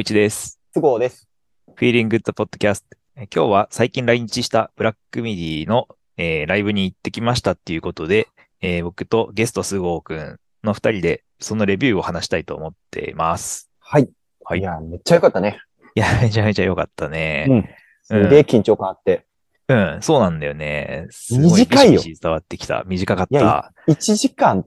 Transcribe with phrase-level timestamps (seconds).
[0.00, 0.58] 陽一です。
[0.72, 1.28] 都合です。
[1.76, 2.84] Feeling Good Podcast。
[3.16, 8.28] え今日は最近来日したブラックミディの、えーライブに行ってきましたっていうことで、
[8.62, 13.70] えー僕とゲスト菅生くんの二人でそのレビューを話したいと思っています。
[13.78, 14.08] はい。
[14.42, 15.60] はいいや、めっちゃ良かったね。
[15.94, 17.46] いや、めちゃめちゃ良かったね。
[17.50, 17.68] うん。
[18.02, 19.26] すげえ緊張感あって。
[19.68, 21.08] うん、そうなんだよね。
[21.10, 22.84] すご短いよ伝わってきた。
[22.86, 23.74] 短かった。
[23.86, 24.64] 1時間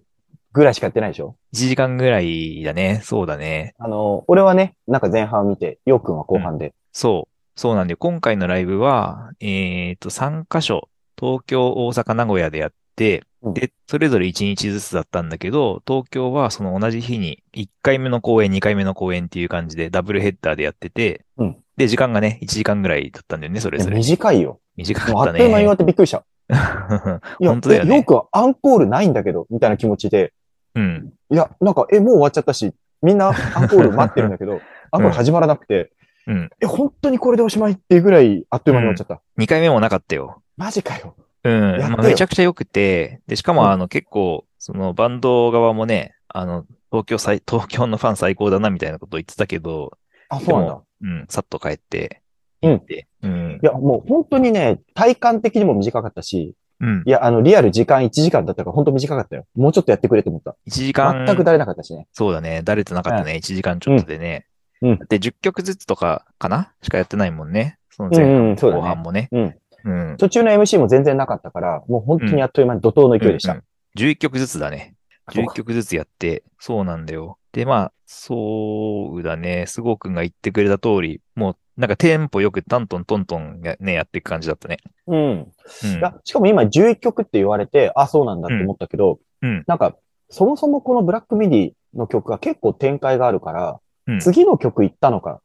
[0.53, 3.01] ぐらいしかやってないでしょ？1時間ぐらいだね。
[3.03, 3.75] そうだね。
[3.79, 6.73] あの、俺はね、なんか前半見て、ようくんは後半で。
[6.91, 7.59] そう。
[7.59, 10.89] そうなんで、今回のライブは、えっと、3カ所、
[11.19, 23.97] 東京、大阪、名古屋でやって、うんで、それぞれ1日ずつだったんだけど、東京はその同じ日に1回目の公演、2回目の公演っていう感じでダブルヘッダーでやってて、うんで、時間がね、1時間ぐらいだったんだよね、それぞれ。
[23.97, 24.59] 短いよ。
[24.75, 25.77] 短かったねっという間に終わっ。
[25.77, 26.23] てびっくりした。
[26.49, 26.53] い
[27.43, 28.05] や、本当だよねえよう。
[28.05, 30.33] くアンコールないんだけど、みたいな気持ちで。
[30.75, 31.13] うん。
[31.29, 35.91] いや、なんか、え、もう終わっちゃったし、みんなアンコール待ってるんだけど、 アンコール始まらなくて、
[36.25, 36.49] うん。
[36.61, 39.21] え、本当にこれでおしまいっていうぐらい、あっという間に終わっちゃった。
[39.41, 40.41] 2回目もなかったよ。
[40.55, 41.15] マジかよ。
[41.43, 41.77] うん。
[41.79, 49.97] まあ、めちゃくちゃ良くて、で、しかうんも、あの、結構、その、バンド側もね、あの、東京最、東京のファン最高だな、みたいなことを言ってたけど、
[50.29, 50.81] あ、そうなんだ。
[51.01, 52.21] うん、さっと帰って、
[52.61, 53.65] うん行って、うんい。
[53.65, 57.09] や、もう本当にね、体感的にも短かったし、うんい。
[57.09, 59.45] や、あの、リアル時間1時間だったから本当短かったよ。
[59.55, 60.55] もうちょっとやってくれと思った。
[60.67, 62.07] 1時間、全くだれなかったしね。
[62.11, 64.47] そうだね、だれてなかったね、1時間ちょっとでね。
[64.81, 66.73] うんで、10曲ずつとかかな？
[66.81, 67.77] しかやってないもんね。
[67.89, 69.29] そのうん前半、う後半もね。
[69.31, 69.55] うん。
[69.85, 70.17] うん。
[70.17, 73.53] 途中の MC も全然なかったから、もう本当にあっという間に怒涛の勢いでした。
[73.53, 73.63] うんうん
[73.95, 74.95] 11曲ずつだね。
[75.29, 77.37] 11そうか曲ずつやって、そうなんだよ。
[77.51, 84.77] で、まあ、そうだね、すごくんが言ってくれた通り、もう、なんかテンポよくタントントントンや,、ね、やっていく感じだったね。
[85.07, 85.17] うん。
[85.17, 85.47] うん
[85.97, 89.95] いや、しかも今11曲って言われて、あ、そうなんだって思ったけど、うんなんか、
[90.29, 95.39] そもそもこのブラックミディの曲が結構展開があるから、うん次の曲行ったのか、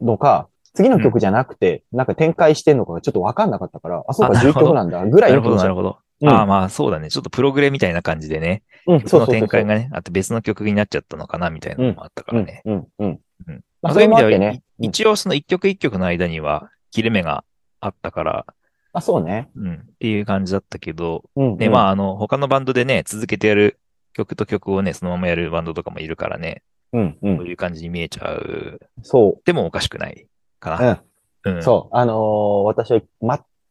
[0.00, 5.88] のか、次の曲じゃなくて、なんか展開してんのかがちょっとわかんなかったから、あ、そうか、11あなるほど曲なんだ、ぐらいなるほど、の気持ちだなるほど。
[5.88, 7.10] うんああ、まあ、そうだね。
[7.10, 8.62] ちょっとプログレみたいな感じでね。
[8.86, 9.34] うん、そうそうそうそう。
[9.34, 12.62] 展開がね、あと別の曲になっちゃったのかな、みたいなのもあったからね。
[12.64, 13.60] うん、うん、うん。
[13.82, 14.62] うんままああ、そういう意味ではね。
[14.78, 17.44] い一応その一曲一曲の間には切れ目が
[17.80, 18.46] あったから、
[18.92, 19.50] あ、そうね。
[19.56, 21.56] うん、っていう感じだったけど、うん。
[21.56, 23.78] で、うんまあ、あの、他のバンドでね、続けてやる
[24.12, 26.62] 曲と曲をね、そのままやるバンドとかもいるからね、
[26.92, 27.16] うん、う。
[27.22, 28.80] そうんいう感じに見えちゃう。
[29.02, 30.26] そでもおかしくない
[30.60, 30.82] かう。
[30.82, 31.02] な。
[31.44, 31.56] うん。
[31.56, 31.62] うん。
[31.62, 31.96] そう。
[31.96, 33.00] あのー私は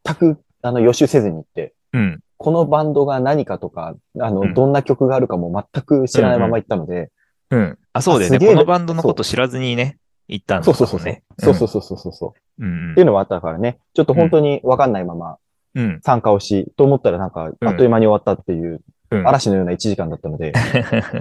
[0.05, 2.19] 全く、あの、予習せずに行って、うん。
[2.37, 7.11] このバンドが何かとか、あの、うんどんな曲があるかも全く知らないまま行ったので、
[7.51, 7.77] うん。
[7.93, 8.37] あ、そうだよね。
[8.37, 9.99] あすげえこのバンドのこと知らずにね、
[10.31, 11.21] 行ったんだそうそうそうそう。
[11.37, 12.63] そうそうそうそうそうそう。
[12.63, 12.71] うん。
[12.71, 15.37] うんっていうのはあったからね、ちょっと本当にわかんないまま
[15.75, 15.99] うん。
[16.03, 18.81] 参加をし、と思ったらなんか、あっという間に終わったっていう、
[19.11, 19.27] うん。
[19.27, 20.53] 嵐のような1時間だったので、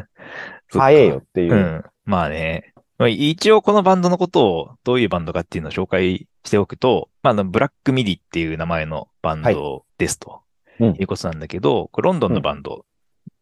[0.70, 1.56] 早えよっていうう。
[1.56, 1.84] ん。
[2.04, 2.72] まあね。
[2.98, 10.32] まあ一応このバンドのことをどういうバンドかっていうのを紹介しておくと、まあブラックミディっていう名前のバンドですと。
[10.32, 10.40] うん
[10.98, 12.86] いうことなんだけど、これロンドンのバンド。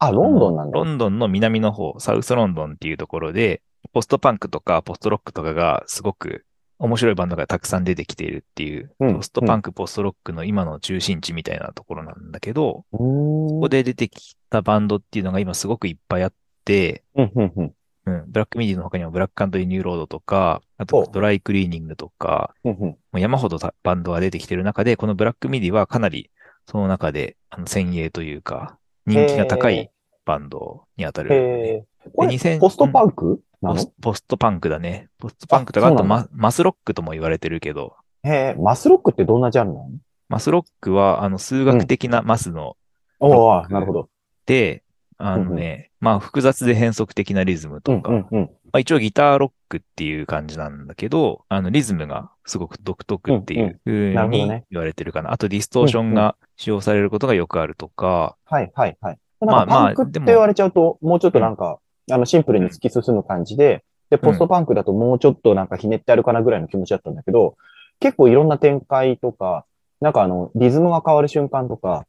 [0.01, 0.85] あ、ロンドンなんだロ。
[0.85, 3.63] ンドンの南の方、サウスロンドンっていうところで、
[3.99, 6.45] ポストパンクとかポストロックとかがすごく
[6.79, 9.17] 面白いバンドがたくさん出てきているっていう、うん。
[9.17, 13.49] ポストパンク、ポストロックの今の中心地みたいなところなんだけど、うーん。
[13.49, 16.33] ここで出てきたバンドっていうのが今すごくいっぱいあっ
[16.65, 17.73] て、うん、うん、うん。
[18.07, 22.79] うん、 black midiの他にも Black Country, New Road とか、あおと Dry Cleaning とか、うんうん。
[22.79, 26.31] もう山ほどたバンドが出てきている中で、この black midiはかなり
[26.67, 29.91] その中であの先鋭というか、人気が高い
[30.25, 32.11] バンドに当たる、へー。
[32.15, 33.43] これ2000ポストパンク？
[33.61, 35.09] ポスポストパンクだね。
[35.19, 39.91] ポストパンクとか、あとママスロックとも言われてるけど、へえ、マスロックってどんなジャンルなの？
[40.29, 42.77] マスロックはあの数学的なマスの
[43.21, 44.09] おロックおなるほど。
[44.47, 44.85] で、
[45.17, 48.51] あのね、まあ複雑で変則的なリズムうん、とか、うん、うん。
[48.71, 54.67] まあ、一応ギターロックっていう感じなんだけど、あのリズムがすごく独特っていう風になるほどね。
[54.71, 55.33] 言われてるかな。
[55.33, 59.19] あとディストーションが使用されることがよくあるとか、はい、はい、はい。
[59.41, 61.79] まあなんかパンクって言われちゃうと、もうちょっとなんか、
[62.11, 67.57] あの、シンプルに突き進む感じで、で、ポストパンクだともうちょっとなんかひねってあるかなぐらいの気持ちだったんだけど、
[68.01, 69.65] 結構いろんな展開とか、
[70.01, 72.05] なんかあの、リズムが変わる瞬間とか、うん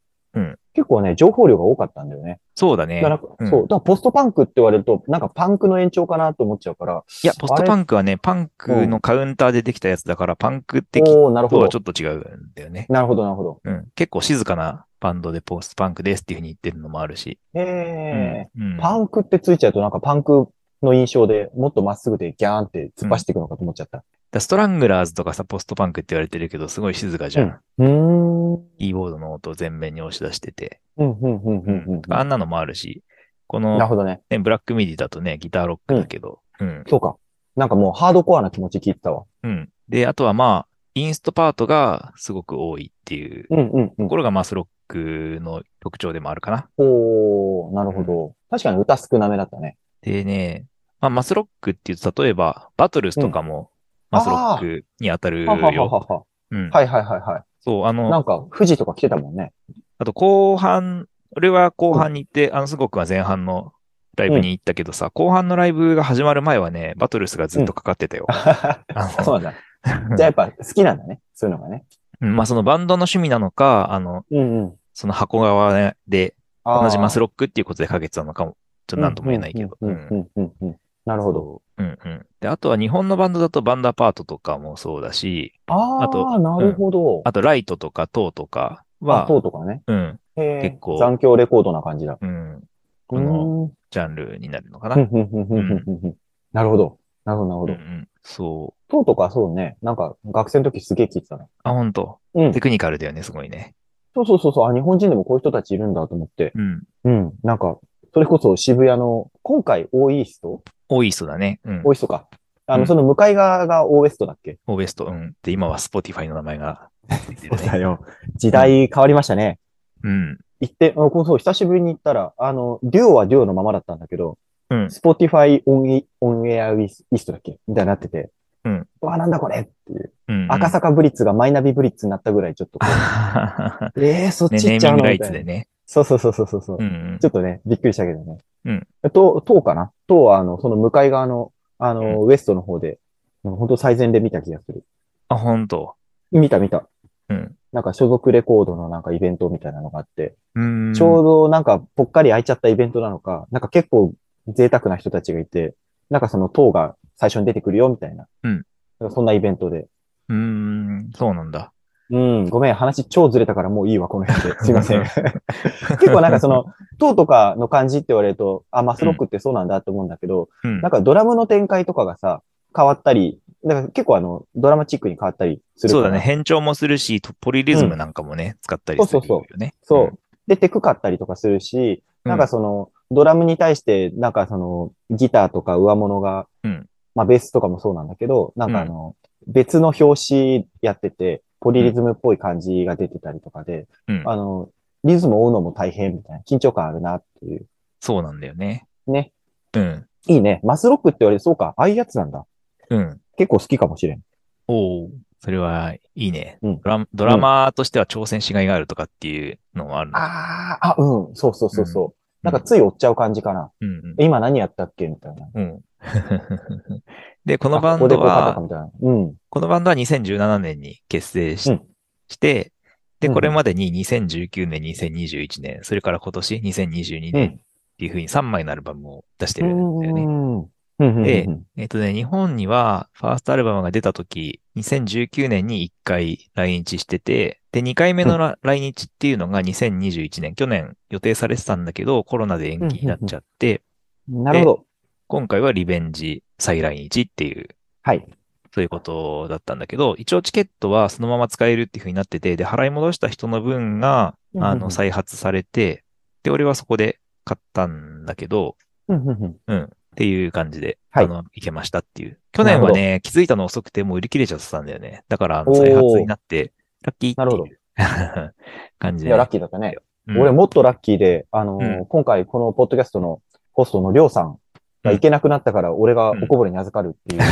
[0.80, 2.40] 結構ね、情報量が多かったんだよね。
[2.54, 3.02] そうだね。
[3.02, 3.62] だから、うんそう。
[3.64, 11.76] だからポストパンクって言われると、なんかパンクの延長かなと思っちゃうから、いや、ポストパンクはね、パンクのカウンターでできたやつだから、パンク的とはち。
[11.76, 12.86] ょっと違うんだよね。
[12.88, 13.60] なるほど、なるほど。
[13.62, 13.88] うん。
[13.94, 17.38] 結構静かなバンドでポストパンクですっていうふうに言ってるのもあるし。
[17.52, 18.78] へえ、うん。
[18.78, 20.48] パンクってついちゃうとなんかパンク
[20.82, 24.02] の印象でもっとまっすぐでギャーンって突っ走っていくのかと思っちゃった。
[24.30, 27.60] だストラングラーズとかさ、ポストパンクって言われてるけど、すごい静かじゃん。
[27.78, 28.64] うーん。
[28.78, 30.80] キーボードの音を前面に押し出してて。
[30.96, 32.02] うん、うん、うん、うん、うん。
[32.10, 33.02] あんなのもあるし、
[33.48, 34.20] この、なるほどね。
[34.30, 36.84] ね、ブラックミディだとね、ギターロックだけど、うん。
[36.86, 37.16] そうか。
[37.56, 39.24] なんかもうハードコアな気持ち聞いてたわ。
[39.42, 39.68] うん。
[39.88, 46.68] で、あとはまあ、インストパートがすごく多いっていううんうんうんところがマスロックの特徴でもあるかな。
[46.78, 48.34] おー、なるほど。
[48.50, 49.76] 確かに歌少なめだったね。
[50.02, 50.66] でね、
[51.00, 53.70] まあ、マスロックっていうと、例えば、バトルスとかも
[54.10, 55.86] マスロックに当たるはははよ。
[55.86, 56.22] はは。
[56.50, 56.70] うん。
[56.70, 57.42] はいはいはいはい。
[57.60, 59.52] そう、あの、なんか、富士とか来てたもんね。
[59.98, 63.72] あと後半、俺は後半に行って、あの、すごくは前半の
[64.16, 68.26] ライブに行ったけどさ、後半のライブが始まる前はね、バトルスがずっとかかってたよ。
[68.28, 70.16] あの そうなんだ。
[70.16, 71.20] じゃあやっぱ好きなんだね。
[71.34, 71.84] そういうのがね。
[72.20, 74.74] うんまあ、そのバンドの趣味なのか、あの、うんうん。
[74.92, 76.34] その箱側で
[76.64, 78.56] 同じマスロックっていうことでかけてたのかも、
[78.86, 79.76] ちょっとなんとも言えないけど。
[79.80, 80.76] うんうんうんうんうん。
[81.06, 81.62] なるほど。
[81.80, 82.26] そううんうん。
[82.40, 87.22] で、あとは日本のバンドだとバンダーパートとかもそうだし、ああとあ、なるほど。
[87.24, 89.82] あとライトとかトーとかあ、は、塔とかね。
[89.86, 92.18] うん、結構残響レコードな感じだ。
[92.20, 92.62] うん、
[93.06, 94.96] このジャンルになるのかな。
[94.96, 96.14] うんうんうんうんうんうん
[96.52, 96.98] なるほど。
[97.24, 97.72] なるほど、なるほど。
[97.74, 98.90] うんうん、そう。
[98.90, 99.76] toeとかそうね。
[99.82, 101.46] なんか学生の時すげえ聞いてたね。
[101.62, 102.60] あ、本当うんテ。
[102.60, 103.74] クニカルだよね、すごいね。
[104.14, 104.70] そうそうそうそう。
[104.70, 106.52] あ、日本人でもこういう人たちいるんだと思って。
[106.54, 106.82] うん。
[107.04, 107.32] うん。
[107.44, 107.78] なんか、
[108.12, 111.60] それこそ渋谷の、今回 O-EAST O-EASTだね。
[111.64, 111.78] うん。
[111.78, 112.26] O-EASTか。
[112.66, 114.58] あの、うんその向かい側が O-WESTだっけ？
[114.66, 115.06] O-WEST。
[115.06, 115.34] うん。
[115.42, 116.88] で、今は Spotify の名前が
[117.26, 117.80] ついてるね。
[117.80, 118.00] よ。
[118.36, 119.58] 時代変わりましたね。
[120.04, 120.38] うん。
[120.60, 124.38] 行って、あこうそう、久しぶりに行ったら、あの、デュオはデュオのままだったんだけど、
[124.70, 124.90] うん。
[124.90, 127.58] スポティファイオンイオンエアウィスイーストだっけ？
[127.66, 128.30] みたいになってて、
[128.64, 128.86] うん。
[129.00, 130.12] わ、なんだこれっていう。
[130.28, 130.46] うん。
[130.52, 135.38] 赤坂ブリッツがマイナビブリッツになったぐらいちょっとこう、 えー、そっね、ち行っちゃングライみたいな。
[135.38, 135.66] ツでね。
[135.92, 136.76] そうそうそうそうそうそう。
[136.78, 137.18] うん。
[137.20, 138.38] ちょっとね、びっくりしたけどね。
[138.64, 138.86] うん。
[139.10, 139.90] と、塔かな？
[140.06, 143.00] 塔は、あの、その向かい側の、あの、ウエストの方で、
[143.42, 144.84] 本当最前で見た気がする。
[145.26, 145.96] あ、本当
[146.30, 146.88] 見た見た。
[147.28, 147.56] うん。
[147.72, 150.94] なんか所属レコードのなんかイベントみたいなのがあって、うん。
[150.94, 154.14] ちょうどなんかぽっかり空いちゃったイベントなのか、なんか結構
[154.46, 155.74] 贅沢な人たちがいて、
[156.08, 158.28] なんかその塔が最初に出てくるよみたいな。
[158.44, 158.62] うん
[159.00, 159.88] なんかそんなイベントで。
[160.28, 161.72] うーん、そうなんだ。
[162.10, 164.58] うん、ごめん、話超ずれたからもういいわ、この辺で。
[164.64, 165.02] すいません。
[165.02, 166.66] 結構なんかその、
[166.98, 170.90] 塔とかの感じって言われると、あ、マスロックってそうなんだって思うんだけど、うんなん。
[170.90, 172.42] かドラムの展開とかがさ、
[172.76, 176.18] 変わったり、なんか結構あの、ドラマチックに変わったりするそうだね。
[176.18, 179.74] 変調もするし、とポリリズムなんかもね、使ったりするよね。
[179.82, 180.18] そうそうそう。
[180.48, 189.16] で、テクかったりとかするし、なんかその、ドラムに対して、なんかその、ギターとか上物が、うんまあベースとかもそうなんだけど、なんかあの、
[189.46, 194.22] 別の表紙やってて、ポリリズムっぽい感じが出てたりとかで、うん。
[194.26, 194.70] あの、
[195.04, 197.66] リズムを追うのも大変みたいな、緊張感あるなっていう。
[198.00, 198.86] そうなんだよね。
[199.06, 199.32] ね。
[199.74, 200.06] うん。
[200.26, 200.60] いいね。
[200.64, 202.46] マスロックって言われて、そうか、ああいうやつなんだ。
[202.90, 203.20] うん。
[203.36, 204.20] 結構好きかもしれん。
[204.66, 205.10] おお、
[205.40, 206.58] それはいいね。
[206.62, 210.18] うんドラドラマーとしては挑戦しがいがあるとかっていうのもあるの。
[210.18, 212.04] ああ、あ、うん、そうそうそうそう。
[212.06, 213.70] うんなんかつい追っちゃう感じかな。
[213.82, 215.46] うんうんえ今何やったっけみたいな。
[215.54, 215.80] うん。
[217.44, 218.54] で、このあバンドは。
[218.54, 221.82] このバンドは2017年に結成し,、うん
[222.28, 222.72] して、
[223.20, 223.34] で、うん。
[223.34, 227.60] これまでに2019年、2021年、それから今年2022年っ
[227.98, 230.20] ていう風に3枚のアルバムを出してるんだよね。
[230.20, 243.80] でうんえっとね、日本には、ファーストアルバムが出た時、2019年に1回来日してて、で、2回目のら来日っていうのが2021年、去年予定されてたんだけど、コロナで延期になっちゃって、
[244.28, 244.84] なるほど。
[245.30, 247.68] 今回はリベンジ再来日っていう、
[248.02, 248.26] はい。
[248.74, 256.02] そういうことだったんだけど、一応チケットはそのまま使えるっていう風になってて、で、払い戻した人の分が、あの、再発されて、
[256.42, 259.84] で、俺はそこで買ったんだけど、うん。
[259.84, 262.40] っていう感じで、はいあの、行けましたっていう。
[262.50, 265.22] 去年はね、気づいたの遅くてもう売り切れちゃってたんだよね。
[265.28, 266.72] だから、再発になって、
[267.02, 267.78] ラッキーってなるほいう
[268.98, 269.28] 感じで。
[269.28, 269.94] いや、ラッキーだったね。
[270.26, 273.40] うん俺もっとラッキーで、あのーうん今回このポッドキャストの
[273.72, 274.58] ホストのりょうさんが
[275.02, 277.42] 行けなくなったから、俺がおこぼれに預かるっていう、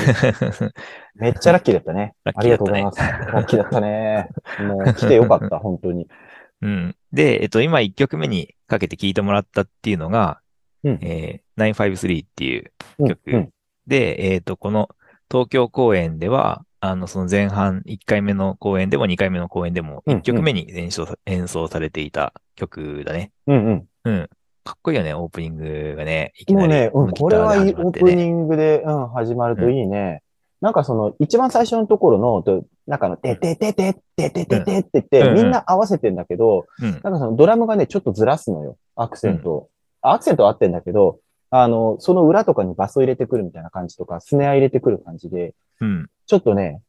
[1.16, 2.14] めっちゃラッキーだったね。
[2.24, 3.00] ありがとうございます。
[3.00, 4.28] ラッキーだったね。
[4.60, 6.06] もう来てよかった、 本当に。
[6.60, 6.96] うん。
[7.12, 10.40] で、えっと、今1曲目にかけて聴いてもらったっていうのが、
[10.84, 13.48] うんえー、953っていううん曲うん
[13.86, 14.90] で、えっと、この
[15.30, 23.32] 東京公演では、あの、その前半1回目の公演でも2回目の公演でもうん1曲目に演奏さ演奏されていた曲だね。
[23.46, 23.86] うんうん。
[24.04, 24.30] うん。
[24.68, 26.32] かっこいいよね、オープニングがね。
[26.36, 28.36] いきなりもうね、うん、これはいいオープニグ。
[28.36, 30.22] ングで、うん、始まるといいね。
[30.60, 36.90] なんかその、一番最初のところの、となんかあの、てててて、ててててって言って、みんな合わせてんだけど、うん。
[36.90, 38.76] なんかそのドラムがね、ちょっとずらすのよ。
[38.94, 39.70] アクセント
[40.02, 46.10] アクセントは合ってんだけど、あの、その裏とかにバスを入れてくるみたいな感じとか、スネア入れてくる感じで、うん。
[46.26, 46.82] ちょっとね、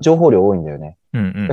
[0.00, 0.98] 情報量多いんだよね。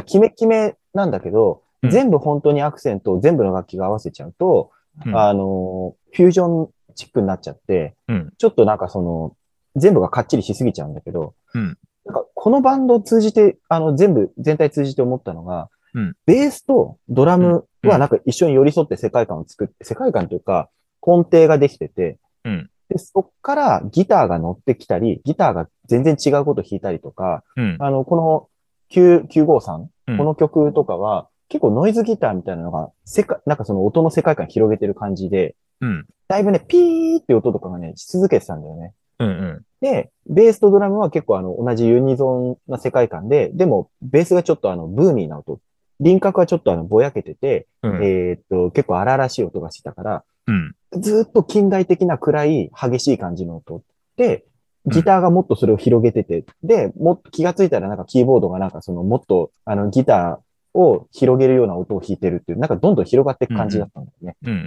[0.07, 4.71] キメキメなんだけど、うん全部本当にアクセントを全部の楽器が合わせちゃうと、
[5.05, 5.17] うん。
[5.17, 8.33] あの、フュージョンチックになっちゃって、うん。
[8.37, 9.35] ちょっとなんかその、
[9.75, 11.77] 全部がかっちりしすぎちゃうんだけど、うん。
[12.05, 16.15] なんかこのバンドを通じて、あの、全部、全体通じて思ったのが、うん。
[16.25, 20.69] ベースとドラムうんはなんか一緒に寄り添って世界観を作って、世界観というか、
[21.05, 22.69] 根底ができてて、うん。
[22.89, 27.77] で、そっからギターが乗ってきたり、ギターが全然違うこと弾いたりとか、うん。
[27.79, 28.49] あの、この
[28.91, 30.17] 9 953、うん。
[30.17, 36.05] この曲とかは、結構ノイズギターみたいなのが、世界、なんかその音の世界観広げてる感じで、うん。
[36.27, 38.93] だいぶね、ピーって音とかがね、し続けてたんだよね。
[39.19, 39.27] うん。
[39.27, 39.65] うん。
[39.81, 45.59] で、ベースとドラムは結構あの、同じユニゾンな世界観で、でも、ベースがちょっとあの、ブーミーな音。
[45.99, 48.03] 輪郭はちょっとあの、ぼやけてて、うん。
[48.03, 50.75] えーっと、結構荒々しい音がしてたから、うん。
[51.01, 53.81] ずーっと近代的な暗い、激しい感じの音
[54.17, 54.45] で、
[54.85, 60.48] ギターがもっとそれを広げてて、で、もっと気がついたらなんかキーボードがなんかそのもっとあのギター
[60.79, 64.35] を広げるような音を弾いてるっていう、なんかどんどん広がっていく感じだったんだよね。
[64.43, 64.51] うん。
[64.51, 64.57] うん。
[64.57, 64.61] う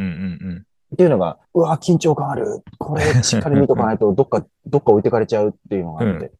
[0.54, 0.66] ん。
[0.94, 2.62] っていうのが、うわ、緊張感ある。
[2.78, 6.32] これしっかり見とかないと どっか、どっか置いてかれちゃうっていうのがあって。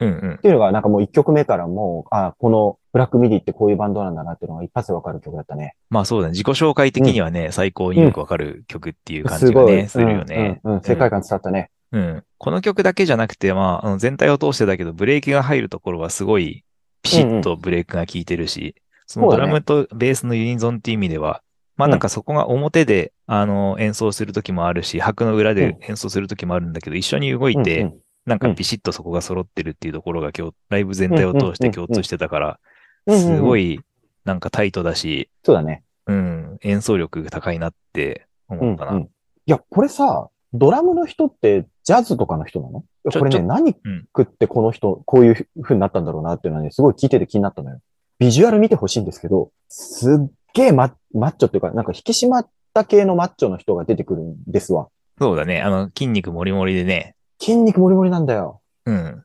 [0.00, 0.08] うん。
[0.08, 0.34] うん。
[0.36, 5.74] っていうのがなんかもう一曲目からもう、あ、このブラックミディってこういうバンドなんだなっていうのが一発でわかる曲だったね。
[5.90, 6.32] まあそうだね。
[6.32, 10.60] 自己紹介的にはね、最高によくわかる曲っていう感じがね、するよね。
[10.64, 11.70] うん、うん、世界観伝わったね。
[11.92, 12.24] うん。
[12.38, 16.64] この曲だけじゃなくて、まあ、あの全体を通してだけど、ブレーキが入るところはすごい、
[17.02, 18.74] ピシッとブレーキが効いてるし、
[19.08, 21.42] そのドラムとベースのユニゾンっていう意味では、
[21.76, 27.92] まあなんかそこが表で、あの、演奏するときもあるし、拍の裏で演奏するときもあるんだけど、一緒に動いて、
[28.26, 32.60] なんかピシッとそこが揃ってるっていうところが今日、ライブ全体を通して共通してたから、
[33.08, 33.80] すごい、
[34.24, 35.84] なんかタイトだし、そうだね。
[36.06, 38.92] うん、演奏力が高いなって思ったな。
[38.92, 39.02] うんうん。
[39.04, 39.08] い
[39.46, 42.84] や、これさ、ドラムの人ってジャズとかの人なの？
[43.10, 43.74] これね、何
[44.14, 47.80] 食ってこの人、こういう風になったんだろうなっていうのはね、すごい聞いてて気になったのよ。
[48.18, 54.88] ビジュアル見てほしいんですけど、すっげえママッチョっていうか、なんか引き締まった系のマッチョの人が出てくるんですわ。
[55.18, 55.62] そうだね。
[55.62, 57.14] あの、筋肉もりもりでね。
[57.40, 58.60] 筋肉もりもりなんだよ。
[58.86, 59.24] うん。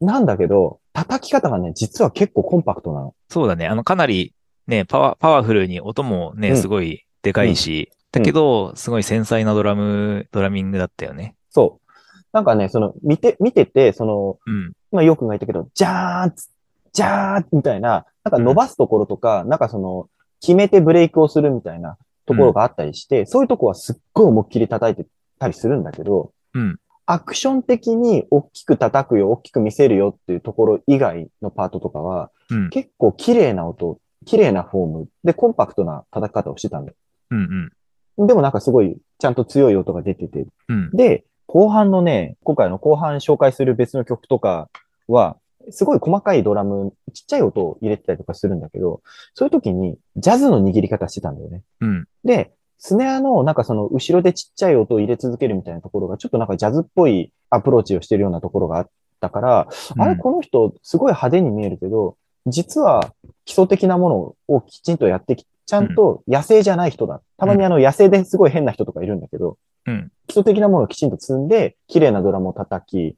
[0.00, 3.14] なんだけど、叩き方がね、実は結構コンパクトなの。
[3.28, 3.66] そうだね。
[3.66, 4.34] あの、かなり
[4.66, 11.36] ね、パワパワフルに音もね、うんすごいでかいし、だけど、すごい繊細なドラム、ドラミングだったよね。
[11.50, 11.90] そう。
[12.32, 14.72] なんかね、その、見て、見てて、その、うん。
[14.92, 16.48] まあ、よくが言ったけど、じゃーんつ
[16.92, 20.08] じゃーんみたいな、なんか伸ばすところとか、なんかその、
[20.40, 32.70] 決めてブレイクをするみたいなところがあったりして、そういうとこはすっごい思いっきり叩いてたりするんだけど、うんアクション的に大きく叩くよ、大きく見せるよっていうところ以外のパートとかは、うん。
[32.70, 36.96] 結構綺麗な音、綺麗なフォームでコンパクトな叩き方をしてたんだよ。
[37.30, 37.72] うん
[38.16, 38.26] うん。
[38.28, 40.90] でもなんかすごいちゃんと強い音が出てて、うん。
[40.92, 44.68] で、後半のね、今回の後半紹介する別の曲とか
[45.08, 45.36] は、
[45.70, 49.02] すごい細かいドラム、ちっちゃい音を入れてたりとかするんだけど、
[49.34, 51.62] そういう時にジャズの握り方してたんだよね。
[51.80, 52.08] うん。
[52.24, 58.88] で、スネアのなんかその後ろでちっちゃい音を入れ続けるみたいなところがちょっとなんかジャズっぽいアプローチをしてるようなところがあっ
[59.20, 63.12] たから、あれこの人すごい派手に見えるけど、実は
[63.44, 64.08] 基礎的なも
[64.48, 67.20] のをきちんとやってき、ちゃんと野生じゃない人だ。
[67.36, 70.10] たまにあの野生ですごい変な人とかいるんだけど、うん。
[70.26, 73.16] 基礎的なものをきちんと積んで、綺麗なドラムを叩き、で、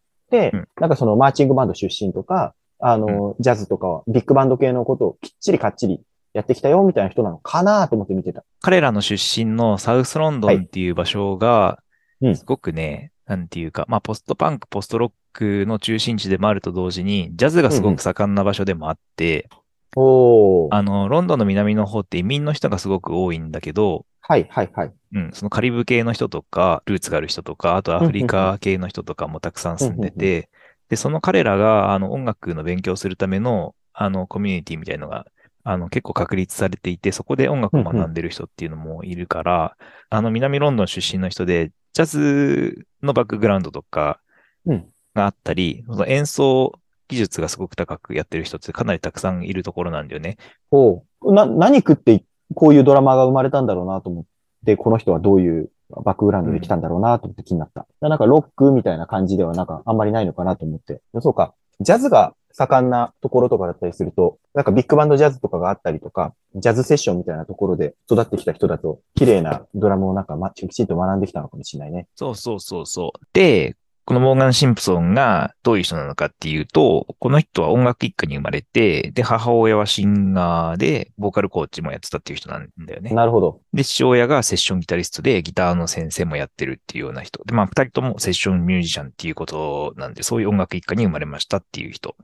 [0.53, 0.69] うん。
[0.81, 6.01] なんかそのマーチングバンド出身とか、あの、ジャズとかビッグバンド系のことをきっちりかっちり
[6.35, 8.45] やってきたよみたいな人なのかなと思って見てた。
[8.61, 11.79] 彼らの出身のサウスロンドンっていう場所が
[12.23, 19.51] うん、すごくね、なんていうか、まあ、ポストパンク、ポストロックの中心地でもあると同時に、ジャズがすごく盛んな場所でもあって、
[19.97, 20.75] おー。
[20.75, 24.93] あの、ロンドンの南の方って移民の人がすごく多いんだけど、はい、はい、はい。
[25.15, 30.49] うん、そのカリブ系の人とか、ルーツがある人とか、あとアフリカ系の人とかもたくさん住んでて、
[30.89, 35.27] で、その彼らが、あの、音楽の勉強するための、あの、コミュニティみたいのが、
[35.65, 39.77] あの、結構確立されていて、そこで音楽を学んでる人っていうのもいるから、
[40.09, 44.21] あの、南ロンドン出身の人で、ジャズのバックグラウンドとか
[44.65, 46.73] うんがあったり、その演奏
[47.13, 50.39] 技術がすごく高くやってる人ってかなりたくさんいるところなんだよね。
[50.71, 54.25] おーな、何食ってこういうドラマが生まれたんだろうなと思っ
[54.65, 57.87] て、この人はどういうバックグラウンドで来たんだろうなと思って気になった。
[58.01, 61.03] なんかロックみたいな感じではなんかあんまりないのかなと思って。
[61.21, 61.55] そうか。
[61.81, 72.07] ジャズが盛んなところとかだったりすると、なんかビッグバンドジャズとかがあったりとか、ジャズセッションみたいなところで育ってきた人だと、綺麗なドラムをなんか、ま、きちんと学んできたのかもしれないね。
[72.15, 73.27] そうそうそうそう。
[73.33, 83.11] で、このモーガン・シンプソンがどういう人なのかっていうと、この人は音楽一家に生まれて、で、母親はシンガーで、ボーカルコーチもやってたっていう人なんだよね。
[83.11, 83.61] なるほど。
[83.73, 87.45] で、父親がセッションギタリストで、ギターの先生もやってるっていうような人。
[87.45, 92.17] で、まあ、二人ともセッションミュージシャンっていうことなんで、そういう音楽一家に生まれましたっていう人。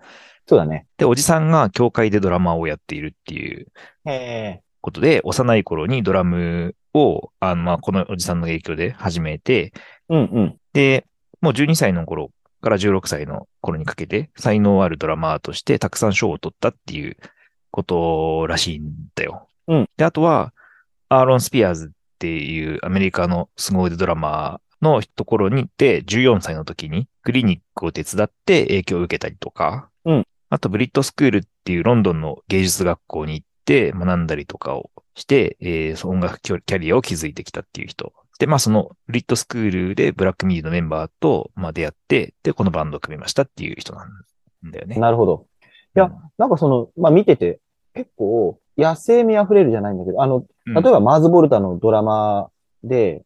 [0.47, 0.87] そうだね。
[0.97, 3.67] で、おじさんが教会でドラマーをやっているっていう
[4.07, 4.63] へえ。
[4.81, 9.73] ことで、幼い頃にドラムを、あの、まあ、このおじさんの影響で始めて、
[10.09, 10.57] うんうん。
[10.73, 11.07] で、
[11.41, 12.31] もう12歳の頃
[12.61, 17.17] から16歳の頃にかけて、才能あるドラマーとしてたくさん賞を取ったっていう
[17.71, 19.49] ことらしいんだよ。
[19.69, 20.53] うんで、あとは、
[21.09, 38.15] アーロン・スピアーズっていうアメリカの凄腕ドラマーのところに行って、14歳の時にクリニックを手伝って影響を受けたりとか、うんあと、ブリッドスクールっていうロンドンの芸術学校に行って学んだりとかをして、えー音楽キャリアを築いてきたっていう人。
[38.39, 44.97] で、まあそのブリッドスクールでブラックミーのメンバーと、まあ、出会って、で、このバンドを組みましたっていう人なんだよね。
[44.97, 45.47] なるほど。
[45.97, 47.61] いやなんかその、まあ見てて、
[47.95, 52.51] 結構、野生味溢れるじゃないんだけど、あの、うん、例えばマーズ・ボルタのドラマ
[52.85, 53.23] で、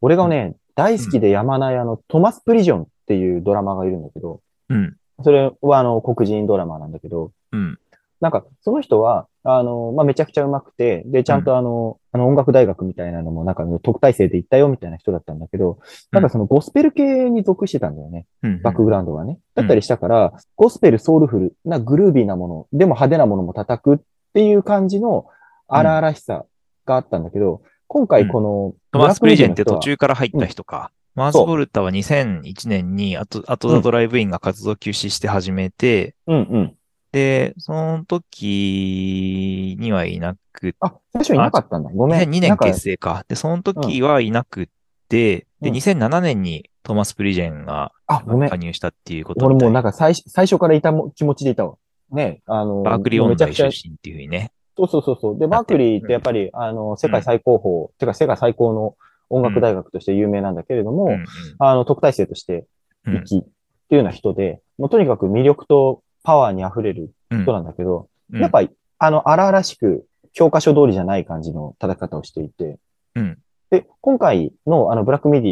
[0.00, 4.96] 俺がね、大好きで山ないあの、トマス・プリジョンっていうドラマがいるんだけど、うん。
[5.22, 7.78] それはあの、黒人ドラマなんだけど、うん。
[8.20, 15.78] なんか、その人は、あの、まあ、めちゃくちゃ上手くて、で、ちゃんとあの、あの音楽大学みたいなのも、なんか特待生で行ったよみたいな人だったんだけど、
[16.10, 18.26] なんかそのゴスペル系に属してたんだよね。
[18.42, 18.62] うん。
[18.62, 19.32] バックグラウンドがね。
[19.32, 23.98] うんだったりしたから、ゴスペル、ソウルフルなグルービーなもの、でも派手なものも叩くっ
[24.34, 25.26] ていう感じの
[25.66, 26.44] 荒々しさ
[26.84, 30.90] があったんだけど、今回この、トマス・プリジェンって途中から入った人か。
[31.14, 36.75] マーズ・ボルタは2001年に、あと、あとザ・ドライブインが活動休止して始めて、うんうん。
[37.16, 41.88] で、その時にはいなくあ、最初いなかったんだ。
[41.94, 42.28] ごめん。
[42.28, 43.24] 2002年結成か。
[43.26, 44.66] で、その時はいなくっ
[45.08, 48.56] て、で、うん2007年にトーマス・プリジェンが加。
[48.58, 51.76] 入したっていうこと俺もうなんか最初最初からいたも気持ちでいたわ。
[52.10, 54.52] ね、あの、バークリー音大出身っていうふうにね。
[54.76, 55.38] そうそうそうそう。
[55.38, 58.94] で、バークリーってやっぱり、あの、世界最高峰、てか世界最高の
[59.30, 61.24] 音楽大学として有名なんだけれども、うんうん
[61.60, 62.66] あの、特待生として
[63.06, 63.50] うん行きってい
[63.92, 67.42] うような人で、もうとにかく魅力とパワーに溢れるうん。
[67.44, 68.40] 人なんだけど、うん。
[68.40, 72.78] やっぱり、あの、荒々しく、教科書通りじゃない感じの叩き方をしていて、
[73.14, 73.38] うん。
[73.70, 75.48] で、今回のあの、ブラックミデ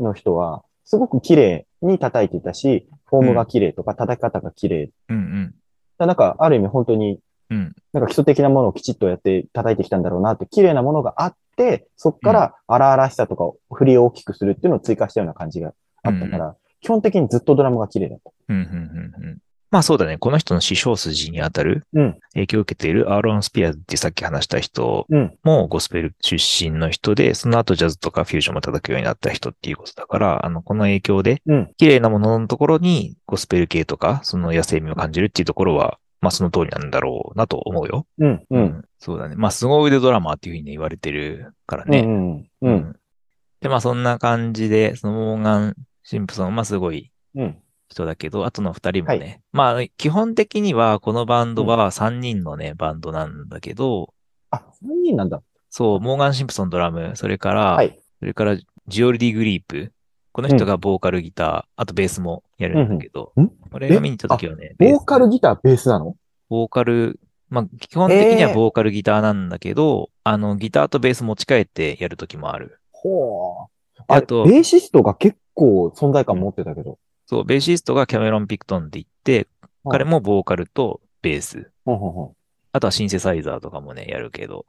[0.00, 4.90] ィの人は、すごく綺麗に叩いていたし、フォームが綺麗とか叩き方が綺麗。
[5.08, 5.20] うんう
[6.04, 6.06] ん。
[6.06, 7.76] なんか、ある意味本当にうん。
[7.92, 18.32] なんか基礎的なものをきちっとやって叩いてきたんだろうなって、綺麗なものがあって、そこから荒々しさとかを振りを大きくするっていうのを追加したような感じがあったから、基本的にずっとドラムが綺麗だった。
[18.48, 18.66] うんうんう
[19.22, 19.38] んうん
[19.70, 20.16] まあそうだね。
[20.16, 22.18] この人の師匠筋にあたるうん。
[22.34, 25.36] 影響を受けているアーロン・スピアーズってさっき話した人うん。
[25.42, 31.70] もゴスペル出身の人で、その後ジャズとかフュージョンも叩くようになった人っていうことだから、あの、この影響でうん。
[31.76, 38.06] 綺麗なもののところにゴスペル系とか、その野生味を感じるっていうところは、まあその通りなんだろうなと思うよ。
[38.18, 38.44] うん。
[38.50, 38.84] うん。
[38.98, 39.36] そうだね。
[39.36, 42.00] まあ凄腕ドラマーっていうふうに言われてるからね。
[42.00, 42.36] うん。
[42.38, 42.46] う。
[42.62, 42.96] うんん
[43.60, 45.74] で、まあそんな感じで、そのモーガン・
[46.04, 47.56] シンプソン、まあすごいうん。
[47.88, 49.42] 人だけど、あとの二人もね。
[49.52, 54.12] はまあ基本的にはこのバンドは3人のね、バンドなんだけど、
[54.50, 55.42] あ、3人なんだ。
[55.70, 57.98] そう、モーガン・シンプソンドラム、それから、はい。
[58.18, 58.56] それから
[58.88, 59.92] ジオルディ・グリープ。
[60.32, 66.14] この人がボーカルギター、あとベースもやるんだけど、うんうんん俺が見に行った時はね、ボーカルギター、ベースなの？
[66.50, 67.18] ボーカル、
[67.48, 72.80] まあ、基本的にはボーカルギターなんだけど、あの、ギターとベース持ち帰ってやるときもある。
[72.92, 73.68] ほ
[73.98, 74.02] う。
[74.08, 76.98] ああとベーシストが結構存在感持ってたけど。
[77.26, 79.48] そう、ベーシストがキャメロン・ピクトンって言って、
[79.84, 81.70] うん彼もボーカルとベース。
[82.72, 84.66] あとはシンセサイザーとかもね、やるけど。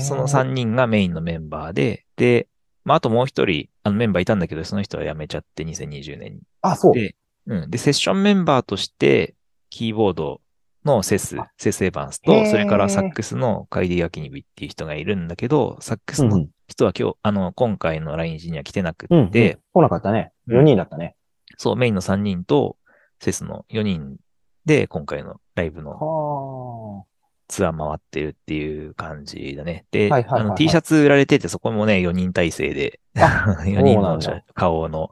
[0.00, 2.46] その3人がメインのメンバーで、で、
[2.84, 6.40] まあ、あともう一人、あのメンバーいたんだけど、その人は辞めちゃって2020年に。
[6.60, 6.92] あ、そう。
[6.92, 7.70] で、うん。
[7.70, 9.34] で、セッションメンバーとして、
[9.70, 10.42] キーボード
[10.84, 19.18] のセスあ、セス・エヴァンスと、それからサックスのカイディ・アキニビっていう人がいるんだけど、サックスのうん人は今日、あの、今回の来日には来てなくうん。
[19.20, 19.30] うん。
[19.30, 20.32] て、来なかったね。
[20.46, 21.16] うん4人だったね。
[21.60, 22.78] そう、メインの3人と、
[23.20, 24.16] セスの4人
[24.64, 27.04] で、今回のライブのは
[27.48, 29.84] ツアー回ってるっていう感じだね。
[29.90, 34.18] で、はいはいはいはいあの T シャツ売られてて、そこもね、4人体制で、 あ4人の
[34.54, 35.10] 顔の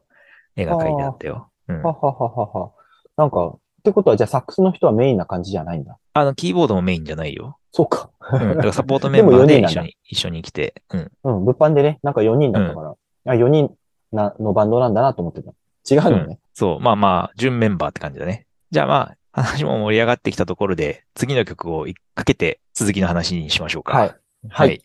[0.56, 1.50] 絵が描いてあったよ。
[1.68, 1.88] うんあ。
[1.88, 2.70] ははははは。
[3.18, 5.98] なんか、ってことは、じゃあサックスの人はメインな感じじゃないんだ。
[6.14, 7.58] あの、キーボードもメインじゃないよ。
[7.72, 8.08] そうか。
[8.32, 8.48] うん。
[8.48, 10.82] だからサポートメンバーでも4人なんだで一緒に、一緒に来て。
[10.94, 11.12] うん。
[11.24, 12.94] うん、物販でね、なんか4人だったから、
[13.26, 13.70] あ、4人
[14.12, 15.52] なのバンドなんだなと思ってた。
[15.90, 16.38] 違うのね。
[16.54, 16.80] そう。
[16.80, 18.46] まあまあ、準メンバーって感じだね。
[18.70, 18.94] じゃあま
[19.32, 23.96] あ、話も盛り上がってきたところで、次の曲をかけて続きの話にしましょうか。
[23.96, 24.14] はい。
[24.48, 24.82] はい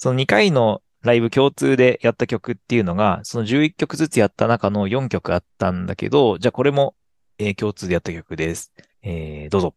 [0.00, 6.94] その2回のライブ共通でやった曲っていうのが、その11曲ずつやった中の4曲あったんだけど、じゃあこれも、
[7.38, 8.72] えー共通でやった曲です。
[9.02, 9.74] えー、どうぞ。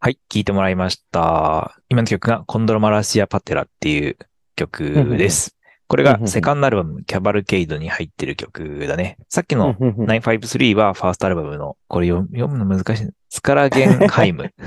[0.00, 1.76] はい、聴いてもらいました。
[1.88, 4.16] 今の曲がコンドロマラシア・パテラっていう
[4.56, 5.56] 曲です。
[5.90, 9.16] これがセカンドアルバム、 Cavalcade に入ってる曲だね。
[9.28, 13.08] さっきのうんうんうん953はファーストアルバムの、これ読読むの難しい。
[13.28, 14.54] Schlagenheim。
[14.54, 14.62] フ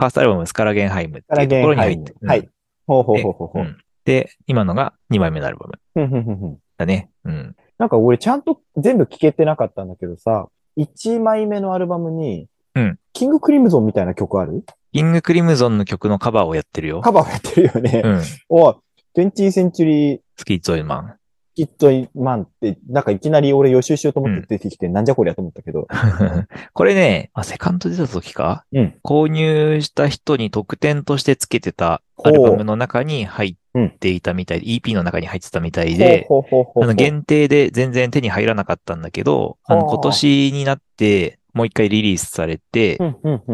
[0.00, 2.16] ァーストアルバム Schlagenheim っていうところに入ってる。
[2.26, 2.48] はい。
[2.88, 3.62] ほうほうほうほうほう。
[3.62, 6.58] うんで、今のが2枚目のアルバム。
[6.76, 7.10] だね。
[7.24, 7.54] うん。
[7.78, 14.64] なんか俺ちゃんと全部聞けてなかったんだけどさ、1枚目のアルバムに、うん King Crimson みたいな曲ある？
[14.92, 17.00] キングクリムゾンの曲のカバーをやってるよ。
[17.00, 18.02] カバーやってるよね。
[18.04, 18.22] うん。
[18.48, 18.74] お
[19.16, 21.14] 20センチュリースキッゾイマン。
[21.54, 25.86] キットイマンって、なんかいきなり俺予習しようと思って出てきて、なんじゃこりゃと思ったけど。
[26.72, 28.64] これね、あ、セカンド出た時か？
[28.72, 28.94] うん。
[29.04, 42.98] 購入した人に特典として付けてたアルバムの中に入っていたみたいで、EP の中に入ってたみたいで、あの限定で全然手に入らなかったんだけど、あの今年になってもう一回リリースされて、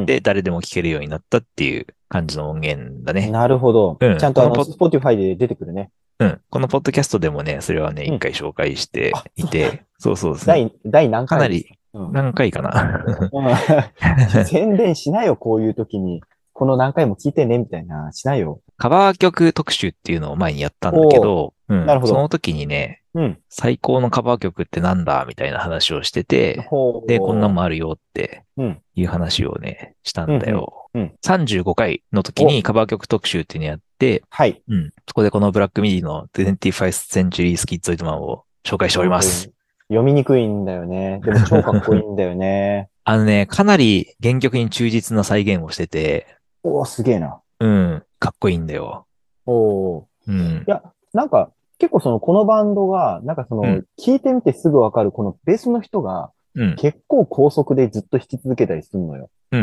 [0.07, 3.29] で、誰でも聴けるようになったっていう感じの音源だね。
[3.29, 3.97] なるほど。
[4.01, 5.91] うんちゃんとあのスポティファイで出てくるね。
[6.20, 6.40] うん。
[6.50, 10.70] このポッドキャストでもね、それはね、うん一回紹介してあいて、そうそうですね。
[10.85, 11.38] 第、第何回？
[11.38, 13.04] かなり、うん何回かな。
[13.33, 16.22] うん 宣伝しないよ、こういう時に。
[16.52, 18.11] この何回も聞いてね、みたいな。
[18.12, 18.61] しないよ。
[18.76, 23.38] カバー曲特集っていうのを前にやったんだけど、うんなるほどその時にね、うん。
[23.48, 26.68] 最高のカバー曲ってなんだみたいな話をしてて、
[27.09, 28.81] で、こんなんもあるよってうん。
[28.94, 30.59] いう話をね、したんだよ。
[30.94, 34.62] うんうんうん35回の時にカバー曲特集っていうのやって、はい。
[34.68, 39.52] うん、そこでこのブラックミディの 25th Century Schizoid Man を紹介しております。
[39.88, 41.20] 読みにくいんだよね。
[41.22, 42.88] でも超かっこいいんだよね。
[43.04, 46.26] あのね、かなり原曲に忠実な再現をしてて、
[46.62, 47.40] おー、すげえな。
[47.61, 49.07] うん、かっこいいんだよ。
[49.46, 50.04] おー。
[50.28, 50.70] うんい。
[50.70, 56.77] や、なんか、結構その、このバンドが、なんかその、うん聞いてみてすぐわかる、このベースの人が、うん。
[56.77, 59.31] 結構高速でずっと弾き続けたりするのよ。
[59.53, 59.61] うん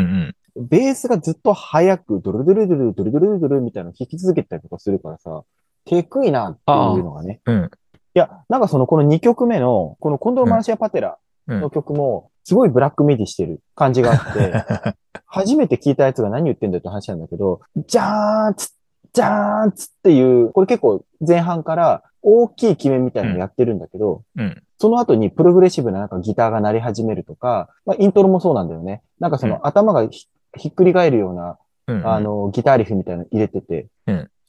[0.56, 0.68] うん。
[0.68, 5.44] ベースがずっと速く、ドルドルドルドルドルドルみたいなの弾き続けたりとかするからさ、
[5.86, 7.42] テクいなっていうのがね。
[7.46, 7.66] うん。
[7.66, 18.75] いや、なんかその、この2曲目の、このコンドロマンシア・パテラうんの曲も、すごいブラックミディしてる感じがあって、 初めて聞いたやつが何言ってんだよって話なんだけど、じゃーんつ、
[19.16, 24.62] じゃーんつっていう、これ結構前半から大きい決めみたいなのやってるんだけど、うん。
[24.78, 29.02] その後にプログレッシブななんかギターが鳴り始めるとか、まあイントロもそうなんだよね。
[29.20, 32.08] なんかその頭がひひっくり返るような、うん。
[32.08, 33.88] あの、ギターリフみたいなの入れてて。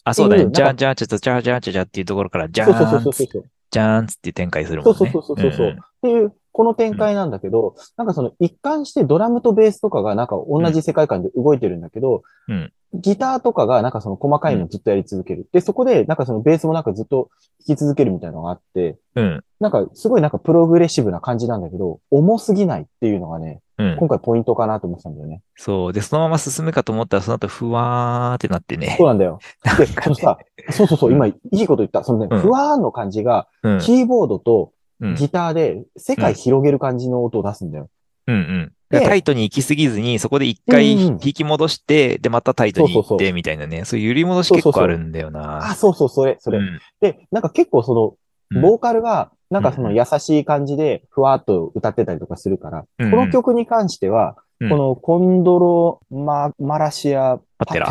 [0.03, 0.49] あ、そうだね。
[0.51, 3.45] じゃんじゃんちゃちゃじゃじゃんちゃじゃっていうところから、じゃそうそうそうーんつそうそう。
[3.71, 4.99] じゃーんつって展開するもんね。
[4.99, 15.47] そうそうそうそうそううんっていう、この展開なんだけど、なんかその一貫してドラムとベースとかがなんか同じ世界観で動いてるんだけど、うんギターとかがなんかその細かいのずっとやり続ける。
[15.53, 17.29] で、そこでなんかそのベースもなんかずっと
[17.67, 19.45] 弾き続けるみたいなのがあって、うん。
[19.61, 23.97] なんかすごいなんかプログレッシブな感じなんだけど、重すぎないっていうのがね、うん。
[23.99, 25.43] 今回ポイントかなと思ってたんだよね。
[25.57, 25.93] そう。
[25.93, 29.07] で、そのまま進むかと思ったら、その後、ふわーってなってねそう。
[29.09, 29.41] なんだよ。
[29.79, 30.39] で、そのさ、
[30.71, 32.03] そうそうそう、今いいこと言った。
[32.05, 33.79] そのね、うんふわーんの感じが、うん。
[33.81, 34.76] キーボードとうん。
[35.01, 37.89] ギターで世界広げる感じの音を出すんだよ。
[38.27, 38.73] うんうん。
[38.89, 43.85] でタイトに行き過ぎずに、そこで一回引き戻して、で、またタイトに行って、みたいなね。
[43.85, 45.71] そういう揺り戻し結構あるんだよな。
[45.71, 46.59] あ、そうそう、それ、それ。
[46.59, 57.89] うんで、なんか結構そうんの、ボーカルが、なんかそのうん優しい感じで、ふわっと歌ってたりとかするから、うんこの曲に関しては、うんこのコンドロマ、マラシアパテラ。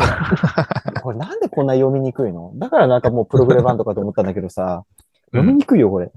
[1.00, 2.50] これなんでこんな読みにくいの？
[2.56, 4.82] だからなんかもうプログレバンドかと思ったんだけどさ、
[5.26, 6.10] 読みにくいよ、これ。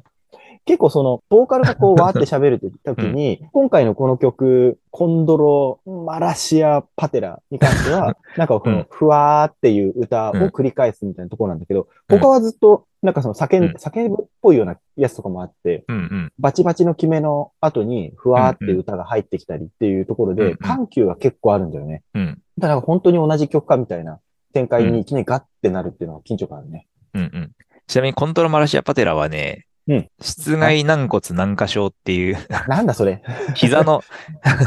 [0.69, 16.34] 結構その、ボーカルがこう、わーって喋る時に、 今回のこの曲、コンドロ、マラシア、パテラに関しては、 なんかこうんの、ふわーっていう歌をうん繰り返すみたいなところなんだけど、うん他はずっと、なんかその叫ん、うん叫ぶっぽいようなやつとかもあって、うんうん。
[16.38, 22.03] バチバチの決めの後に、ふわーって歌が入ってきたりっていうところで、うんうん緩急が結構あるんだよね。
[22.13, 22.41] うん。
[22.60, 24.19] だから本当に同じ曲かみたいな
[24.53, 26.86] 展開にいきなりガッてなるっていうのは緊張感あるね。
[27.15, 27.51] うんうん。
[27.88, 33.21] ちなみに、コントロマラシアパテラはね、うん室外軟骨軟化症っていう、なんだそれ。
[33.56, 34.02] 膝の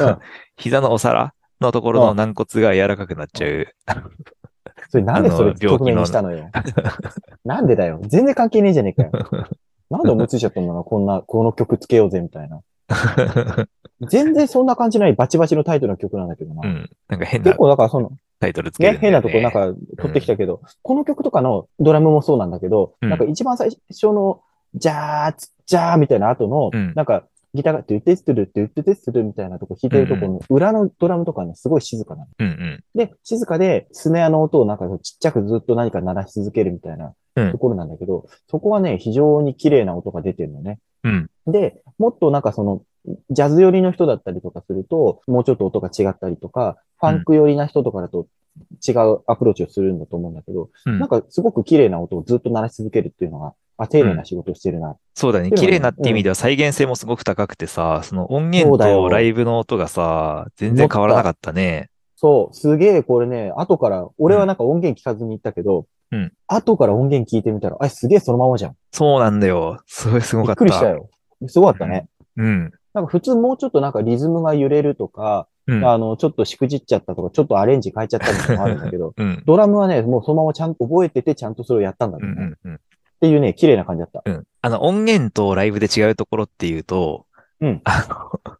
[0.00, 0.18] うん、
[0.56, 3.68] 膝のお皿のところの軟骨が柔らかくなっちゃう。
[4.90, 6.50] それなんでそれあの病気の曲名にしたのよ。
[7.44, 8.00] なんでだよ。
[8.02, 9.12] 全然関係ねえじゃねえかよ。
[9.90, 12.60] なんで思いついちゃったんだろうこんな、この曲つけようぜみたいな。
[14.08, 16.68] 全然そんな感じないバチバチのタイトルの曲なんだけどな。
[16.68, 16.90] うん。
[17.08, 18.98] なんか変な結構だからその、タイトルつけるね。
[18.98, 24.42] 変なとこなんか取ってきたけど、この曲とかのドラムもそうなんだけど、うんなんか一番最初の、
[24.74, 32.28] じゃーつ、じゃーみたいな後の、うんなんか、ギターが、トゥテストゥル、トゥテテストゥルみたいなとこ弾いてるところの裏のドラムとかね、すごい静かなの。
[32.38, 32.84] うんうん。
[32.94, 40.78] で、静かで、スネアの音をなんかちっちゃくずっと何か鳴らし続けるみたいなうんところなんだけど、そこはね、非常に綺麗な音が出てるのね。
[41.04, 41.30] うん。
[41.46, 42.82] で、もっとなんかその、
[43.30, 48.26] ジャズ寄りの人だったりとかすると、もうちょっと音が違ったりとか、ファンク寄りな人とかだと
[48.86, 54.96] 違うアプローチをするんだと思うんだけど、うんなんかすごく綺麗な音をずっと鳴らし続けるっていうのが、あ、丁寧な仕事をしてるな。
[55.14, 55.50] そうだね。
[55.50, 61.90] 綺麗なって意味では再現性もすごく高くてさ、その音源とライブの音がさ、全然変わらなかったね。
[62.16, 68.76] そう、すげえこれね、後から、俺はなんか音源聞かずに行ったけど、うん後から音源聞いてみたら、あ、すげえそのままじゃん。
[68.92, 69.80] そうなんだよ。
[69.86, 70.58] すごいすごびっかった。
[70.58, 71.08] くりしたよ。
[71.48, 72.06] すごかったね。
[72.36, 72.72] うん。
[72.92, 75.84] なんか普通もうちょっとなんかリズムが揺れるとか、うん。
[75.84, 79.42] あの、ちょっとしくじっちゃったとか、ちょっとアレンジ変えちゃったみたいなのもあるんだけど、うん。
[79.46, 82.34] ドラムはね、もうそのままちゃんと覚えてて、ちゃんとそれをやったんだうろうね。
[82.34, 82.80] っんうんうん。
[83.22, 84.22] ていうね、綺麗な感じだった。
[84.24, 84.44] うん。
[84.62, 87.26] あの、音源とライブで違うところっていうと、
[87.60, 88.04] うんあ
[88.42, 88.56] の、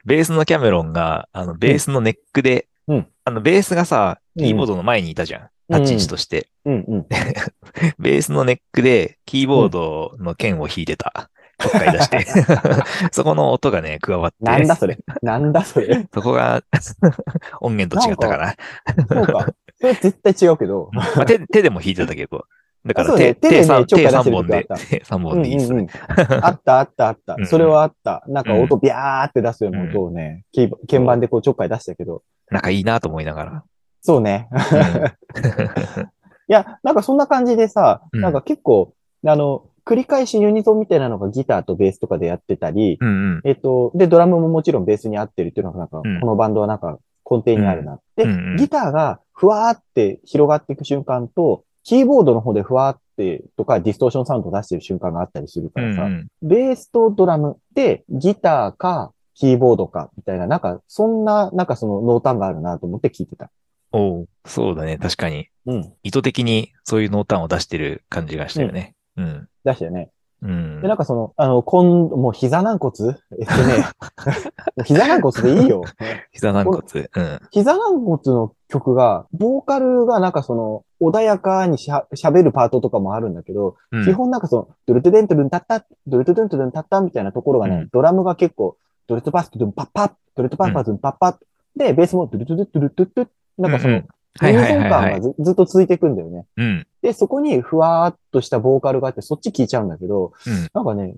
[0.06, 5.48] ベースのキャメロンが、あの、ベースのネックで、うんあの、ベースがさ、うんキーボードの前にいたじゃん。
[5.70, 6.48] タッチ位置として。
[6.64, 7.06] うんうん。
[7.98, 11.30] ベースのネックで、キーボードの剣を弾いてた。
[11.58, 12.26] ちょっかい出して。
[13.12, 14.36] そこの音がね、加わって。
[14.40, 14.98] なんだそれ。
[15.22, 16.06] なんだそれ。
[16.12, 16.62] そこが
[17.60, 18.54] 音源と違ったかな。
[19.08, 19.54] そうか。
[19.80, 20.90] それ絶対違うけど。
[20.92, 22.44] まあ、手手でも弾いてたけど。
[22.86, 25.78] だからそうね手、手でね三手ちょっかい出して3本で手3うん本でいいっす ね。
[25.78, 26.44] うんうん。
[26.44, 27.44] あったあったあったうんう。
[27.44, 28.24] んそれはあった。
[28.28, 32.22] なんか音ビャーって出すような音をね、キー鍵盤でこうちょっかい出したけど。
[32.50, 33.64] 仲いいなと思いながら。
[34.00, 34.48] そうね。
[34.52, 34.60] うん
[36.48, 38.92] いや、なんかそんな感じでさ、うんなんか結構、
[39.26, 43.40] あの、繰り返しユニゾンみたいなのがギターとベースとかでやってたり、うんうん。
[43.44, 47.98] えっと、で、ドラムももちろんベースに合ってるっていうのがなんか、うんこのバンドはなんか根底にあるな。
[48.16, 63.50] で、うんうんギターがふわーって広がっていく瞬間と、キーボードの方でふわーってとかディストーションサウンドを出してる瞬間があったりするからさ、うんうんベースとドラムでギターかキーボードかみたいな、なんかそんな、なんかその濃淡があるなと思って聞いてた。
[63.92, 64.98] おうそうだね。
[64.98, 65.48] 確かに。
[65.66, 65.92] うん。
[66.02, 68.94] 意図的にそういう濃淡を出してる感じがしたよね。
[69.16, 69.48] うん。
[69.64, 70.10] 出したよね。
[70.42, 70.88] うんで、。
[70.88, 73.18] なんかその、あの、今度、もう膝軟骨？
[73.38, 73.84] えっとね、
[74.84, 75.82] 膝軟骨でいいよ。
[76.32, 76.82] 膝軟骨。
[76.82, 77.40] うん。
[77.50, 91.36] 膝軟骨の曲が、ボーカルがなんかその、穏やかにしゃ喋るパートとかもあるんだけど、うん基本なんかその、ドゥルトゥデントゥルンタッタ、ドゥルトゥデントゥルンタッタみたいなところがね、うんドラムが結構、ドゥルトゥパストゥルンパッパッ、ドゥルトゥパッパドゥンパッパッ、
[91.76, 93.28] で、ベースもドゥルトゥドゥドゥルトゥドゥ
[93.58, 94.06] なんかそのうんうん、
[94.38, 95.12] はいユニゾンはいはいはい。
[95.12, 96.46] 感がずずっと続いていくんだよね。
[96.56, 96.86] うん。
[97.02, 100.68] で、そこにふわーっとしたボーカルがあって、そっち聞いちゃうんだけど、うん。
[100.74, 101.14] なんかね、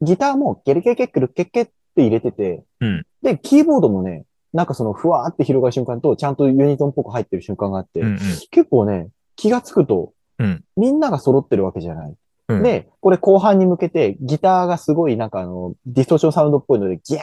[0.00, 8.18] ギターもゲルケケックルケッケって入れてて、うんで、キーボードもね、なんかそのふわーって広がる瞬間と、ちゃんとユニゾンっぽく入ってる瞬間があって、うんうん。
[8.50, 12.14] 結構ね、気がつくと、うんみんなが揃ってるわけじゃない。
[12.48, 17.20] うんで、これ後半に向けて、ギターがすごいなんかあの、ディストーションサウンドっぽいので、ギャ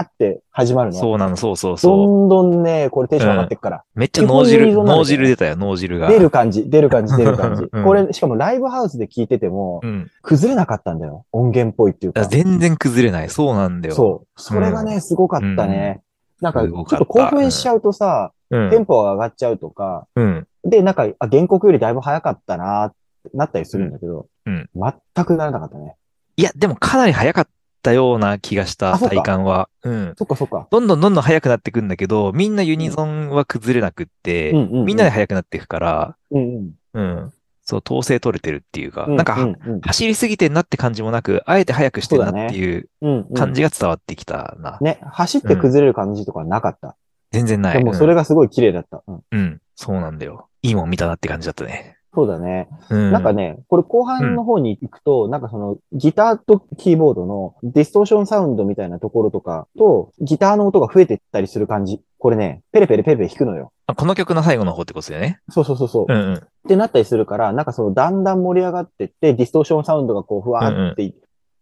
[0.00, 0.98] ーって始まるの。
[0.98, 3.84] そうなの、そうそうどそんどんね、これテンション上がってくから。
[3.94, 3.98] う。
[3.98, 6.08] めっちゃ脳汁、脳汁出たよ、脳汁が。
[6.08, 7.64] 出る感じ、出る感じ、出る感じ。
[7.70, 10.10] うんこれ、しかもライブハウスで聞いてても、うん。
[10.22, 11.26] 崩れなかったんだよ。
[11.32, 12.24] 音源っぽいっていうか。
[12.24, 13.28] 全然崩れない。
[13.28, 13.94] そうなんだよ。
[13.94, 14.40] そう。
[14.40, 16.00] それがね、すごかったね。
[16.40, 18.70] なんか、ちょっと興奮しちゃうとさ、うん。
[18.70, 20.46] テンポが上がっちゃうとか、うん。
[20.64, 22.96] で、なんか、あ、原告よりだいぶ早かったなって
[23.34, 25.96] なったりするんだけど、うん全くならなかったね。
[26.36, 27.48] いや、でもかなり早かっ
[27.82, 29.68] たような気がした、体感は。
[29.82, 30.14] うん。
[30.16, 30.68] そっかそっか。
[30.70, 36.72] どんどんどんどん早くなってくんだけど、みんなユニゾンは崩れなくって、うんうんうんみんなで速くなっていくから、うんうん。
[36.94, 37.32] うん。
[37.62, 42.88] そう、統制取れてるっていうか、うなんか、うんうん走りすぎてんなって感じもなく、あえて速くしてんなっていう
[43.34, 44.78] 感じが伝わってきたな。
[44.82, 46.96] ね、走って崩れる感じとかはなかった？
[47.34, 47.78] 全然ない。
[47.78, 49.02] でもそれがすごい綺麗だった。
[49.06, 49.14] うん。
[49.14, 49.60] うん、うん。
[49.74, 50.48] そうなんだよ。
[50.62, 51.98] いいもん見たなって感じだったね。
[52.14, 52.68] そうだね。
[52.90, 53.12] うん。
[53.12, 62.00] なんかね、これ後半の方に行くと、なんかそのギターとキーボードのディストーションサウンドみたいなところとかと、ギターの音が増えていったりする感じ。
[62.18, 63.72] これね、ペレペレペレペレ弾くのよ。
[63.86, 65.40] あこの曲の最後の方ってことだよね。
[65.50, 66.12] そうそうそうそう。
[66.12, 66.34] うんうん。
[66.36, 71.02] ってなったりするから、なんかそのだんだん盛り上がってって、ディストーションサウンドがこうふわーって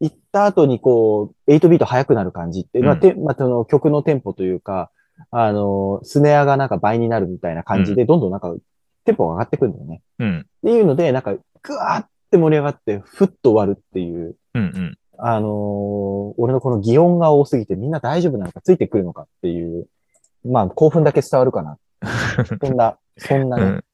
[0.00, 4.90] い,、った後にこう、8ビート速くなる感じって、まあ、うんてまあ、その曲のテンポというか、
[5.30, 8.54] あの、スネアがなんか倍になるみたいな感じで、どんどんなんか
[9.04, 10.02] テンポが上がってくるんだよね。
[10.18, 10.40] うん。
[10.40, 14.98] っていうので、なんか、ぐわーって盛り上がって、ふっと終わるっていう、うんうん。
[15.18, 19.86] あのー俺のこの擬音が多すぎてみんな大丈夫なのかついてくるのかっていう、
[20.44, 21.78] まあ興奮だけ伝わるかな。
[22.60, 23.62] そんな、そんなね。
[23.62, 23.84] うん。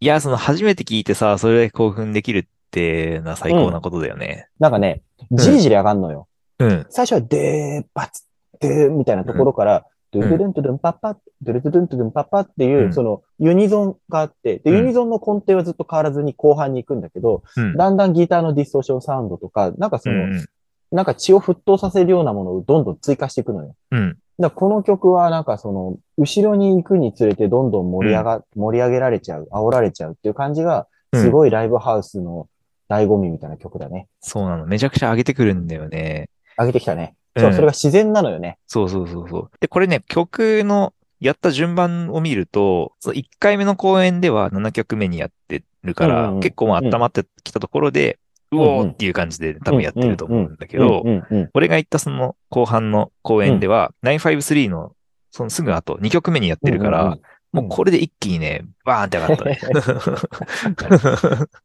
[0.00, 4.48] いや、その初めて聞いてさ、それだけ興奮できるってな最高なことだよね。
[4.58, 6.26] なんかね、じりじり上がんのよ。
[6.58, 6.86] うん。
[6.88, 8.24] 最初はでー、バツ、
[8.60, 17.76] でー、みたいなところから、ドゥルドゥルントゥルンパッパッ、ドゥルドゥルントゥルンパッパッっていうう、んそのユニゾンがあって、で、うんユニゾンの根底はずっと変わらずに後半に行くんだけど、うん。
[17.76, 20.46] だんだんギターのディストーションサウンドとか、なんかその、うん。
[20.90, 23.74] なんか血を沸騰させるようなものをどんどん追加していくのよ。
[23.90, 24.16] うん。
[24.38, 32.48] だこの曲はなんかその、後ろに行くにつれてどんどん盛り上が、盛り上げられちゃう、煽られちゃうっていう感じが、うんすごいライブハウスの
[32.90, 34.08] 醍醐味みたいな曲だね。
[34.20, 34.66] そうなの。
[34.66, 36.28] めちゃくちゃ上げてくるんだよね。
[36.58, 37.14] 上げてきたね。
[37.38, 37.54] そう、うん。
[37.54, 38.58] それが自然なのよね。
[38.66, 39.50] そうそうそうそう。
[39.60, 46.40] で、これね、曲のやった順番を見ると、そう1回目の公演では7曲目にやってるから、うんうん。
[46.40, 48.18] 結構まあ温まってきたところで、
[48.52, 48.62] ううん。
[48.62, 54.92] うんおーっていう感じで多分やってると思うんだけど、うんうんうん俺が言ったその後半の公演では、953の
[55.30, 57.20] そのすぐ後、2曲目にやってるから、うんうん
[57.52, 59.58] もうこれで一気にね、バーンって上がったね。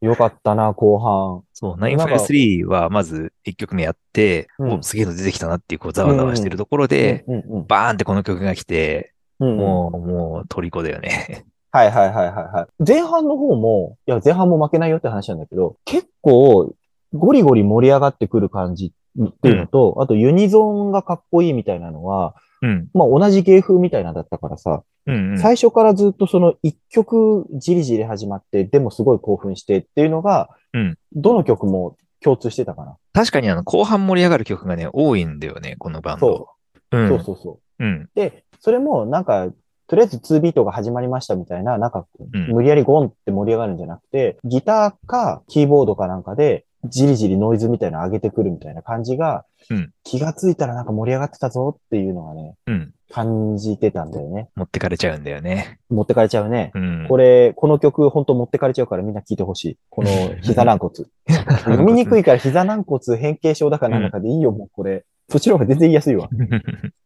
[0.00, 1.42] よかったな、後半。
[1.52, 11.44] そう、なんか953はまず1曲目やって、うんおすげえの出てきたなっていう、こう、ざわざわしてるところで、うんうんバーンってこの曲が来て、うんうんもう、もう、虜だよね。
[11.70, 12.84] はいはいはいはいはい。
[12.86, 16.72] 前半の方も、いや、前半も負けないよって話なんだけど、結構、
[17.12, 22.88] ゴリゴリ盛り上がってくる感じっていうのと、あとユニゾンがかっこいいみたいなのは、うん。
[22.94, 25.38] まあ同じ芸風みたいなのだったからさ、うん、うん。
[25.38, 32.96] 最初からずっとその一曲じりじり始まって、でもすごい興奮してっていうのが、うんどの曲も共通してたかな。
[33.12, 36.48] 確かにあの、後半盛り上がる曲がね、多いんだよね、このバンド。
[36.90, 37.08] そうん。
[37.08, 37.84] そうそうそう。
[37.84, 38.08] うん。
[38.14, 39.48] で、それもなんか、
[39.86, 52.92] とりあえず2ビートが始まりましたみたいな、なんか、うん無理やりゴンって盛り上がるんじゃなくて、ギターかキーボードかなんかで、じりじりノイズみたいなの上げてくるみたいな感じが、うん気がついたらなんか盛り上がってたぞっていうのがね、うん。
[53.10, 54.50] 感じてたんだよね。
[54.54, 55.78] 持ってかれちゃうんだよね。
[55.88, 56.72] 持ってかれちゃうね。
[56.74, 57.06] うん。
[57.08, 59.78] これ、この曲、本当持ってかれちゃうからみんな聴いてほしい。
[59.88, 60.10] この
[60.42, 60.92] 膝軟骨。
[61.64, 65.04] 読みにくいから膝軟骨変形症だからなんだかでいいよ、もうこれ。
[65.28, 66.28] そっちの方が全然言いやすいわ。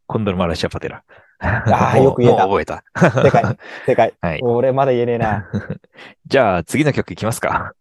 [0.06, 1.04] コンドルマラシャパテラ。
[1.40, 2.56] ああ、 よく言えたも。
[2.56, 2.82] う覚えた。
[3.22, 3.56] 正解。
[3.86, 4.14] 正解。
[4.20, 4.40] はい。
[4.42, 5.46] 俺まだ言えねえな。
[6.26, 7.72] じゃあ、次の曲いきますか。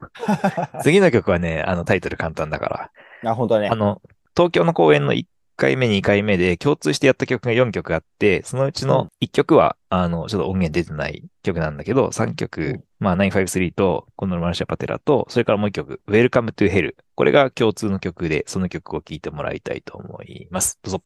[0.82, 2.92] 次の曲はね、あの、タイトル簡単だか
[3.24, 3.32] ら。
[3.32, 3.76] あ、本当だねあ。
[3.76, 4.02] の、
[4.36, 5.26] 東京の公演の1
[5.58, 16.94] 回目、2回目で共通してやった曲が4曲あって、そのうちの1曲は、あの、ちょっと音源出てない曲なんだけど、3曲、うんまあ、953と、コンドルマルシャパテラと、それからもう1曲、Welcome to Hell。
[17.16, 20.80] これが共通の曲で、その曲を聴いてもらいたいと思います。
[20.84, 21.04] どうぞ。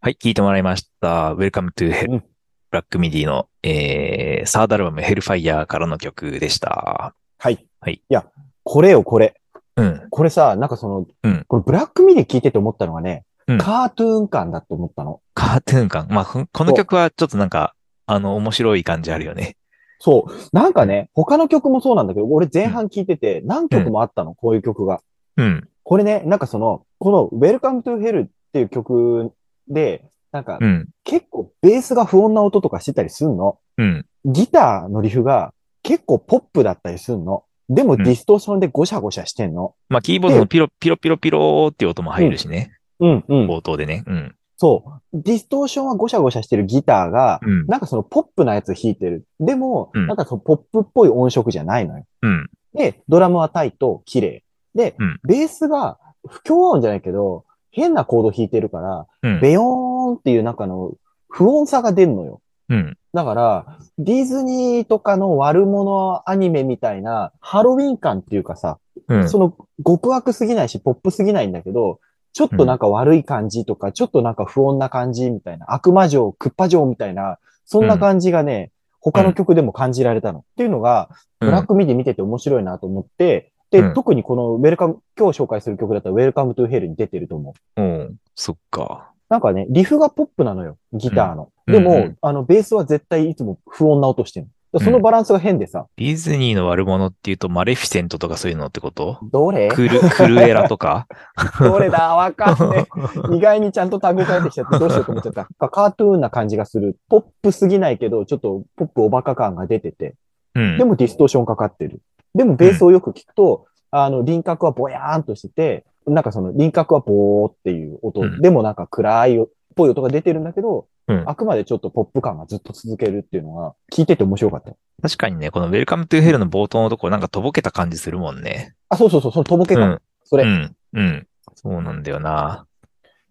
[0.00, 1.34] はい、聴いてもらいました。
[1.34, 2.12] Welcome to Hell。
[2.12, 2.24] うん
[2.70, 7.14] ブラックミディの、えー、サードアルバム、ヘルファイヤーからの曲でした。
[7.38, 7.66] はい。
[7.80, 7.94] はい。
[7.94, 8.26] いや、
[8.62, 9.40] これよ、これ。
[9.78, 10.06] うん。
[10.10, 15.20] これさ、なんかその、うんこのブラックミディ聞いてて思ったのがね、うんカートゥーン感だと思ったの。
[15.34, 16.06] カートゥーン感。
[16.10, 17.74] まあ、ここの曲はちょっとなんか、
[18.06, 19.56] あの、面白い感じあるよね。
[20.00, 20.32] そう。
[20.52, 25.00] なんかね、他の曲もそうなんだけど、俺前半聞いてて、何曲もあったの、こういう曲が。
[25.36, 25.68] うん。
[25.82, 29.32] これね、なんかその、この Welcome to Hell っていう曲
[29.68, 30.88] で、なんかうん。
[31.04, 33.58] 結構ベースが不穏な音とかしてたりすんの。
[33.78, 34.06] うん。
[34.24, 37.44] ギターのリフが結構ポップだったりすんの。
[37.68, 39.74] でもうんディストーションでゴシャゴシャしてんの。
[39.88, 42.72] まあ、キーボードのピロ、ピロピロピロっていう音も入るしね。
[43.00, 43.46] うん、うん。
[43.46, 44.04] 冒頭でね。
[44.06, 44.34] うん。
[44.56, 45.20] そう。
[45.22, 47.66] ディストーションはゴシャゴシャしてるギターが、うん。
[47.66, 49.24] なんかそのポップなやつ弾いてる。
[49.38, 52.04] でも、うんなんかそのポップっぽい音色じゃないのよ。
[52.22, 52.50] うん。
[52.74, 54.44] で、ドラムはタイト、綺麗。
[54.74, 59.40] で、うんベースが不協和音じゃないけど、変なコード弾いてるから、うん。
[59.40, 60.92] ベヨーンっていうなんかの
[61.28, 62.40] 不穏さが出んのよ。
[62.68, 62.98] うん。
[63.14, 68.78] だから、ディズニーとかの悪者アニメみたいなハロウィン感っていうかさ、
[69.08, 69.28] うん。
[69.28, 72.00] その極悪すぎないし、ポップすぎないんだけど、
[72.32, 80.40] ちょっとなんか悪い感じとか、ちょっとなんか不穏な感じみたいな、悪魔城、クッパ城みたいな、そんな感じがね、他の曲でも感じられたの。
[80.40, 81.08] っていうのが、
[81.40, 87.82] ブラックミディ見てて面白いなと思って、で、うん特にこのウェルカム、今日紹介する曲だったら Welcome to Hell に出てると思う。
[87.82, 88.16] うん。
[88.34, 89.12] そっか。
[89.28, 91.44] なんかね、リフがポップなのよ、ギターの。
[91.44, 94.48] うんでも、うんうんあの、ベースは絶対いつも不穏な音してる。
[94.82, 99.18] そのバランスが変でさ、ディズニーの悪者っていうと、マレフィセントとかそういうのってこと？
[99.22, 99.68] どれ？
[99.68, 101.06] クル、クルエラとか？
[101.60, 102.14] どれだ？
[102.16, 102.86] わかんね
[103.32, 103.36] え。
[103.36, 105.68] 意外にちゃんとタグ返ってきちゃってどうしようと思っちゃった。
[105.68, 106.96] カートゥーンな感じがする。
[107.10, 110.14] ポップすぎないけど、ちょっとポップおバカ感が出てて。
[110.54, 110.78] うん。
[110.78, 112.00] でもディストーションかかってる。
[112.34, 124.72] でもベースをよく聞くと、あの、輪郭はぼやーんとしてて、なんかその輪郭はボーっていう音、うんでもなんか暗いっぽい音が出てるんだけど、うんあくまでちょっとポップ感がずっと続けるっていうのが、聞いてて面白かった。
[125.02, 128.74] 確かにね、この Welcome to Hell の冒頭のところなんかとぼけた感じするもんね。
[128.90, 129.90] あ、そうそうそう、そのとぼけ感。
[129.90, 129.98] うん。
[130.24, 130.76] それ、うん。
[130.92, 131.26] うん。
[131.54, 132.66] そうなんだよな。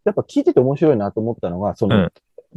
[0.05, 2.11] やっぱ聞いてて面白いなと思ったのが、その、うん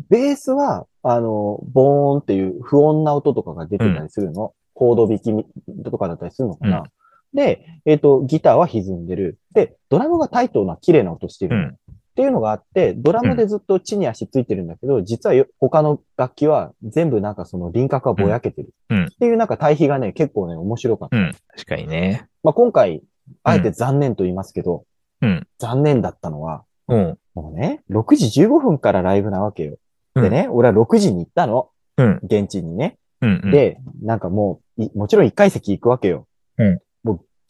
[0.09, 4.55] ベースは、あの、ボーンっていう不穏な音とかが出てたりするの？
[4.73, 5.45] コード弾きみ
[5.85, 6.85] とかだったりするのかな？
[7.33, 9.38] うんで、えっ、と、ギターは歪んでる。
[9.55, 11.77] で、ドラムがタイトな綺麗な音してるの、うん
[12.11, 18.74] っていうのがあって、ドラムでずっと地に足ついてるんだけど、実はよ他の楽器は全部なんかその輪郭がぼやけてる。
[18.91, 21.16] うんうんっていうなんか対比がね、結構ね、面白かった。
[21.16, 21.33] うん。
[21.55, 22.26] 確かにね。
[22.43, 23.03] まあ、今回、
[23.43, 24.85] あえて残念と言いますけど、
[25.22, 25.47] うん。
[25.59, 27.18] 残念だったのは、うん。
[27.35, 29.78] もうね、6時15分からライブなわけよ。
[30.16, 31.70] うんでね、俺は6時に行ったの。
[31.97, 32.20] うん。
[32.24, 32.99] 現地にね。
[33.20, 33.41] うん。
[33.45, 36.26] うん、で、なんかもう、いもちろん1階席行くわけよ。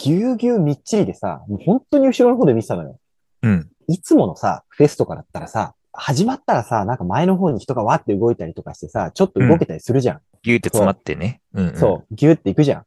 [0.02, 2.98] ぎゅうぎゅうみっちりでさ、もう本当に後ろの方で見てたのよ。
[3.42, 3.68] うん。
[3.86, 10.20] いつものさ、フェスとかだったらさ、始まったらさ、なんか前の方に人がわって動いたりとかしてさ、ちょっと動けたりするじゃん。
[10.42, 11.42] ギューって詰まってね。
[11.52, 11.76] うん、うん。
[11.76, 12.84] そう、ギューって行くじゃん。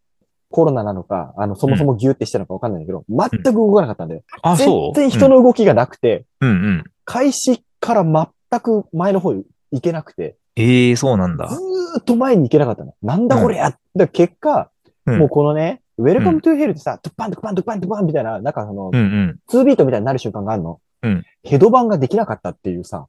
[0.49, 4.21] コロナなのか、あの、そもそもギューってしたのかわかんないんだけど、全く動かなかったんだよ。
[4.41, 6.83] あ、そう全然人の動きがなくて、うんうん。
[7.05, 9.45] 開始から全く前の方行
[9.81, 11.47] けなくて、ええそうなんだ。
[11.47, 12.93] ずーっと前に行けなかったの。
[13.01, 14.69] なんだこれや、だ結果、
[15.05, 19.39] うんもうこのね、 Welcome to Hell ってさ、トゥッパントゥッパントゥッパントゥッパンみたいな、なんかその、うんうん。
[19.49, 20.79] 2ビートみたいになる瞬間があるの。
[21.03, 23.07] うんヘドバンができなかったっていうさ、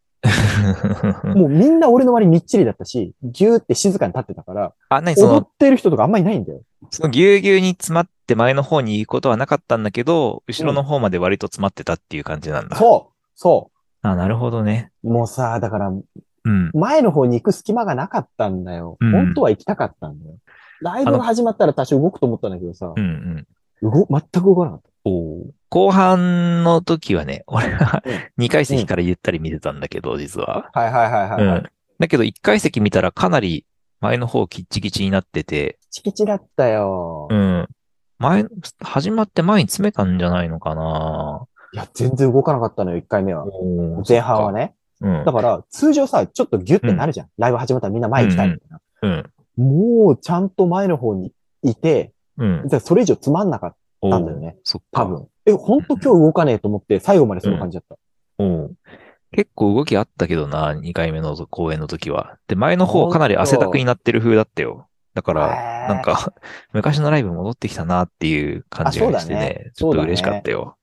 [1.34, 6.62] もうみんな俺の周りみっちりだったし、ギューって静かに立ってたから、あ、な踊っの、てる人とかあんまりいないんだよ。
[6.90, 12.76] そのぎゅうぎゅうに詰まって前の方に行くことはなかったんだけど、後ろの方まで割と詰まってたっていう感じなんだ。
[12.76, 13.70] そうそ
[14.02, 14.90] あ、なるほどね。
[15.04, 16.70] うもうさ、だから、うん。
[16.74, 18.96] 前の方に行く隙間がなかったんだよ。
[19.00, 20.36] うん本当は行きたかったんだよ。
[20.80, 23.46] ライブが始まったら多少動くと思ったんだけどさう、ん
[23.82, 23.90] うん。
[23.90, 30.70] 動、全く動かなかっおー後半の時はね、 俺はうん2階席からゆったり見てたんだけど、実は。
[30.72, 30.80] た。
[30.80, 31.64] はいはいはいはい、はいうん。
[31.98, 33.66] だけど1階席見たらかなり
[34.00, 37.28] 前の方キッチキチになってて、チキチだったよ。
[37.30, 37.68] うん。
[38.18, 38.44] 前、
[38.80, 43.44] 始まって前に詰めたんじゃないのかないや、全然動かなかったのよ、1回目は。
[44.08, 44.52] 前半は。
[44.52, 44.74] ね。
[45.00, 45.32] うんだ。
[45.32, 47.28] から、通常さ、ちょっとギュってなるじゃん。
[47.38, 48.80] ライブ始まったらみんな前行きたいみたいな。
[49.02, 49.30] うん。
[49.56, 51.32] もう、ちゃんと前の方に
[51.62, 52.62] いて、うん。
[52.66, 54.56] じゃあそれ以上つまんなかっおたんだよね。
[54.64, 55.02] そっか。
[55.02, 55.28] 多分。
[55.46, 57.96] え、ほんと今日動かねえと思って、最後までその感じだった？
[58.38, 58.76] おう
[59.32, 62.36] 結構動きあったけどな、2回目の公演の時は。
[62.48, 64.86] で、前の方かなり汗だくになってる風だったよ。
[65.14, 66.32] だから、なんか、
[66.72, 70.76] 昔のライブ戻ってきたなっていう感じがしてねね、ちょっと嬉しかったよ。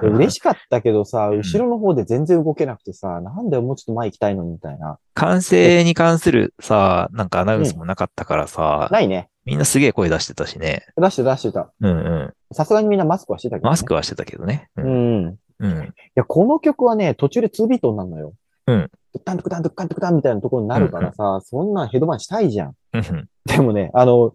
[0.00, 4.98] で 嬉しかったけどさ、後ろの方で全然動けなくてさ、なんだよ、もうちょっと前行きたいのにみたいな。
[5.14, 9.28] 完成に関するさ、なんかアナウンスもなかったからさ、ないね。
[9.44, 10.84] みんなすげえ声出してたしね。
[10.96, 11.70] 出して出してた。
[11.80, 12.32] うんうん。
[12.52, 13.70] さすがにみんなマスクはしてたけど、ね。
[13.70, 14.70] マスクはしてたけどね。
[14.76, 14.82] う。
[14.82, 15.28] うんん。
[15.30, 15.94] いうん。
[16.14, 18.32] や、この曲はね、途中で2ビートになるのよ。
[18.66, 18.90] うん。
[19.12, 22.74] ドッタンドクタンドクタンドクタンみたいなところになるからさ、そんなんヘドバンしたいじゃん。
[22.94, 23.28] うん。
[23.44, 24.34] でもね、あの、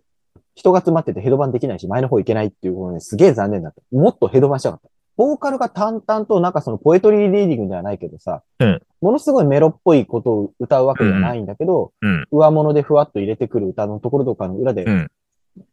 [0.54, 3.82] 人が詰まっててヘドバンできないし、前の方行けないっていうのね、すげえ残念だった。
[3.96, 4.90] もっとヘドバンしたかった。
[5.20, 12.28] ボーカルが淡々と、なんかそのポエトリーリーディングではないけどさ、うんものすごいメロっぽいことを歌うわけではないんだけど、うん。
[12.32, 15.12] 上物でふわっと入れてくる歌のところとかの裏で、うん。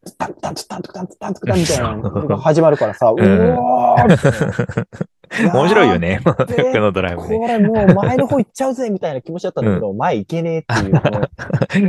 [0.04, 4.86] ツタンツタンツタンツタンツタンツタンみたいなのが始まるからさ、うおんー
[5.52, 6.20] 面白いよね。
[6.24, 7.38] このドライブこね。
[7.48, 11.00] れもう前の方行っちゃうぜみたいな気持ちだったんだけど、前行けねえっていう。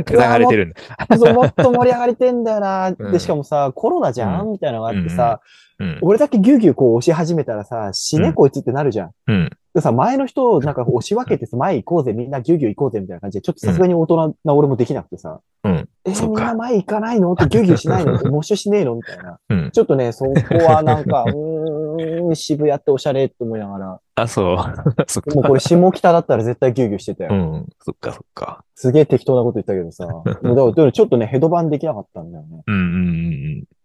[0.04, 1.32] この流れてるんだ。
[1.32, 2.88] もっと盛り上がりてんだよな。
[2.98, 5.40] うんで、しかもさ、コロナじゃんみたいなのがあってさ、
[5.80, 5.98] うん。
[6.02, 9.10] 俺だけギューギューこう押し始めたらさ、死ねこいつってなるじゃん。
[9.26, 9.50] うん。
[9.74, 15.88] でさ、前の人をなんか押し分けてさ、前行こうぜ、みんなギューギュー行こうぜみたいな感じで、ちょっとさすがに大人な俺もできなくてさ、うん。
[16.04, 18.16] えみんな前行かないのってギューギューしないの？
[18.16, 18.94] って、モッシュしねえの？
[18.96, 19.38] みたいな。
[19.50, 19.70] うん。
[19.70, 20.32] ちょっとね、そこ
[20.64, 24.56] はなんか、 うーん、渋谷っておしゃれって思いながら、あ、そう。
[25.06, 25.34] そっか。
[25.36, 27.34] もうこれ下北だったら絶対ギューギューしてたよ。
[27.34, 27.66] うん。
[27.80, 28.64] そっかそっか。
[28.74, 30.06] すげえ適当なこと言ったけどさ。
[30.06, 30.24] も
[30.54, 32.62] うだからちょっとね、ヘドバンできなかったんだよね。
[32.66, 33.17] うんうんうん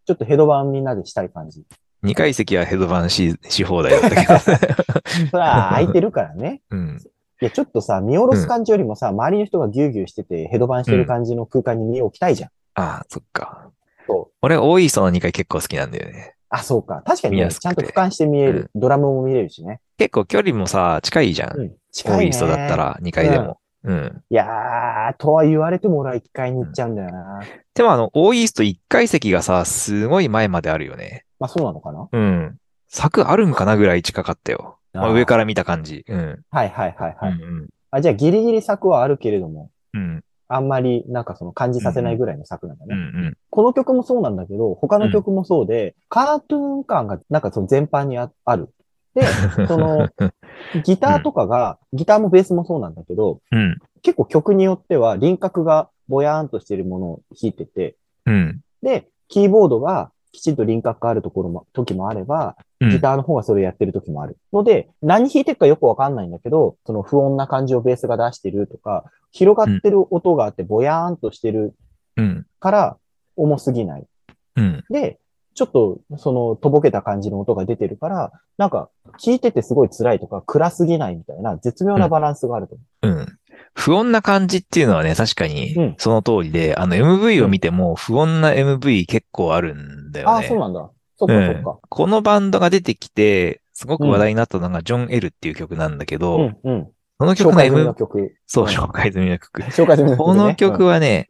[0.05, 1.65] ちょっとヘドバンみんなでしたい感じ。
[2.03, 2.09] うん。
[2.09, 4.39] 2階席はヘドバンし、し放題だったけど。
[5.31, 6.61] それは空いてるからね。
[6.69, 6.99] うん。
[7.41, 12.49] いや、ちょっとさ、見下ろす感じよりもさ、周りの人がギューギューしてて、ヘドバンしてる感じの空間に身を置きたいじゃん。
[12.75, 13.69] ああ、そっか。
[14.07, 14.33] そう。
[14.41, 16.35] 俺、多いその2階結構好きなんだよね。
[16.49, 17.01] あ、そうか。
[17.05, 18.69] 確かにね、ちゃんと俯瞰して見える。
[18.75, 19.79] ドラムも見れるしね。
[19.97, 21.59] 結構距離もさ、近いじゃん。
[21.59, 21.75] うん。
[21.91, 22.25] 近いね。
[22.25, 22.75] 多い人だった。
[22.77, 23.57] ら2階でも。
[23.83, 24.23] うん。
[24.29, 27.41] いやー、とは言われても俺は1階に行っちゃうんだよな。
[27.73, 31.25] でもあの、オーイースト1階席がさ、すごい前まであるよね。
[31.39, 32.07] まあそうなのかな？
[32.11, 32.57] うん。
[32.87, 34.77] 柵あるんかなぐらい近かったよ。
[34.93, 36.05] まあ、上から見た感じ。
[36.07, 36.43] うん。
[36.51, 37.31] はいはいはいはい。
[37.31, 40.01] うんあ、じゃあギリギリ柵はあるけれども、うん。
[40.01, 40.23] うん。
[40.47, 42.95] あんまりなんかその感じさせないぐらいの柵なんだね。
[42.95, 43.37] うんうん。
[43.49, 48.69] この曲もそうなんだけど、他の曲もそうで、カートゥーン感がなんかその全般にあある。
[49.13, 49.23] で、
[49.67, 50.09] その、
[50.83, 53.77] ギターとかが、ギターもベースもそうなんだけど、うん。
[54.01, 57.95] 結構曲によっては輪郭がぼやーんとしているものを弾いてて、
[58.25, 58.61] うん。
[58.81, 64.35] で、キーボードがきちんと輪郭があるところも、時もあれば、うんギターの方がそれやってる時もある。
[64.51, 71.75] ので、何弾いてるかよくわかんないんだけど、その不穏な感じをベースが出してるとか、広がってる音があってぼやーんとしてる
[72.17, 72.45] うん。
[72.59, 72.97] から
[73.37, 74.05] 重すぎない。
[74.57, 74.83] うん。
[74.89, 75.17] で、
[75.55, 83.27] ちょっと、その、とぼけた感じの音が出てるから、なんか、聴いててすごい辛いとか、暗すぎないみたいな、絶妙なバランスがあると思うん。
[83.75, 90.23] 不穏な感じっていうのはね、確かにうん、その通りで、あの MV を見ても不穏な MV 結構あるんだう。
[90.23, 90.35] よね。
[90.35, 90.89] ああ、そうなんだ。
[91.17, 91.79] そっかそっか。
[91.89, 96.87] このバンドが出てきて、すごく話題になったのがジョン・エルっていう曲なんだけど、うん、うん。
[97.19, 98.35] その曲の紹介 M の、曲。
[98.45, 99.61] そう、うん紹介済みの曲。
[99.63, 100.17] 紹介済みの曲、ね。
[100.17, 101.29] この曲はね、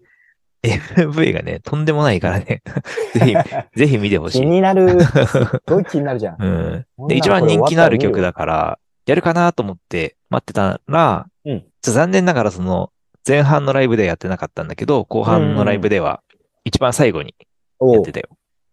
[0.64, 2.62] MV がね、とんでもないからね、
[3.14, 3.36] ぜひ、
[3.76, 4.46] ぜひ見てほし気い。
[4.46, 5.00] になる。
[5.04, 6.38] すっごい気になるじゃん。
[6.40, 7.08] うん。
[7.08, 12.92] で、一番人気のある曲だから、やるかなと思って待ってたら、うん残念ながらその、
[13.28, 16.22] 前半のライブではやってなかったんだけど、後半のライブでは、
[16.64, 17.36] 一番最後に
[17.82, 18.30] やってたよ。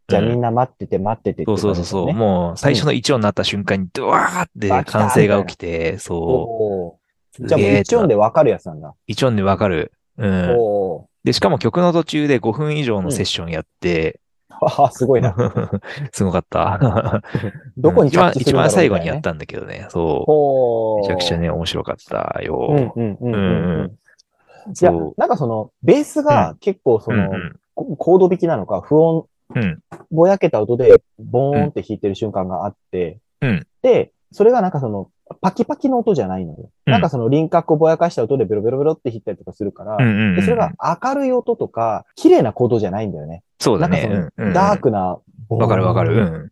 [0.07, 2.09] じゃあうんみんな待ってて待っててそうそうそうそう。
[2.11, 2.12] う。
[2.12, 6.99] もう最初の一音になった瞬間に、ドワーって歓声が起きて、そお
[7.41, 7.45] う。
[7.45, 8.95] うじゃあもうすげーってな一音でわかるやつなんだ。
[9.09, 9.93] 一音でわかる。
[10.18, 11.10] うん。
[11.25, 14.85] おで、しかも曲の途中で5分以上のセッションやって、ー。
[14.85, 15.35] あすごいな。
[16.12, 17.23] すごかった。
[17.79, 19.87] どこに一番一着地するんだろう番最後にやったんだけどね。
[19.89, 20.99] そ。
[20.99, 21.01] う。
[21.01, 22.93] めちゃくちゃね、面白かったよ。
[22.97, 23.93] うんうんうんうんうん。
[24.71, 29.62] いやなんかその、ベースが結構その、うんココード弾きなのか、不音、うん。
[29.62, 29.83] うん。
[30.11, 35.09] ぼやけた音で、ボーンって弾いてる瞬間があって、うんで、それがなんかその、
[35.41, 36.70] パキパキの音じゃないのよ。
[36.87, 40.72] うんなんかその輪郭をぼやかした音でベロベロベロって弾ったりとかするから、うんうんうんでそれが
[41.03, 43.43] 明るい音とか、綺麗なコードじゃないんだよね。
[43.59, 44.07] そうだね。
[44.09, 45.18] なんかその、うんうんダークな、
[45.49, 46.51] わかるわかる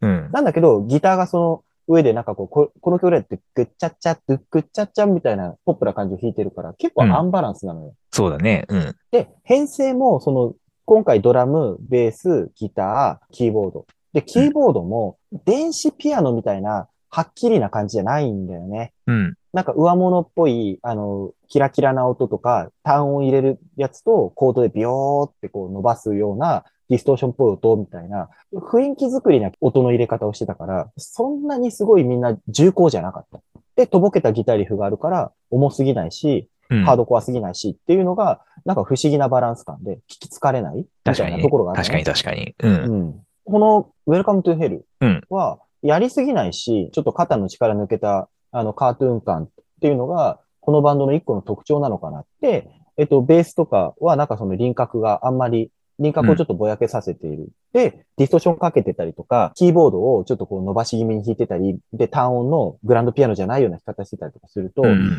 [0.00, 0.22] うん。
[0.22, 7.94] ななんだけど、ギターがその上でなんかこう、ここの曲でってグッチャッチャッドゥッグッチャッチャンみたいなポップな感じを弾いてるから、結構アンバランスなのよ。
[8.10, 8.64] そうだね。
[8.68, 8.96] うん。
[9.10, 10.54] で、編成も、その、
[10.86, 13.86] 今回ドラム、ベース、ギター、キーボード。
[14.12, 18.92] で、キーボードも、電子ピアノみたいな、はっきりな感じじゃないんだよね。
[19.06, 19.34] うん。
[19.52, 33.38] なんか上物っぽい、あの、キラキラな音とか、単音入れるやつと、コードでビヨーってこう伸ばすような、ディストーションっぽい音みたいな、雰囲気作りな音の入れ方をしてたから、そんなにすごいみんな重厚じゃなかった。
[33.76, 36.84] で、とぼけたギターリフがあるから、重すぎないし、うん。
[36.84, 42.56] ハードコアすぎないしっていうのが、なんか不思議なバランス感で、聞き疲れないみたいなところがある、確かに確かに。
[42.58, 42.74] うん。
[42.74, 43.20] うん。
[43.44, 49.48] この Welcome to Hell うんは、やりすぎないし、ちょっと肩の力抜けた、あの、カートゥーン感っ
[49.82, 57.50] ていうのが、このバンドの一個の特徴なのかなって、えっと、ベースとかは、なんかその輪郭があんまり、輪郭をちょっとぼやけさせている。
[57.74, 65.18] で、ディストーションかけてたりとか、キーボードをちょっとこう伸ばし気味に弾いてたり、で、単音のグランドピアノじゃないような弾き方してたりとかすると、うん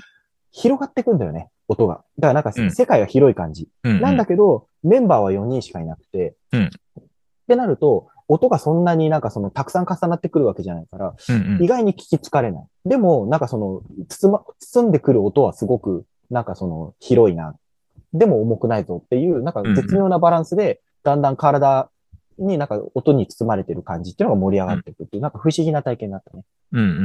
[0.57, 2.05] 広がってくんだよね、音が。
[2.17, 3.67] だからなんかうん世界が広い感じ。
[3.83, 3.99] うん。
[3.99, 6.69] なんだけど、メンバーは4人しかいなくて、うんっ
[7.47, 12.65] てなると、音がそんなになんかそのたくさん重なってくるわけじゃないから、うんうん意外に聞き疲れない。
[12.85, 17.55] でも、なんかその、包ま、包んでくる音はすごく、なんかその、広いな。
[18.13, 21.89] でも重くないぞっていう、なんか絶妙なバランスで、だんだん体
[22.37, 26.43] になんか音に包まれてる感じっていうのが盛り上がっていくっていう、なんか不思議な体験になったね。
[26.71, 27.03] うんうんうんう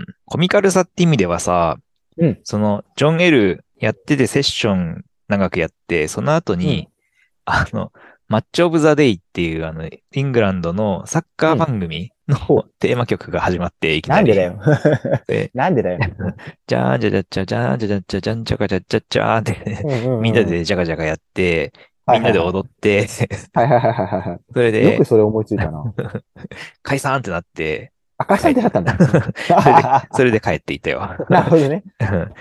[0.00, 0.06] ん。
[0.26, 1.78] コミカルさって意味ではさ、
[2.18, 6.88] うんその、ジョン・エルやっててセッション長くやって、その後に、
[7.44, 7.92] あの、
[8.28, 12.36] マッチ・オブ・ザ・デイっていう、あの、イングランドのサッカー番組の
[12.78, 14.30] テーマ曲が始まって、いきなんり。
[14.30, 14.60] なでだよ。
[15.26, 15.98] で なんでだよ。
[16.66, 21.72] じゃーじゃじゃじゃじゃーじゃじゃじゃじゃんじゃかじゃじゃじゃーって、みんなでじゃかじゃかやって、
[22.12, 23.06] みんなで踊って、
[23.54, 23.92] はいはいはい
[24.30, 24.40] はい。
[24.52, 25.82] それよでく、それ思いついたな。
[26.82, 28.96] 解散ってなって、赤さんってなったんだ。
[30.10, 31.00] それで帰っていったよ。
[31.30, 31.84] なるほどね。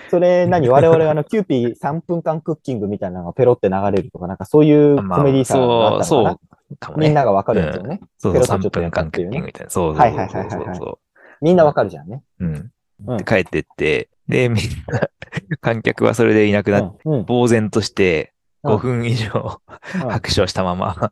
[0.10, 0.70] それ何？
[0.70, 7.08] 我々あの、キューピー3分間クッキングみたいなのがペロって流れるとか、なんかそういうコまあメディーさがあそう、ったのかな、そうかもね。
[7.08, 8.00] みんながわかるやつよね。
[8.18, 9.70] そうそう、3ペロッとちょっとや分間クッキングみたいな。
[9.70, 11.00] そうそうはいそうはいはいはいはいそうそ
[11.42, 12.24] みんなわかるじゃんね。
[12.40, 12.46] う。
[12.46, 12.72] うん。
[13.08, 15.02] うんで帰ってって、で、みんな、
[15.62, 17.14] 観客はそれでいなくなって、うん。
[17.14, 17.26] うん。
[17.26, 19.62] 呆然として、うん5分以上
[20.04, 21.12] うん拍手をしたまま、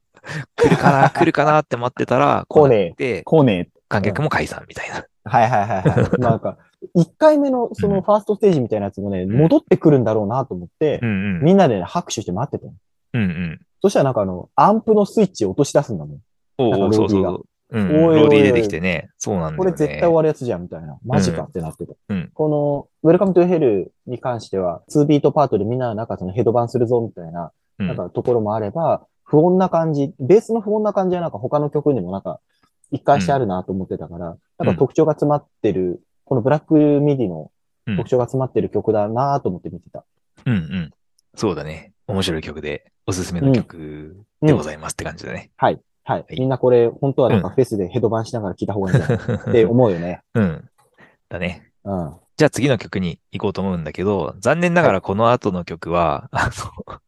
[0.58, 5.06] 来るかな、来るかなって待ってたら、来ねえで、こうね観客も解散みたいな。
[5.24, 6.20] はいはいはいはい。
[6.22, 6.58] なんか、
[6.96, 11.42] 1回目のそのファーストステージみたいなやつもね、ん戻ってくるんだろうなと思ってう、んうん。
[11.44, 12.74] みんなでね、拍手して待ってたの。
[13.14, 13.60] うんうん。
[13.82, 16.20] そしたらなんかあの、アンプのスイッチを落とし出すんだもん。
[16.58, 17.46] おうおそうそう。
[17.72, 19.10] うん、おいおいローディー出てきてね。
[19.18, 19.58] そうなんだよね。
[19.58, 20.98] これ絶対終わるやつじゃんみたいな。
[21.04, 21.94] マジかってなってた。
[22.10, 32.40] うんこの、Welcome to Hell に関しては、2ビートパートでみんななんかそのヘドバンするぞみたいな、うんなんかところもあれば、不穏な感じ、ベースの不穏な感じはなんか他の曲にもなんか
[32.92, 37.52] 一貫してあるなと思ってたから、なんか特徴が詰まってる、このブラックミディの
[37.88, 40.04] うん特徴が詰まってる曲だなと思って見てた。
[40.46, 40.92] うんうん。
[41.36, 41.94] そうだね。
[42.08, 45.52] 面白い曲で、おすすめの曲でございますって感じだね。
[45.58, 45.80] はい。
[46.04, 46.20] はい。
[46.20, 50.22] はいみんなこれ、本当はなんかフェスでヘドバンしながら聴いた方がいいんじゃないって思うよね。
[50.34, 50.70] うん。
[51.30, 51.72] だね。
[51.84, 52.14] うん。
[52.38, 56.50] じゃあ次の曲に行こうと思うんだけど、残念ながらこの後の曲は、あ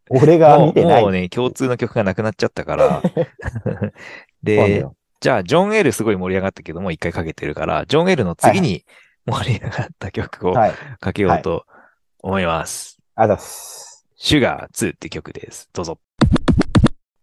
[0.10, 1.02] 俺の、もうが見てない。
[1.02, 3.02] もうね、共通の曲がなくなっちゃったから、
[4.42, 8.86] で、よじゃあ、ジョン・エルすごい盛り上がったけども、一回かけてるから、ジョン・エルの次に
[9.26, 10.74] 盛り上がった曲をはい。
[11.00, 11.66] かけようと
[12.20, 13.00] 思います。
[13.16, 14.08] ありがとうございます。
[14.16, 15.70] シュガー2って曲です。
[15.74, 16.00] どうぞ。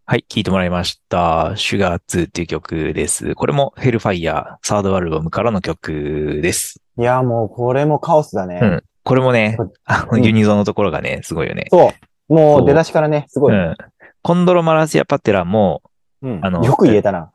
[0.06, 1.52] はい、聴いてもらいました。
[1.56, 3.34] シュガー2っていう曲です。
[3.34, 6.80] これもヘルファイヤーサードアルバムからの曲です。
[6.98, 8.58] いや、もうこれもカオスだね。
[8.60, 8.82] うん。
[9.02, 11.66] これもねあの、うんユニゾンのところがね、すごいよね。
[11.70, 11.92] そ
[12.28, 12.34] う。
[12.34, 13.54] もう出だしからね、すごい。
[13.54, 13.76] うん。
[14.22, 15.82] コンドロマラシア・パテラも、
[16.24, 17.30] うんあのよく言えたな。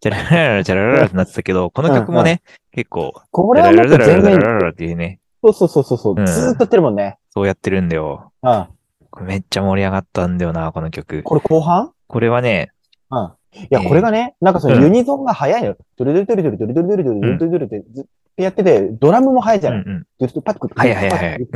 [0.00, 2.42] チャララララチャラララってなってたけど、この曲もね、
[2.72, 7.18] 結構、これはもっと全ラララ面、ラララっていうね、そうそうそうそうずーっとやってるもんね。
[7.30, 8.32] そうやってるんだよ。
[8.42, 8.66] うん。
[9.10, 11.22] これめっちゃ盛り上がったんだよな、この曲。
[11.22, 12.70] これ後半これはね、
[13.10, 13.32] うん。
[13.54, 15.76] いや、えーこれがね、なんかそのうんユニゾンが早いのよ。
[15.96, 18.04] ドゥルドゥルドゥルドゥルドゥルドゥルドゥルドゥルドゥルってずっ
[18.36, 20.06] てやってて、ドラムも速いじゃない、うんうん。
[20.18, 21.46] ずっとパッとはいはいはい。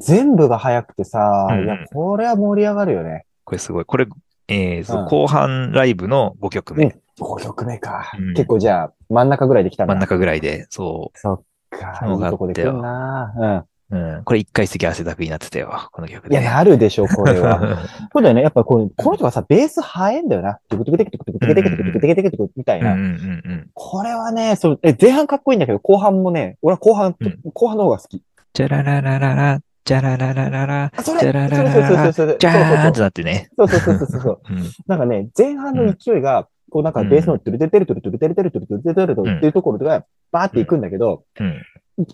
[0.00, 3.24] 全部が速くてさ、いや、これは盛り上がるよね。
[3.44, 3.84] これすごい。
[3.84, 4.06] これ、
[4.48, 6.84] えーそううん後半ライブの5曲目。
[6.84, 8.12] うん5曲目か。
[8.18, 11.98] うん結構じゃあ、真ん中ぐらいで来たんだ真ん中ぐらいで、そそっか。
[12.00, 13.96] そうだいいとこで来るなう。
[13.96, 14.24] うん。
[14.24, 15.88] これ一回席汗だくになってたよ。
[15.92, 16.32] この曲うん。
[16.32, 16.46] いや、で。
[16.46, 17.78] なるでしょ、これは。
[18.12, 18.42] そうだよね。
[18.42, 20.58] やっぱこうこの人がさ、ベース速いんだよな。
[20.68, 22.92] トゥクトゥクテクトゥクトゥクテクテクトゥクテクテクテクテクみたいな。
[22.92, 23.70] うんうんうんうん。
[23.72, 28.22] これはね、そう、え、前半かっこいいんだけど、後半もね、俺は後半、うん後半の方が好き。
[28.52, 33.48] じゃららららら、じゃららららら、じゃらららそれそれそれそれじゃーんってなってね。
[33.56, 34.40] そうそうそうそう。
[34.86, 41.62] なんかね、前半の勢いが、こうなんかベースのトゥルテルテルトゥルトゥルテルテルトゥルトゥルテルトゥルっていうところがバーっていくんだけど、うん。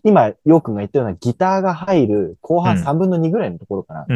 [0.05, 4.07] 今、ヨー君が言ったようなギターが入る後半うん3分の2ぐらいのところかな。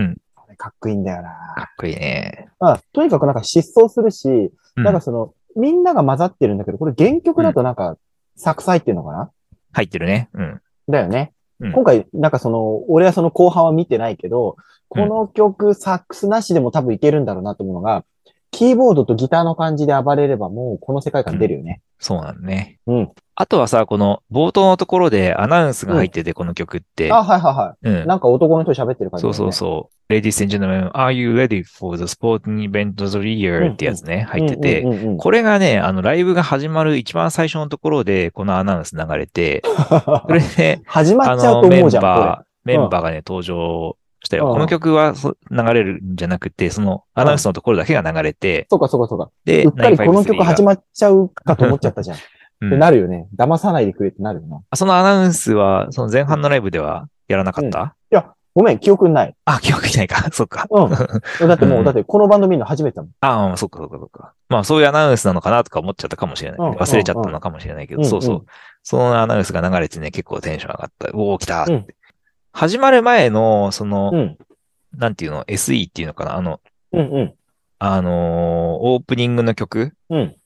[0.56, 1.30] かっこいいんだよかな。
[1.64, 2.48] っこいいね。
[2.60, 4.28] まあ、とにかくなんか疾走するし、
[4.76, 7.96] うんなんかその、みんなが混ざってるんだけど、これ原曲だとなんか、
[8.36, 9.30] サックス入ってるのかな
[9.72, 10.28] 入ってるね。
[10.34, 10.60] うん。
[10.88, 11.32] だよね。
[11.60, 14.56] うん今回、なんかその、俺はその後半は見てないけど、
[14.88, 18.04] この曲、サックスなしでも多分いけるんだろうなと思うのが、
[18.50, 21.80] キーボードとギターの感じで暴れればもうこの世界観出るよね。
[21.98, 22.78] そうなんだね。
[22.86, 23.10] うん。
[23.34, 27.12] あとはさ、この冒頭のところでアナウンスが入ってて、この曲って。
[27.12, 28.06] あ、はいはいはうんい。。
[28.06, 29.97] なんか男の人喋ってる感じ、そうそうそう。
[30.10, 33.70] Ladies and gentlemen, are you ready for the sporting event of the year?
[33.74, 34.84] ってやつね、入ってて。
[35.18, 44.46] これがね、あの、ライブが始まる一番最初のところで、このアナウンス流れて、 それで、始まあっちゃうと思うじゃん、こバー、メンバーがね、登場したよ。
[44.46, 49.30] うんこの曲はそ流れるんじゃなくて、そのアナウンスのところだけが流れて、そうかそうかそうか。
[49.44, 52.16] で、うっかりこの曲始ままっちゃうかと思っちゃったじゃん。
[52.16, 53.28] うんってなるよね。
[53.36, 54.56] 騙さないでくれってなるよな。
[54.56, 57.92] いそのアナウンスは、その前半のライブではやらなかった、や、
[58.54, 59.34] ごめん、記憶ない。
[59.44, 60.28] あ、記憶にないか。
[60.32, 60.66] そっか。
[60.70, 60.90] うん。
[61.48, 63.12] だってもう、うんだってこのバンド見るの初めてだもん。
[63.20, 64.32] ああ、そっかそっかそっか。
[64.48, 66.58] まあそういうアナウンスなのかなとか思っちゃったかもしれない。
[66.60, 68.46] うん忘れちゃったのかもしれないけど、うんそうそうう。
[68.82, 71.16] そのアナウンスが流れてね、結構テンション上がった。
[71.16, 71.86] おお、来たって、うん
[72.50, 74.38] 始まる前の、その、うん。
[74.96, 76.36] なんていうの、SE っていうのかな？
[76.36, 76.60] あの、
[76.92, 77.34] うんうん。
[77.78, 80.36] あのーオープニングの曲うん。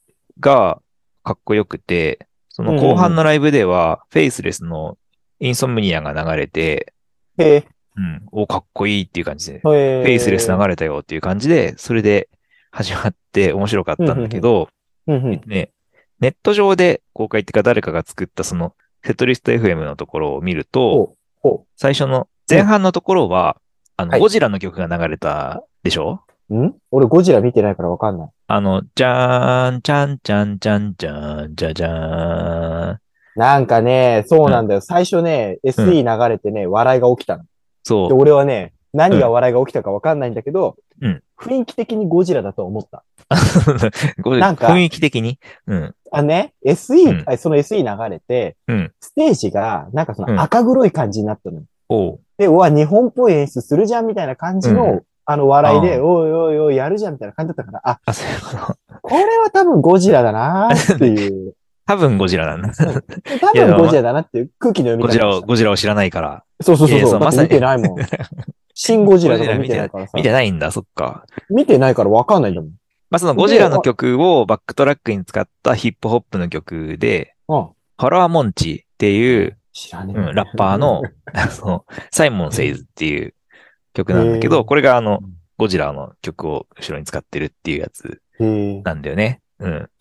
[0.41, 0.81] が
[1.23, 4.99] かっこよくて、その後半のライブでは、フェイスレスの
[5.41, 6.93] インソムニアが流れて。
[7.97, 12.29] うん、おかっこいいっていう感じで、フフェイスレス流れたよっていう感じで、それで
[12.71, 14.69] 始まって面白かったんだけど。
[15.07, 15.71] ね、
[16.21, 18.75] ネット上で公開っていうか誰かが作ったその
[19.05, 21.15] セトリスト FM のところを見ると、
[21.77, 23.57] 最初の前半のところは、
[23.97, 26.23] あの、はいゴジラの曲が流れたでしょ？
[26.51, 26.57] う。
[26.57, 26.75] ん？
[26.93, 28.29] 俺ゴジラ見てないからわかんない。
[28.47, 32.99] あの、じゃーん、ちゃんちゃんちゃんちゃん、じゃじゃーん。
[33.35, 34.81] なんかね、そうなんだよ。
[34.81, 37.45] 最初ね、SE 流れてね、笑いが起きたの。
[37.83, 38.15] で、そう。
[38.15, 43.03] 俺はね、何が笑いが起きたかわかんないんだけど、うん雰囲気的にゴジラだと思った。
[44.39, 45.41] なんか雰囲気的に？
[45.67, 45.95] うん。
[46.13, 51.63] あ、ね、SE、うんあその SE 流れて、うんステージが、なんかそうんの赤黒い感じになったの。
[51.89, 52.21] おう。
[52.39, 58.99] で、うわ、日本っぽい演出するじゃんみたいな感じの、うんあの笑いで、あおいおいおい、やるじゃんみたいな感じだったから、あ、あ、そういうこと？
[59.03, 61.55] これは多分ゴジラだなーっていう。
[61.93, 62.73] 多分ゴジラなんだ。
[62.75, 66.45] 多分ゴジラだなっていう空気の読み方ゴジラを、ゴジラを知らないから。
[66.63, 67.21] そうそうそうそう。
[67.21, 67.99] まさに見てないもん。
[68.75, 70.13] シンゴジラとか見てないからさ。
[70.17, 71.27] 見てないんだ、そっか。
[71.51, 72.71] 見てないからわかんないんだもん。
[73.11, 77.69] まあ、そのゴジラの曲をバックトラックに使ったヒップホップの曲で、うん。
[77.99, 79.59] ハラーモンチっていう。
[79.95, 81.03] うん、ラッパー の、
[82.11, 83.35] サイモン・セイズっていう
[83.93, 88.23] 曲なんだけど、これがあのうん、ゴジラの曲を後ろに使ってるっていうやつ。
[88.39, 89.42] なんだよね。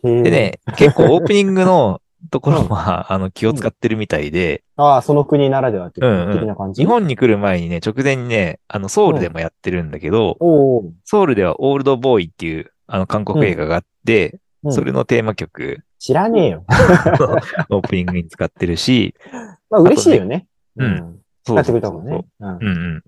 [0.03, 0.23] うん。
[0.23, 0.31] で。
[0.31, 6.81] ね、 結構オープニングのところは、あの、気を使ってるみたいで、ああ、その国ならではっていう的な感じ？
[6.81, 10.37] 日本に来る前にね、直前にね、あの、ソウルでもやってるんだけど。
[11.05, 14.39] ソウルではオールドボーイっていう、あの、韓国映画があって、うん
[14.69, 16.65] それのテーマ曲、知らねえよ。
[17.69, 19.13] オープニングに使ってるし、
[19.69, 20.47] まあ嬉しいよね。
[20.77, 21.19] あとねん。
[21.43, 22.25] 使ってくれたもんね。
[22.39, 23.03] うんうんうん。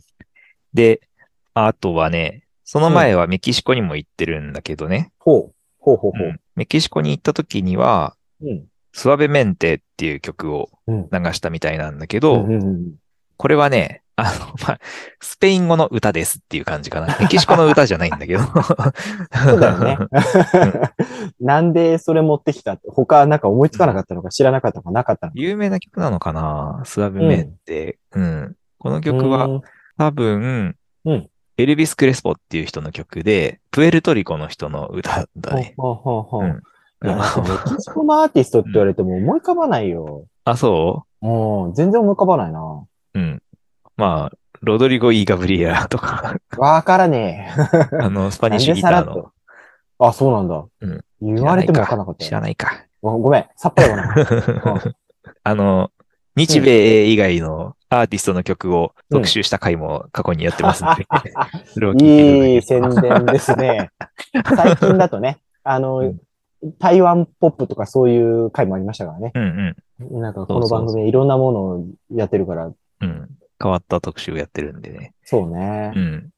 [0.75, 1.01] で、
[1.55, 5.11] あとはね、その前はメキシコにも行ってるんだけどね。
[5.17, 5.53] ほう。
[5.83, 6.27] ほうほうほう。
[6.27, 8.65] うんメキシコに行った時には、うん。
[8.91, 12.93] スワベメンテっていう曲をうん流したみたいなんだけど、うんうんうん
[13.35, 14.29] これはね、あの、
[14.65, 14.79] まあ、
[15.19, 17.07] スペイン語の歌ですっていう感じかな。
[17.19, 18.43] メキシコの歌じゃないんだけど。
[18.43, 19.97] そうだよね。
[21.41, 25.39] なんでそれ持ってきた他なんか思いつかなかったのか知らなかったのかなかったのか。
[25.39, 26.83] 有名な曲なのかな？
[26.85, 27.97] スワベメンテ。
[28.13, 28.55] うん。
[28.77, 29.61] この曲はうん
[29.97, 30.75] 多分、
[31.05, 35.73] うんエルビス・クレスポっていう人の曲で、プエルトリコの人の歌だね。
[35.77, 36.61] ほうほうほうん
[37.03, 37.11] メ
[37.75, 40.25] キシコのアーティストって言われても思い浮かばないよ。
[40.45, 41.69] あ、そう？
[41.69, 42.61] ん、全然思い浮かばないな。
[42.61, 43.43] ううん。
[43.97, 47.53] まあ、ロドリゴ・イ・ガブリエラとか、わからね
[47.93, 47.97] え。
[48.01, 49.31] あの、スパニッシュギターのと。
[49.99, 50.63] あ、そうなんだ。
[50.81, 52.27] うん言われてもわからなかったよ。
[52.29, 52.85] 知らないか。
[53.01, 54.91] ごごめん、さっぱりわからなかった。
[55.43, 55.91] あの、
[56.35, 61.05] 日米以外のアーティストの曲を特集した回も過去にやってますので、
[61.73, 63.91] それを聞いていい宣伝ですね。
[64.55, 66.19] 最近だとね、あの、うん
[66.79, 69.33] 台湾ポップとかそういう回もありましたからね。
[69.35, 69.75] うん
[70.09, 70.21] うん。
[70.21, 73.29] なんかこの番組でいろんなものをやってるから、うん。
[73.61, 75.13] 変わった特集をやってるんでね。
[75.25, 75.91] そうね。
[75.93, 76.29] うん。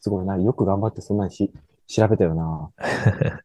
[0.00, 0.36] すごいな。
[0.36, 1.50] よく頑張ってそんなにし
[1.86, 2.70] 調べたよな。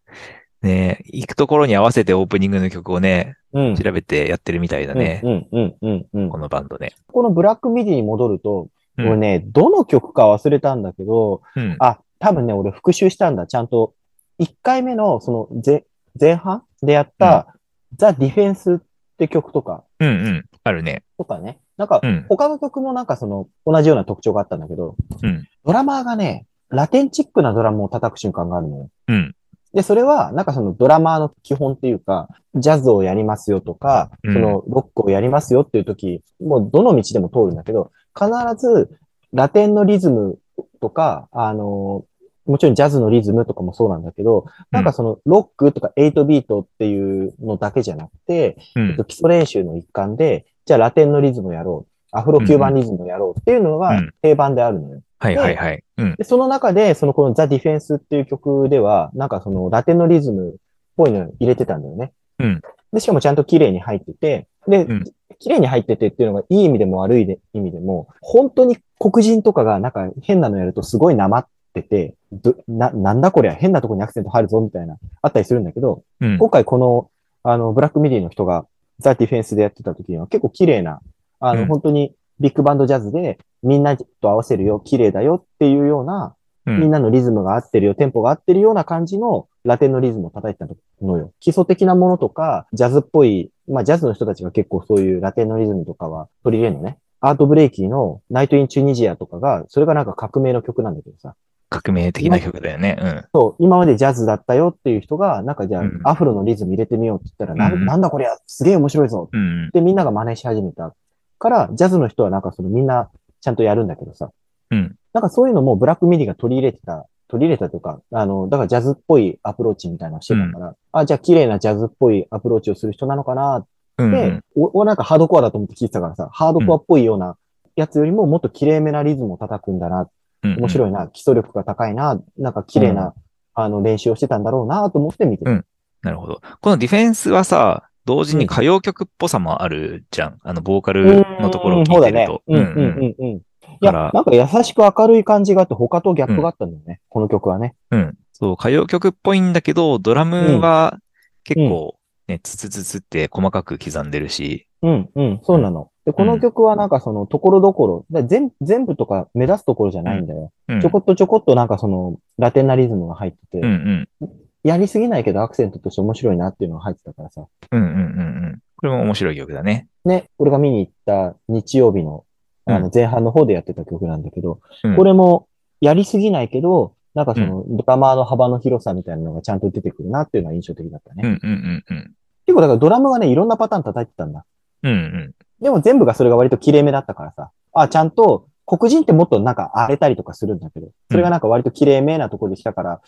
[0.62, 3.76] ね行くところに合わせてオープニングの曲をね、うん。
[3.76, 5.22] 調べてやってるみたいだね。
[5.24, 6.30] うん、うん、うん、うん。
[6.30, 6.93] このバンドね。
[7.12, 8.64] このブラックミディに戻ると、
[8.97, 11.78] うん俺ね、どの曲か忘れたんだけど、うん。
[11.80, 13.47] あ、多分ね、俺復習したんだ。
[13.47, 13.93] ちゃんと、
[14.41, 15.86] 1回目の、その、前、
[16.20, 17.55] 前半でやった、
[17.95, 18.78] ザ・ディフェンスっ
[19.18, 20.45] て曲とか、うんうん。
[20.66, 21.03] あるね。
[21.18, 21.60] とかね。
[21.78, 22.26] なんかう、ん。
[22.28, 25.47] 他の曲もなんかその、同じような特徴があったんだけど、うん。
[25.66, 28.89] ドラマーがね、ラテンチックなドラムを叩く瞬間があるのよ。
[29.07, 29.36] うん。
[29.74, 38.89] で、それは、なんかそのドラマーの基本っていうか、ジャズをやりますよとか、うんそのロックをやりますよっていう時、もうどの道でも通るんだけど、必ず
[39.34, 40.39] ラテンのリズム
[40.82, 42.05] とか、あの、
[42.45, 49.03] もちろんジャズのリズムとかもそうなんだけど、なんかそのロックとか8ビートっていうのだけじゃなくて、うんえっと。
[49.03, 51.91] 基礎練習の一環で、じゃあラテンのリズムをやろう。
[52.11, 55.01] アフロキューバンリズムをやろうっていうのがうん定番であるのよ。
[55.20, 55.84] はいはいはい。
[55.97, 56.15] うん。
[56.15, 60.53] で、その中で、そのこのザ・ディフェンスっていう曲では、なんかそのラテンのリズムっ
[60.95, 62.13] ぽいのを入れてたんだよね。
[62.39, 62.61] うん。
[62.93, 65.03] で、しかもちゃんと綺麗に入ってて、で、うん
[65.41, 76.38] 綺麗に入っててっていうのがいい意味でも悪いで意味でも、本当に黒人とかがなんか変なのやるとすごいなまってて、どな、なんだこりゃ変なとこにアクセント入るぞみたいな、あったりするんだけど、うん。
[76.38, 77.09] 今回この、
[77.43, 78.65] あの、ブラックミディの人が
[78.99, 80.99] ザ・ディフェンスでやってた時には結構綺麗な、
[81.39, 86.35] あの、うん本当にビッグバンドジャズでみんなと合わせるよ、綺麗だよっていうような、
[86.65, 90.67] うんみんなのリズムが合ってるよ、テンポが合ってるような感じのラテンのリズムを叩いてた
[91.03, 91.31] のよ。
[91.39, 96.99] 基礎的なものとか、ジャズっぽい、まあジャズの人たちが結構そういうラテンのリズムとかは取り入れるのね。
[97.21, 101.33] アートブレイキーのナイトインチュニジアとかが、それがなんか革命の曲なんだけどさ。
[101.69, 102.97] 革命的な曲だよね。
[102.99, 103.25] うん。
[103.33, 109.69] そう、今までジャズだったよっていう人が、なんかじゃあうんアフロのリズム入れてみようって言ったら、なうんなんだこりゃ、すげえ面白いぞうん。
[109.71, 110.93] でみんなが真似し始めた
[111.39, 113.09] から、ジャズの人はなんかそのみんな
[113.41, 114.31] ちゃんとやるんだけどさ。
[114.71, 114.95] うん。
[115.13, 123.57] なんかそういうのも black midi が取り入れてた、取り入れたというか、あの、だからジャズっぽいアプローチみたいなのをしてたから、あ、じゃあ綺麗なジャズっぽいアプローチをする人なのかな？
[123.57, 123.67] って、
[123.97, 124.43] うん。
[124.55, 127.37] お、おなんかハードコアだと思って聞いてたからさ、ハードコアっぽいような
[127.75, 130.09] やつよりももっと綺麗めなリズムを叩くんだな、
[130.43, 130.55] うん。
[130.57, 133.13] 面白いな、基礎力が高いな、なんか綺麗な、
[133.53, 135.51] あの、練習をしてたんだろうなと思って見てた。
[135.51, 135.65] うん
[136.01, 136.41] なるほど。
[136.61, 140.39] この Defence はさ、同時に歌謡曲っぽさもあるじゃん。
[140.43, 142.41] あの、ボーカルのところを聞いてると。
[142.47, 142.76] うん、そうだね。
[142.76, 143.34] うん、うん、うん。
[143.34, 143.41] うん。
[143.82, 147.76] いや、なんか優しく明るい感じがあって、他とギャップがあったんだよね、この曲はね。
[147.91, 148.18] うん。
[148.34, 150.97] そう、歌謡曲っぽいんだけど、ドラムは
[151.43, 151.95] 結構
[152.28, 155.89] ね、ツツツツって細かく刻んでるし、うん、うん、そうなの。
[156.06, 160.52] で、この曲はなんかその、ところどころ、だ全全部とか目立つところじゃないんだよ。
[160.68, 160.82] うん。
[160.82, 164.30] ちょこっとちょこっとなんかその、ラテンなリズムが入ってて、うんうん。
[164.64, 167.45] やりすぎないけどアクセントとして面白いなっていうのが入ってたからさ。
[167.72, 168.60] うんうんうんうん。
[168.78, 169.88] これも面白い曲だね。
[170.05, 172.26] ね、俺が見に行った日曜日の、
[172.66, 175.47] あうの、前半の方でやってた曲なんだけど、うんこれも、
[175.82, 181.24] やりすぎないけど、なんかその、ドラマーの幅の広さみたいなのがちゃんと出てくるなっていうのは印象的だったね。
[181.24, 182.14] うんうんうんうん。
[182.45, 184.45] 結構だからドラムがね、いろんなパターン叩いてたんだ。
[184.84, 185.36] うんうん。
[185.62, 187.51] でも全部がそれが割と綺麗めだったからさ。
[187.74, 193.01] あ、ちゃんと、黒人ってもっとなんか荒れたりとかするんだけど、それがなんか割と綺麗めなところで来たから、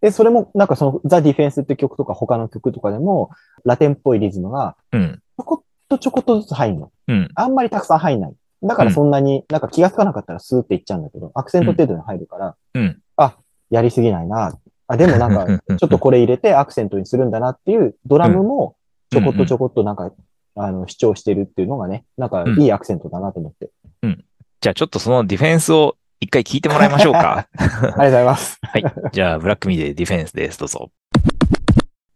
[0.00, 3.30] で、それもなんかそのザ・ディフェンスって曲とか他の曲とかでも、
[3.64, 5.20] ラテンっぽいリズムがうん。
[5.36, 6.92] ちょこっとちょこっとずつ入るの。
[7.08, 7.28] うん。
[7.34, 8.32] あんまりたくさん入んない。
[8.62, 13.02] だからそんなになんか気がつかなかったらスーっていっちゃうんだけど、アクセント程度に入るから、うん。
[13.70, 14.58] やりすぎないな。
[14.88, 18.76] あ、でもなんか、 ちょっとこれ入れてアクセントにするんだなっていうドラムも
[19.10, 20.12] ちょこっとちょこっとなんか、
[20.56, 23.70] あの、主張してるっていうのがね、なんかいいアクセントだなと思って。
[24.60, 27.48] じゃあちょっとそのディフェンスを一回聞いてもらいましょうか。
[27.56, 28.58] ありがとうございます。
[28.60, 28.84] はい。
[29.10, 30.58] じゃあ、ブラックミディディフェンスです。
[30.58, 30.90] どうぞ。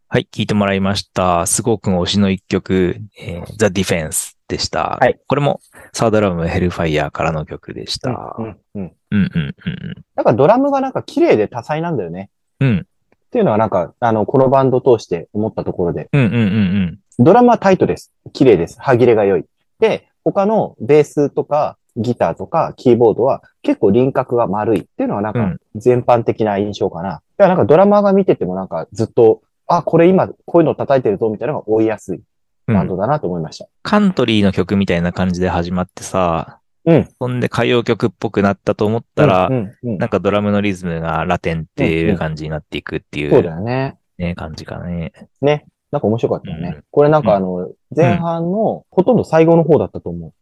[0.08, 0.28] はい。
[0.30, 1.46] 聞いてもらいました。
[1.46, 4.98] すごく推しの一曲、えー、The Defense でした。
[5.00, 5.18] はい。
[5.26, 5.60] これも、
[5.94, 8.36] サードラムヘルファイヤーからの曲でした。
[8.38, 8.56] うん、うん。
[8.74, 12.28] うん、うん、うんなんかドラムがなんか綺麗で多彩なんだよね。
[12.60, 12.68] うん。
[12.68, 12.82] うん、っ
[13.30, 16.98] ていうのはなんか、あの、このバンド通して思ったところで、うん、うん、うん。
[17.18, 18.12] ドラムはタイトです。
[18.34, 18.76] 綺麗です。
[18.82, 19.46] 歯切れが良い。
[19.80, 27.08] で、他のベースとかギターとかキーボードは結構輪郭が丸いっていうのはなんかうん全般的な印象かな。
[27.08, 32.20] だからなんかドラマーが見ててもなんかずっと、あ、これ今こういうの叩いてるぞみたいなのが追いやすい
[32.68, 33.68] うんバンドだなと思いました。
[33.82, 37.08] カントリーの曲みたいな感じで始まってさ、うん。
[37.18, 43.96] そんで歌謡曲っぽくなったと思ったら、うんうんうんなんかドラムのリズムがラテンっていう感じになっていくっていそうだう、よね。
[44.18, 45.12] ね、感じかね。
[45.40, 45.66] ね。
[45.90, 46.72] なんか面白かったよね。
[46.76, 50.32] うんこれなんかあの、前半のほとんど最後の方だったと思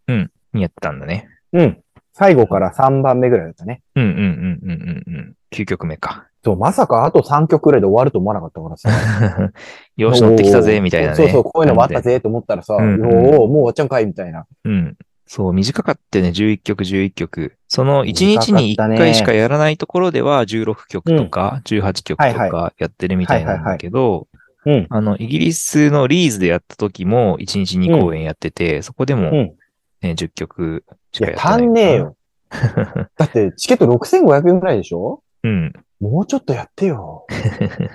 [0.53, 1.28] にやってたんだね。
[1.53, 1.59] う。
[1.59, 1.78] うん。
[2.14, 3.82] 最後から3番目ぐらいだったね。
[3.96, 5.34] うんうんうんうんうんうん。
[5.53, 6.26] 9曲目か。
[6.44, 8.90] そう、まさかあと3曲ぐらいで終わると思わなかったからさ。
[9.96, 11.16] よし乗ってきたぜ、みたいなね。
[11.16, 14.46] そうそう、こういうのもあったぜと思ったらさ、おうんうんーもう終わっちゃうんかいみたいな。
[14.64, 14.96] うん。
[15.26, 17.55] そう、短かったよね、11曲、11曲。
[17.68, 24.26] その1日に1短かったね回しかやらないところでは16曲とか18曲とはいかやってるみたいなんだけど、
[24.66, 24.86] うん。
[24.90, 29.53] あの、イギリスのリーズでやった時も1日2公演やってて、そこでも、うん。
[30.03, 31.36] ね、10曲しいや、っい。
[31.38, 31.96] 足んねえ。
[31.96, 32.16] よ。
[33.16, 35.22] だって、チケット6500円ぐらいでしょ？
[35.42, 35.72] うん。
[36.00, 37.26] もうちょっとやってよ。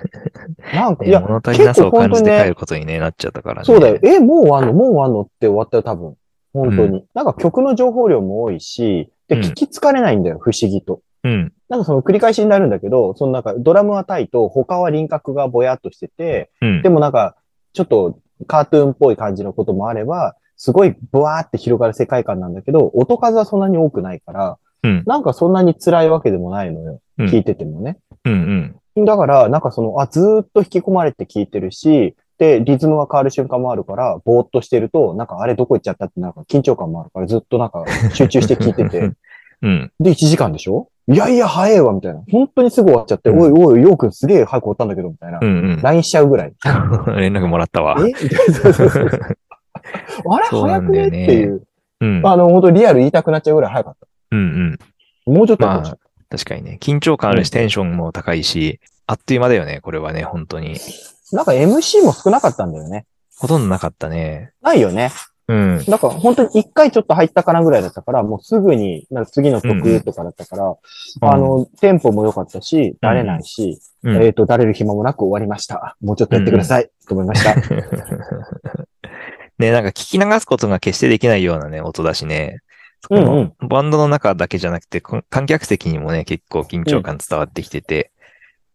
[0.74, 3.66] なんか、いねや、物足りなさを感じて帰ることに、ね、なっちゃったからね。
[3.66, 3.98] そうだよ。
[4.02, 4.72] え、もう終わんの？
[4.72, 5.20] もう終わんの？
[5.22, 6.14] って終わったよ、多分。
[6.54, 7.04] 本当に。
[7.14, 11.02] なんか曲の情報量も多いし、で、うん聞き疲れないんだよ、不思議と。
[11.24, 11.52] うん。
[11.68, 16.88] なんかその繰り返しになるんだけど、そのなんかドラムはタイと他は輪郭がぼやっとしてて、うんで。
[16.88, 17.36] もなんか
[17.74, 25.02] ちょっとカートゥーンっぽい感じのこともあれば、すごいブワーって広がる世界観なんだけど、音数はそんなに多くないから、うん。
[25.06, 27.00] なんかそんなに辛いわけでもないのよ。
[27.18, 27.96] うん聞いててもね。
[28.24, 28.74] うん。
[28.96, 29.04] うん。
[29.04, 37.84] だから、なんかその、あ、ずーっと引き込まれて聞いてるし、で、リズムが変わる瞬間もあるから、ぼーっとしてると、なんかあれどこ行っちゃったってなんか緊張感もあるから、ずっとなんか
[38.14, 39.10] 集中して聞いてて、
[39.62, 39.92] うん。
[39.98, 40.88] で、1時間でしょ？
[41.08, 42.22] いやいや、早いわ、みたいな。
[42.30, 45.44] 本当にすぐ終わっちゃって、うんおいおい、ようくんすげえ早く終わったんだけど、みたいなう。
[45.44, 45.80] ん。
[45.82, 46.52] LINE しちゃうぐらい。
[47.06, 47.16] うん。
[47.16, 47.96] 連絡もらったわ。
[48.06, 48.12] え？
[48.52, 49.10] そうそうそう
[50.30, 51.62] あれ早くねっていう。
[52.00, 52.26] うん。
[52.26, 53.96] あの、本当リアル言いたくなっちゃうぐらい早かっ
[54.30, 54.38] うん。
[54.38, 54.78] うん。
[54.78, 55.30] た。
[55.30, 55.98] もうちょっとまあ、
[56.30, 60.76] 確かにね、緊張感あるし、テンションも高いし、あっという間だよね、これはね、本当に。
[61.32, 63.06] なんか MC も少なかったんだよね。
[63.36, 64.52] ほとんどなかったね。
[64.62, 65.10] ないよね。
[65.48, 65.84] うん。
[65.88, 70.76] なんか本当に一回ちょっと入ったかなぐらいだったから、もうすぐに、なんか次の曲とかだったから、
[71.22, 75.96] あの、テンポも良かったし、慣れないし、うん、えっ、と、慣れる暇もなく終わりました。
[76.02, 77.54] もうちょっとやってください、と思いました。
[79.58, 82.58] ね、なんか聞き流すことが決してできないようなね、音だしね。
[83.10, 88.10] バンドの中だけじゃなくて、こ観客席にもね、結構緊張感伝わってきてて、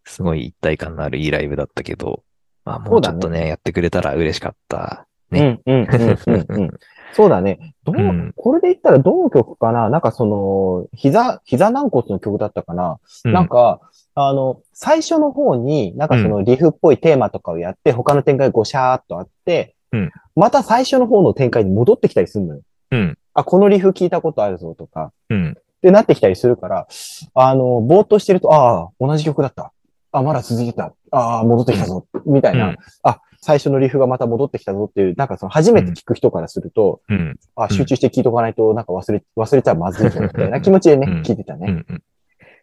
[0.06, 2.24] すごい一体感のあるいいライブだったけど、
[2.66, 5.08] まあもうちょっとね、やってくれたら嬉しかった。
[5.30, 6.72] ねうん、うん、うん、うんうん。
[7.14, 7.76] そうだね。
[7.84, 9.90] どう、うんこれで言ったらどの曲かな？
[9.90, 13.82] なんかその、膝、膝軟骨の曲だったかな、うなん、か、
[14.16, 22.62] あの、最初の方に、なんかそのリフっぽいテーマとかをやって、他の展開がごしゃーっとあって、うんまた最初の方の展開に戻ってきたりするのよ。
[22.92, 26.88] うん、あ、このリフ聞いたことあるぞとか、うん、でなってきたりするから、
[27.34, 29.72] あの、ぼーっとしてると、ああ、同じ曲だった。
[30.12, 30.94] あ、まだ続いてた。
[31.12, 32.08] ああ、戻ってきたぞ。
[32.26, 41.68] みたいな、うんあ、最初のリフがまた戻ってきたぞっていう、なんかその初めて聞く人からすると、うん、あ、集中して聞いとかないと、なんか忘れ、忘れちゃまずいぞ、みたいな気持ちでね、うん聞いてたね。
[41.68, 42.04] うん、うん。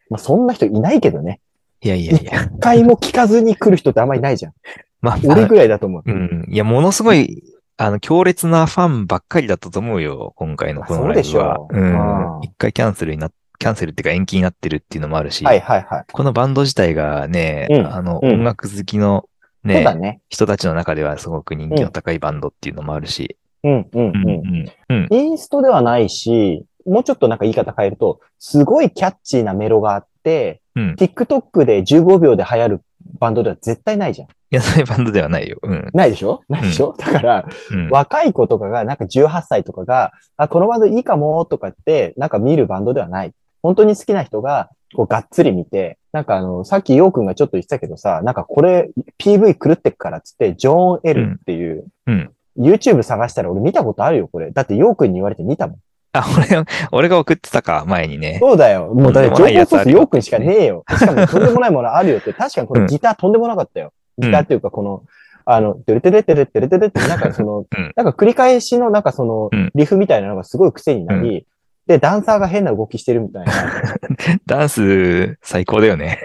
[0.09, 1.41] まあ、そんな人いないけどね。
[1.83, 2.45] いやいやいや。
[2.45, 4.53] 一回も聞かずに来る人ってあんまりいないじゃん。
[5.01, 6.03] まあ、俺ぐらいだと思う。
[6.05, 6.47] うん。
[6.49, 7.43] いや、ものすごい、
[7.77, 10.33] あの、強烈なファンばっかりだったと思うよ。
[10.37, 11.23] 今回のこのライブは。
[11.23, 12.43] そうでしょううんうん。
[12.43, 16.05] 一回キャンセルにな、キャンセルっていうか延期になってるっていうのもあるし、はいはいはい。
[16.13, 19.27] このバンド自体がね、うんあの、うん音楽好きの
[19.65, 20.21] ねね。
[20.29, 23.37] 人たちの中ではすごく人気の高いバンドっていうのもあるし。
[23.63, 24.73] うんうんうん、うん。
[24.89, 25.15] うん、うん。
[25.15, 30.95] インストではないし、もうちょっとなんか言い方変えると、すごいキャッチーなメロがあって、うん。
[30.99, 32.83] TikTok で15秒で流行る
[33.19, 34.29] バンドでは絶対ないじゃん。
[34.53, 35.59] いや、そういうバンドではないよ。
[35.63, 35.89] うん。
[35.93, 36.43] ないでしょ？
[36.49, 37.89] ないでしょ、だから、うん。
[37.91, 43.33] 若い子とかが、なんか18歳とかが、あ、このバンドいいかもとかって、なんか見るバンドではない。
[43.63, 52.31] 本当に好きな人が、こう、がっつり見て、なんかあの、さっきヨウくんがちょっと言ってたけどさ、なんかこれ、PV 狂ってっからっつって、ジョーン・エルっていう、うん。
[52.59, 54.51] YouTube 探したら俺見たことあるよ、これ。
[54.51, 55.77] だってヨウくんに言われて見たもん。
[56.13, 58.39] あ、俺、俺が送ってたか、前にね。
[58.41, 58.93] そうだよ。
[58.93, 60.83] もうだって情報ソースよくんしかねえよ。
[60.91, 62.33] しかもとんでもないものあるよって。
[62.33, 63.93] 確かにこれギターとんでもなかったよ。
[64.21, 65.03] うんギターっていうかこの、
[65.45, 71.47] あの、てるてるてるてるてるって、なんかその、 うんなんか繰り返しのなんかそのうん、リフみたいなのがすごい癖になり、
[71.87, 73.53] で、ダンサーが変な動きしてるみたいな。
[74.47, 76.21] ダンス、最高だよね。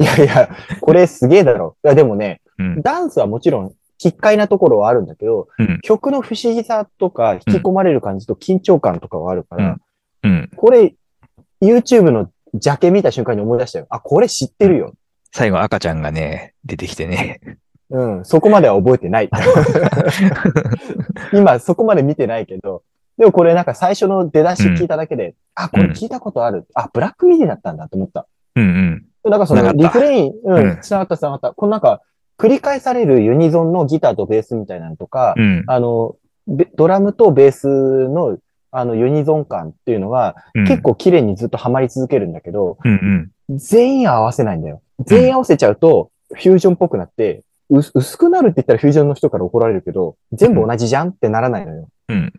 [0.00, 0.48] いやいや、
[0.80, 1.76] これすげえだろ。
[1.84, 2.82] いや、でもね、うん。
[2.82, 9.76] ダンスはもちろん、奇怪なところはあるんだけど、うん曲の不思議さとか、引き込まれる感じと緊張感とかはあるから、
[10.24, 10.50] うん。
[10.56, 10.94] これ、
[11.62, 13.86] YouTube のジャケ見た瞬間に思い出したよ。
[13.90, 14.94] あ、これ知ってるよ。
[15.34, 17.40] 最後赤ちゃんがね、出てきてね。
[17.90, 19.28] うん、そこまでは覚えてない。
[21.34, 22.84] 今、そこまで見てないけど、
[23.18, 26.68] でもこれなんか最初の出だし聞いただけで、あ、これ聞いたことある。
[26.74, 28.28] あ、ブラックミディだったんだと思った。
[28.54, 29.28] うんうん。
[29.28, 31.52] なんかそのリフレイン、ううんん、繋がった繋がった。
[31.52, 32.00] このなんか、
[32.38, 35.64] 繰り返されるユニゾンのギターとベースみたいなのとか、うん。
[35.66, 36.14] あの、
[36.46, 38.38] ベドラムとベースの、
[38.70, 43.58] あの、ユニゾン感っていうのが、うん結構綺麗にずっとハマり続けるんだけど、うんうん。
[43.58, 44.80] 全員合わせないんだよ。
[45.00, 51.88] 全員合わせちゃうと、フュージョンっぽくなって、う薄くなるって言ったらフュージョンの人から怒られるけど、全部同じじゃんってならないのよ。
[52.08, 52.32] うん。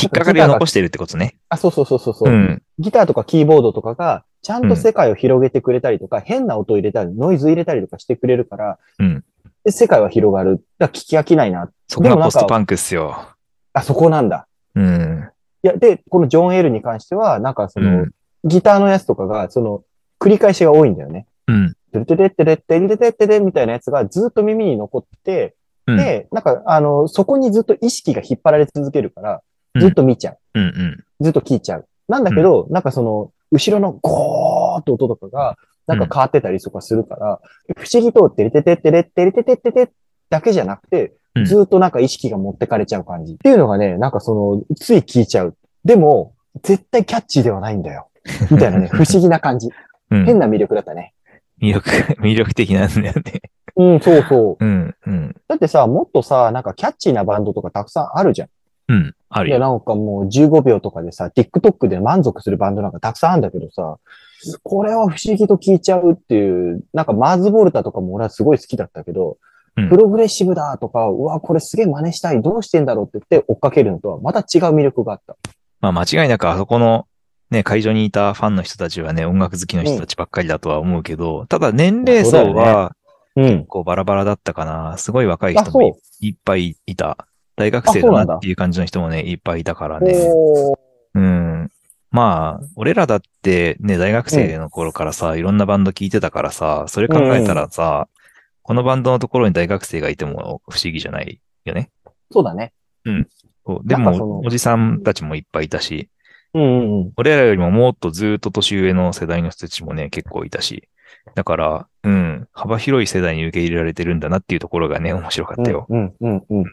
[0.00, 1.36] 引っかかりを残してるってことね。
[1.48, 2.62] あ、そうそうそうそうそう、うん。
[2.78, 9.24] ギターとかキーボードとかが、ちゃんと世界を広げてくれたりとか、変な音を入れたり、ノイズ入れたりとかしてくれるから、うん
[9.64, 10.64] で世界は広がる。
[10.78, 11.70] だから聞き飽きないな。
[11.86, 13.28] そこがポストパンクっすよ。
[13.72, 14.48] あ、そこなんだ。
[14.74, 15.28] うん。
[15.62, 18.10] いや、で、このジョン・エールに関しては、なんかその、うん
[18.44, 19.84] ギターのやつとかが、その、
[20.18, 21.26] 繰り返しが多いんだよね。
[21.46, 21.76] うん。
[21.92, 25.54] てれてれってれってれてれってれみたいなやつがずっと耳に残って、
[25.86, 25.96] うん。
[25.96, 29.42] で、なんか、あの、そこにずっと意識が引っ張られ続けるから、
[29.74, 30.38] うんずっと見ちゃう。
[30.54, 30.64] うん。
[30.64, 31.04] うん。
[31.20, 31.88] ずっと聞いちゃう。
[32.06, 37.40] なんだけど、なんかその、後ろのゴーって音とかが、なんか変わってたりとかするから、
[37.78, 39.90] 不思議と、てれてててれてれてててて
[40.28, 43.32] だけじゃなくてう、んずっとなんか意識が持ってかれちゃう感じ。
[43.32, 45.56] っていうのがね、なんかその、つい聞いちゃう。
[45.86, 48.08] でも、絶対キャッチーではないんだよ。
[48.50, 49.70] みたいなね、不思議な感じ。
[50.10, 50.24] うん。
[50.26, 51.14] 変な魅力だったね。
[51.62, 51.88] 魅力、
[52.20, 53.40] 魅力的なんだよね。
[53.76, 54.64] うん、そうそう。
[54.64, 54.94] うん。
[55.06, 55.36] うん。
[55.48, 58.48] だってさ、もっとさ、なんかキャッチーなバンドとかたくさんあるじゃん。
[58.88, 59.14] うん。
[59.30, 59.62] あるいや、よ。
[59.62, 63.96] なんかもう15秒とかでさ、TikTok で満足するバンドなんかたくさんあるんだけどさ、
[64.62, 69.38] これは不思議と聞いちゃうっていう、なんかマーズボルタとかも俺はすごい好きだったけど、
[69.74, 75.34] うんプログレッシブだとか、うわ、これすげえ真似したい、どうしてんだろうって言って追っかけるのとはまた違う魅力があった。
[75.80, 77.06] まあ間違いなくあそこの
[77.52, 82.96] ね、会場にいたファンの人たちはね、音楽好きの人たちばっかりだとは思うけど、ただ年齢層は
[83.36, 83.64] うん。
[83.66, 84.96] こうバラバラだったかな。
[84.98, 87.26] すごい若いあ、人もいっぱいいた。
[87.56, 90.12] 大学生だなっていう感じの人もね、いっぱいいたからね。
[91.14, 91.70] うん。
[92.10, 98.08] まあ、俺らだってね、大学生の頃からさ、いろんなバンド聞いてたからさ、それ考えたらさ、
[98.62, 101.90] このバンドのところに大学生がいても不思議じゃないよね。
[102.30, 102.72] そうだね。
[103.04, 106.08] そうんかそのも、おじさんたちもいっぱいいたし、
[106.54, 107.12] うんうんうん。
[107.16, 110.88] 俺らよりももっとずっと年上の世代の人たちもね、結構いたし。
[111.34, 115.86] だから、うん、幅広い世代に受け入れられてるんだなっていうところがね、面白かったよ。
[115.88, 116.64] うんうんうん。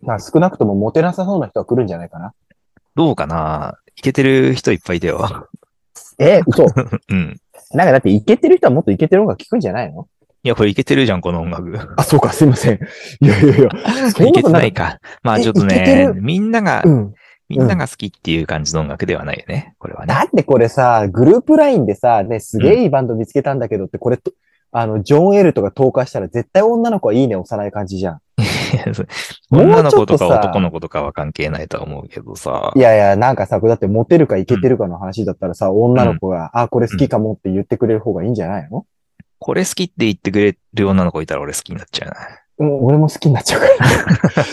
[0.00, 2.32] まあ少なくともモテなさそうな人は来るんじゃないかな。
[2.94, 3.76] どうかな？
[3.96, 5.48] いけてる人いっぱいいたよ。
[6.18, 6.66] え、嘘。
[7.10, 7.36] うん。
[7.72, 10.08] なんかだってイケてる人はもっとイケてる音楽聞くんじゃないの？
[10.42, 11.94] いや、これいけてるじゃん、この音楽。
[11.96, 12.78] あ、そうか、すいません。
[13.20, 13.68] いやいやいや。
[14.26, 15.00] いけてないか。
[15.22, 16.22] まあえちょっとね、る？
[16.22, 17.14] みんながう、ん。
[17.48, 19.74] みんなが好きっていう感じの音楽ではないよね。
[19.78, 20.14] これはね。
[20.14, 24.32] だってこれさ、グループラインでさ、ね、すげえいいバンド見つけたんだけどって、これと、
[24.70, 28.20] あの、ジョン・エルとか投下したら絶対女の子はいいね押さない感じじゃん。
[29.50, 32.78] 女の子とか男の子とかは関係ないとは思うけどさい。
[32.78, 38.84] やいや、なんかさ、だってモテるかイケてるかの話だったらさ、女の子が、あ、これ好きかもって言ってくれる方がいいんじゃないの？
[39.38, 42.16] これ好きって言ってくれる女の子いたら俺好きになっちゃうな。
[42.58, 43.66] うん、俺も好きになっちゃうか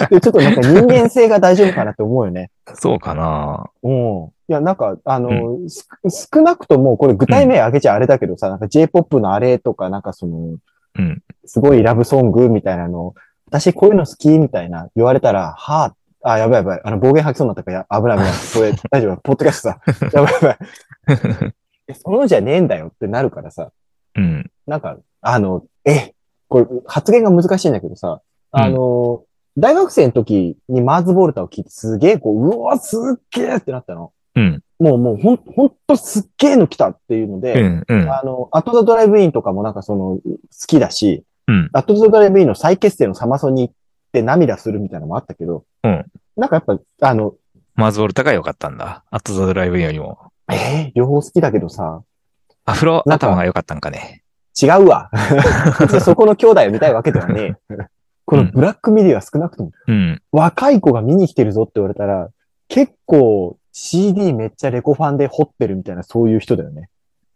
[0.01, 0.07] ら。
[0.09, 2.51] でちょっとなんか人間性が大丈夫かなって思うよね。
[2.75, 4.25] そうかなうん。
[4.47, 5.87] いや、なんか、あの、す
[6.33, 10.57] 少なくとも、これ具体名挙げちゃあれだけどさ、なんか J-POP のあれとか、なんかその、
[10.97, 11.21] うん。
[11.45, 13.15] すごいラブソングみたいなの、
[13.47, 18.33] 私こういうの好きみたいな言われたら、はあ、あ、やばいやばい、あの暴言吐きそうになったから、や危ない危ない。
[18.53, 19.79] これ大丈夫、ポッドキャストさ。
[20.11, 21.53] やばいやばい。
[21.87, 23.71] えそのじゃねえんだよってなるからさ、
[24.15, 24.51] うん。
[24.65, 26.14] なんか、あの、え、
[26.55, 29.25] これ発言が難しいんだけどさ、あの、
[29.57, 34.13] 大学生の時にマーズ・ボルタを聞いてすげえこう、うわ、すっげえってなったの。
[34.35, 34.63] うん。
[34.79, 37.83] もうもうほん、ほんとすっげえの来たっていうのうで、ん。
[37.85, 38.09] うん。
[38.09, 40.21] あの、アットザドライブインとかもなんかその、好
[40.65, 41.69] きだし、うん。
[41.73, 43.75] アットザドライブインの再結成のサマソニ行っ
[44.13, 46.05] て涙するみたいなのもあったけど、うん
[46.37, 47.33] なんかやっぱ、あの、
[47.75, 49.03] マーズボルタが良かったんだ。
[49.11, 50.31] アットザドライブよりも。
[50.51, 52.01] えー、両方好きだけどさ、
[52.65, 54.24] アフロ頭が良かったんかね。
[54.61, 55.09] 違うわ。
[56.01, 57.75] そこの兄弟を見たいわけではねえ。
[58.25, 60.21] このブラックミディは少なくとも、うん。
[60.31, 62.29] 若い子が見に来てるぞって言われたら、
[62.67, 66.89] 結構 CD めっちゃレコファンで掘ってるみたいなそういう人だよね。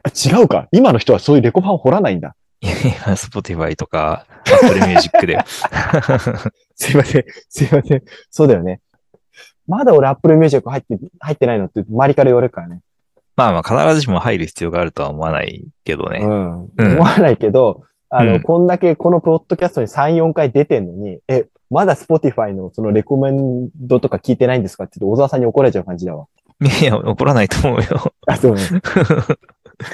[0.04, 2.36] あ違うか今の人はそういうレコファン掘らないんだ。
[2.62, 2.74] いや、
[3.06, 5.38] 今、 Spotify とか、 Apple Music で。
[6.76, 7.26] すいません。
[7.50, 8.04] すいません。
[8.30, 8.82] そうだよね。
[9.68, 12.82] まだ俺 Apple Music 入って、入ってないのって周りから言われるからね。
[13.40, 16.20] まあまあ、必ずしも入る必要があるとは思わないけどね。
[16.22, 16.64] うん。
[16.66, 26.26] うん思わないけど、あの、うんこんだけこのポッドキャストに3、4回出てんのに、え、まだ Spotify のそのレコメンドとか聞いてないんですかって言って小沢さんに怒られちゃう感じだわ。
[26.82, 28.14] いや、怒らないと思うよ。
[28.28, 28.62] あ、そうね。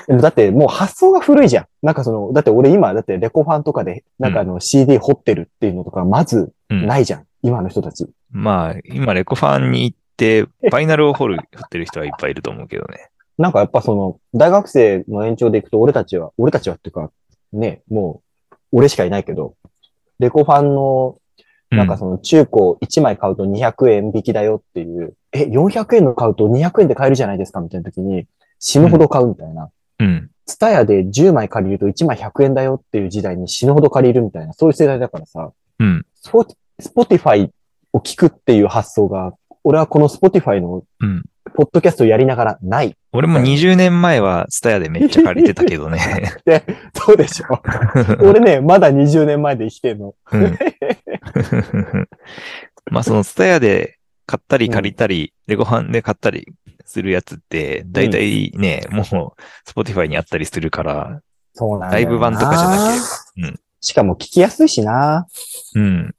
[0.19, 1.65] だってもう発想が古いじゃん。
[1.83, 7.25] なんかその、だって俺今だってレコファンとかでなんかあの CD 掘ってるっていうのとかまずうんないじゃん。
[7.43, 8.07] 今の人たち。
[8.31, 13.09] まあ、今、レコファンに行って、ファイナルを掘る、 掘ってる人はいっぱいいると思うけどね。
[13.37, 17.11] なんかやっぱその、大学生の延長でいくと俺たちは、俺たちはっていうか、
[17.51, 18.21] ね、も
[18.51, 19.55] う、俺しかいないけど、
[20.19, 21.17] レコファンの、
[21.71, 28.27] うなんかその中古1枚買うと200円引きだよっていう、え、400円の買うと200円で買えるじゃないですかみたいな時に、
[28.59, 29.69] 死ぬほど買うみたいな。
[29.99, 30.29] うん。
[30.45, 36.05] ツタヤで10枚借りると1枚100円だよっていう時代に死ぬほど借りるみたいな、そういう世代だからさ、うん。
[36.15, 36.45] スポ
[36.79, 37.51] Spotify
[37.93, 39.33] を聞くっていう発想が、
[39.63, 41.23] 俺はこの Spotify のうん。
[41.53, 42.95] ポッドキャストをやりながらない。
[43.15, 46.33] 俺も20年前はツタヤでめっちゃ借りてたけどね。
[46.93, 47.61] そうでしょ。
[48.19, 50.15] 俺ね、まだ20年前で生きてんの。
[50.31, 50.57] うん
[52.91, 53.97] まあそのツタヤで
[54.27, 56.53] 買ったり借りたり、レコファンで買ったり
[56.85, 61.21] するやつって、だいたいね、もう、 Spotify にあったりするから、
[61.53, 61.95] そうなんだ。
[61.95, 65.27] ライブ版とかじゃなければうんしかも聞きやすいしな。
[65.75, 66.15] うん。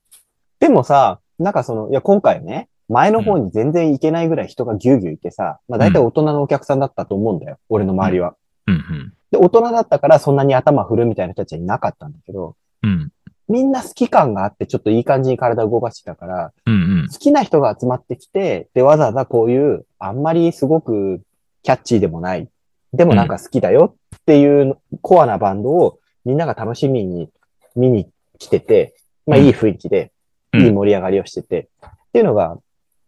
[0.60, 7.58] でもさ、なんかその、いや、今回ね、前の方に全然行けないぐらい人がギュうギュういてさ、まあ大体大人のお客さんだったと思うんだよ。
[7.68, 8.36] 俺の周りは。
[8.66, 9.12] うん。
[9.30, 13.10] で、大人だったからそんなに頭振るみたいな人たちはいなかったんだけど、うん。
[13.48, 16.74] みんな好き感があってちょっといい感じに体を動かしてたから、うん。
[16.74, 17.08] うん。
[17.08, 21.20] 好きな人が集まってきて、で、わざわざこういう、あんまりすごく
[21.62, 22.48] キャッチーでもない、
[22.92, 27.28] でもなんか好きだよっていうコアなバンドをみんなが楽しみに
[27.74, 28.08] 見に
[28.38, 28.94] 来てて、
[29.26, 30.12] まあうんいい雰囲気で、
[30.52, 32.58] うんいい盛り上がりをしてて、っていうのが、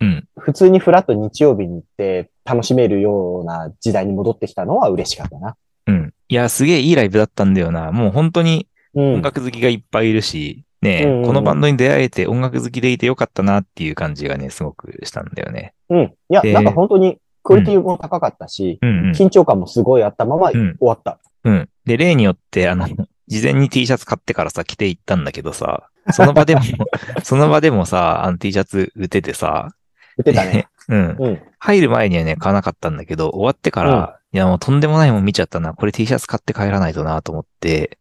[0.01, 0.29] うん。
[0.39, 5.57] 普通にフラット日曜日に行って楽しめるような時代に戻ってきたのは嬉しかったな。
[5.87, 6.15] うん。
[6.29, 7.93] いや、すげえいいライブだったんだよな。
[7.93, 9.15] もう本当にうん。
[9.15, 15.75] 音楽好きがいっぱいいるし、ね、うんうんうんこのバンドに出会えて音楽好きでいてよかったなっていう感じがね、すごくしたんだよね。
[15.91, 15.99] うん。
[15.99, 19.11] いや、でなんか本当にクオリティも高かったし、うんうん。
[19.13, 21.19] 緊張感もすごいあったまま終うんわった。
[21.45, 21.69] うん。
[21.85, 22.87] で、例によって、あの、
[23.27, 26.63] 事前に T シャツ買ってからさ、着て行ったんだけどさ、その場でも、
[27.23, 29.71] その場でもさ、あの T シャツ売っててさ、
[30.19, 30.69] 売ってたね。
[30.89, 31.17] うん。
[31.19, 31.43] うん。
[31.59, 35.73] 入る前にはね、買わなかったんだけど、終わってから、いやもうとんでもないもん見ちゃったな。
[35.73, 37.99] これ T シャツ買って帰らないとなと思って、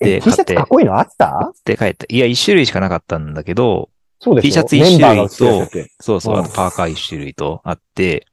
[0.00, 1.52] え、で T シャツかっこいいのあった？
[1.64, 2.06] で帰った。
[2.08, 3.88] いや、一種類しかなかったんだけど、
[4.20, 8.26] そうでしょ T シャツ一種類メンバーが売ってるやつだっけそうそう、うんあとパーカー一種類とあって、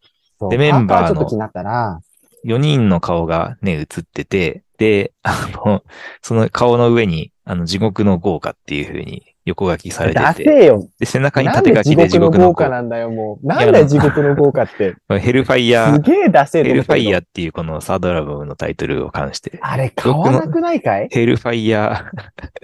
[0.49, 2.01] でメンバーのパカちょっと気になったな。
[2.45, 5.83] 4人の顔がね、映ってて、で、あの、
[6.23, 10.87] その顔の上に、あの、地獄の豪華っていう風に横書きされて出て、せよ。
[10.99, 13.45] で、背中に縦書きでで地獄の豪豪華なんだよ、もう。
[13.45, 14.95] なんだよ、地獄の豪華って。
[15.19, 16.69] ヘルファイヤすー、げえ出せる。
[16.69, 21.09] ヘルファイヤーっていうこのサードアルバムのタイトルを関して、あれ、買わなくないかい？
[21.09, 22.05] ヘルファイヤ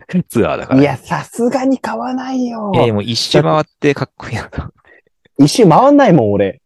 [0.09, 0.79] ーツアーだから。
[0.79, 2.87] いや、さすがに買わないよい。
[2.87, 4.61] やもう一周回ってかっこいいなと。
[5.39, 6.61] 一周回んないもん、俺。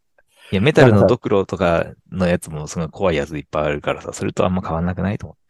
[0.52, 5.42] いや、メタルのドクロとかのやつもすごい怖いやついっぱいあるからさ、それとあんま変わんなくないと思って。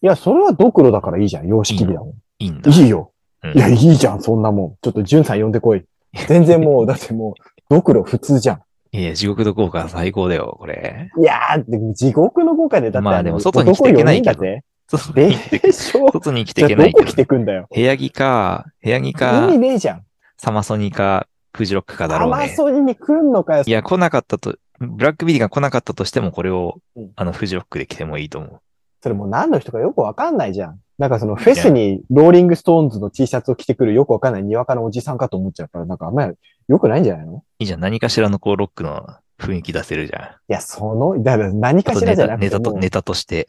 [0.00, 1.46] いや、それはドクロだからいいじゃん。
[1.46, 2.08] 様式美だもん。
[2.38, 2.70] いいんだ。
[2.70, 3.12] いいよ。
[3.44, 4.76] うんいや、いいじゃん、そんなもん。
[4.82, 5.84] ちょっと、ジュンさん呼んでこい。
[6.26, 7.34] 全然もう、 だってもう、
[7.70, 8.62] ドクロ普通じゃん。
[8.90, 11.10] いや、地獄の豪華最高だよ、これ。
[11.18, 14.64] いやー、地獄の業火でだって、まあでも外に着ていけないけど男4人だぜ。
[14.88, 16.10] 外に着てでしょ？
[16.10, 17.14] 外に着ていけないけどどこ着。
[17.14, 17.66] てくんだよ？
[17.72, 20.02] 部屋着か、部屋着か意味、ねえじゃん。
[20.38, 22.48] サマソニか、フジロックかだろうね。
[22.48, 23.64] ソニに来んのかよ。
[23.66, 28.60] いや、来なかったと、ブラックミディが来なかったとしても、これをうん、あの、フジロックで着てもいいと思う。
[29.02, 30.80] それもう何の人かよくわかんないじゃん。
[30.98, 36.34] なんかそのフェスにローリングストーンズの T シャツを着てくるよくわかんないにわかのおじさんかと思っちゃうから、なんかあんまり
[36.68, 37.44] 良くないんじゃないの？
[37.60, 39.06] いいじゃん、何かしらのこう、ロックの
[39.38, 40.22] 雰囲気出せるじゃん。
[40.22, 43.46] いや、その、だから何かしらじゃなくてネタと、ネタとして。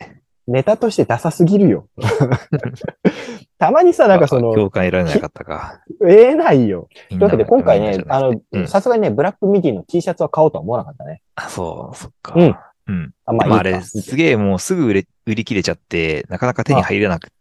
[0.48, 1.88] ネタとしてダサすぎるよ。
[3.58, 5.82] たまにさ、なんかそあの、共感得られなかったか。
[6.08, 6.88] ええないよ。
[7.10, 11.22] というわけで今回ね、あうんの、さすがにね、ブラックミディの T シャツは買おうとは思わなかったね。
[11.36, 12.34] あ、そう、そっか。
[12.36, 12.56] うん。
[12.88, 13.14] うん。
[13.26, 17.34] あ、まああ、あれ、すげえもうすぐ売れ、売り切れちゃって、なかなか手に入らなくて、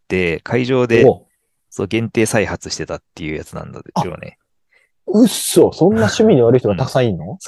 [0.42, 1.26] 会場で、お。
[1.70, 4.38] そう、限定再発してたっていうやつなんだでしょうね。
[5.06, 7.38] うっそ、そんな趣味の悪い人がたくさんいんの？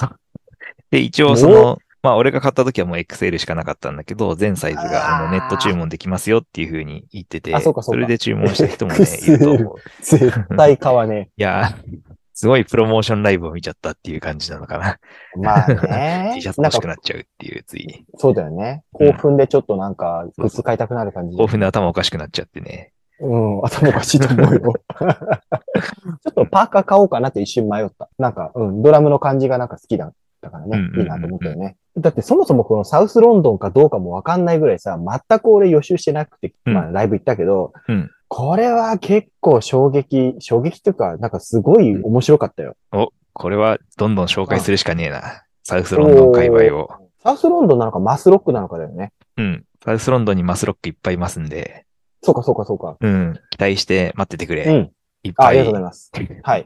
[0.91, 9.75] で、一応その、まあ、俺が買った時はもう XL しかなかったんだけど、全サイズがあのネット注文できますよっていう風に言ってて、あそそれで注文した人もね、いると思う。
[10.01, 12.10] 絶対買わねいやー、
[12.41, 14.97] すごいプロモーションライブを見ちゃったっていう感じなのかな。
[15.37, 15.39] え。
[15.39, 16.53] まあね T シャ。
[16.53, 18.03] ツ欲しくなっちゃうっていう、つい。
[18.17, 18.83] そうだよね。
[18.93, 21.37] 興奮でちょっとなんか、グッズ買いたくなる感じ。
[21.37, 22.93] 興奮で頭おかしくなっちゃってね。
[23.19, 24.73] うん、頭おかしいと思うよ。
[24.97, 28.09] ちょっとパーカー買おうかなって一瞬迷った。
[28.17, 30.97] なんか、うん、ドラムの感じがなんか好きだったからねうんうんうんう。
[30.97, 31.77] んいいなと思ったよね。
[31.95, 42.77] だってそもそもこのサウスロンドンかどうかもわかんないぐらいさ、全く俺予習してなくて、うんまあライブ行ったけど、うんこれは結構衝撃、衝撃っていうか、なんかすごい面白かったよ。
[42.93, 45.43] お、これはどんどん紹介するしかねえな。
[45.63, 46.89] サウスロンドン界隈を。
[47.21, 49.11] サウスロンドンなのかマスロックなのかだよね。
[49.35, 49.65] うん。
[49.83, 51.85] サウスロンドンにマスロックいっぱいいますんで、
[52.23, 52.95] そうかそうかそうか。
[53.01, 53.33] うん。
[53.49, 54.63] 期待して待っててくれ。
[54.63, 54.91] うん。
[55.23, 56.11] いっぱい、あありがとうごいざいます。
[56.43, 56.61] はい。
[56.61, 56.65] っ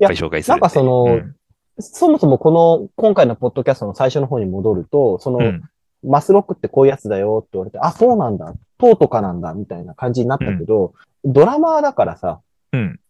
[0.00, 0.54] ぱい紹介する。
[0.54, 1.36] なんかそのうん
[1.78, 5.62] そもそもこの、今回のポッドキャストの最初の方に戻ると、その、うん。
[6.04, 12.40] マスロックってこういうやつだよって言われて、あ、そうなんだ、トーとかなんだ、みたいな感じになったけど、ドラマーだからさ、
[12.72, 13.00] うん。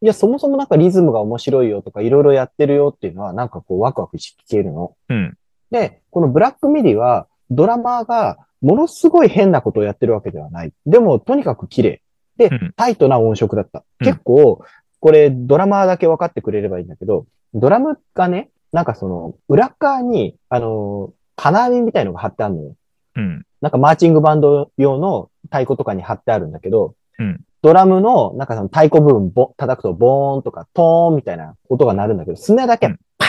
[0.00, 4.96] いや、そもそもなんかリズムが面白いよとか、いろいろやってるよっていうのは、なんかこう、ワクワクして聞けるの。
[5.08, 5.36] うん。
[5.70, 10.72] で、このブラックミディは、ドラマーがものすごい変なことをやってるわけではない。
[10.86, 12.02] でも、とにかく綺麗。
[12.36, 13.84] でうん、タイトな音色だった。
[14.00, 14.64] うん結構、
[15.00, 22.76] これドラマーだけ分かってくれればいいんだけど、ドラムがね、なんかその、裏側に、あの、金網みたいのが貼ってあるのよ。
[23.16, 23.46] うん。
[23.60, 33.28] なんかマーチングバンド用の太鼓とかに貼ってあるんだけど、うんドラムの、なんかその太鼓部分ぼ叩くとボーンとかトーンみたいな音が鳴るんだけど、スネアだけうんパー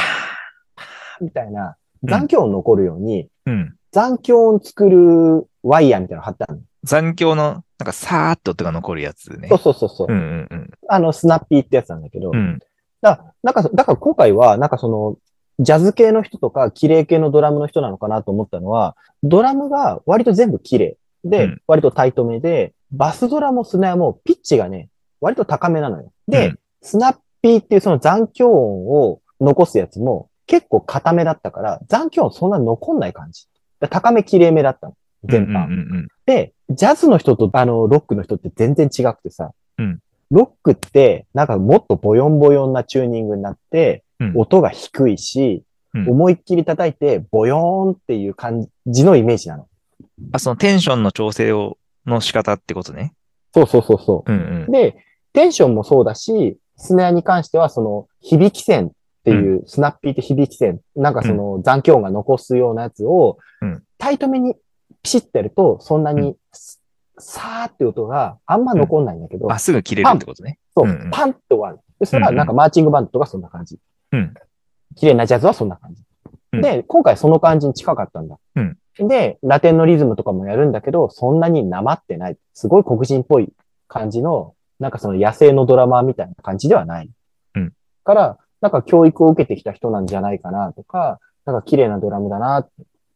[0.76, 3.76] パーみたいな残響音残るように、うん。
[3.92, 6.62] 残響音作るワイヤーみたいなの貼ってあるの。
[6.84, 9.48] 残響の、なんかさーっと音が残るやつね。
[9.50, 10.08] そうそうそうそう。
[10.10, 10.72] うんうんうん。
[10.88, 12.60] あの、スナッピーってやつなんだけど、うん。
[13.02, 15.18] だなんか、だから今回は、なんかその、
[15.60, 24.90] ジャズ系の人とか、綺麗系のドラムの人なのかなと思ったのは、ドラムが割と全部綺麗で、うん割とタイトめで、バスドラもスナアもピッチがね、
[25.22, 26.12] 割と高めなのよ。
[26.28, 33.48] で、うんスナッピーっていうその残響音を残すやつも結構固めだったから、残響音そんな残んない感じ。
[33.82, 34.96] だ高め綺麗めだったの。
[35.26, 35.66] 全般。
[35.66, 40.00] うんうんうんで、ジャズの人とあの、ロックの人って全然違くてさ、うん
[40.32, 45.70] ロックって、なんかもっとボヨンボヨンなチューニングになって、うん音が低いし、うん
[46.08, 49.68] 思いっきり叩いて、ボヨーンっていう感じのイメージなの。
[50.34, 53.16] あ、そのテンションの調整を、の仕方ってことね。
[53.56, 54.72] そうそうそうそうんうんう。。
[54.72, 58.92] で、テンションもそうだし、スネアに関しては、その、響き線っ
[59.24, 64.56] ていう、スナッピーって響き線、なんかその残響音が残すようなやつをうん、タイトめに
[65.04, 66.36] ピシッてやると、そんなに、
[67.18, 70.60] さーって音があんま残んないんだけど、あ、すぐ切れるってことね。
[70.76, 71.80] そううんうん、パンって終わる。
[72.00, 73.78] で、それはなんかマーチングバンドとかそんな感じ。
[74.12, 74.34] うん。
[74.96, 76.04] 綺麗なジャズはそんな感じ。
[76.54, 78.38] うんで、今回その感じに近かったんだ。
[78.56, 78.78] うん
[79.08, 82.38] で、ラテンのリズムとかもやるんだけど、そんなになまってない。
[82.54, 83.54] すごい黒人っぽい
[83.88, 87.10] 感じの、なんかその野生のドラマーみたいな感じではない。
[87.56, 87.74] うん
[88.04, 92.70] から、なんか教育を受けてきた人なんじゃないかなとか、なんか綺麗なドラムだなっ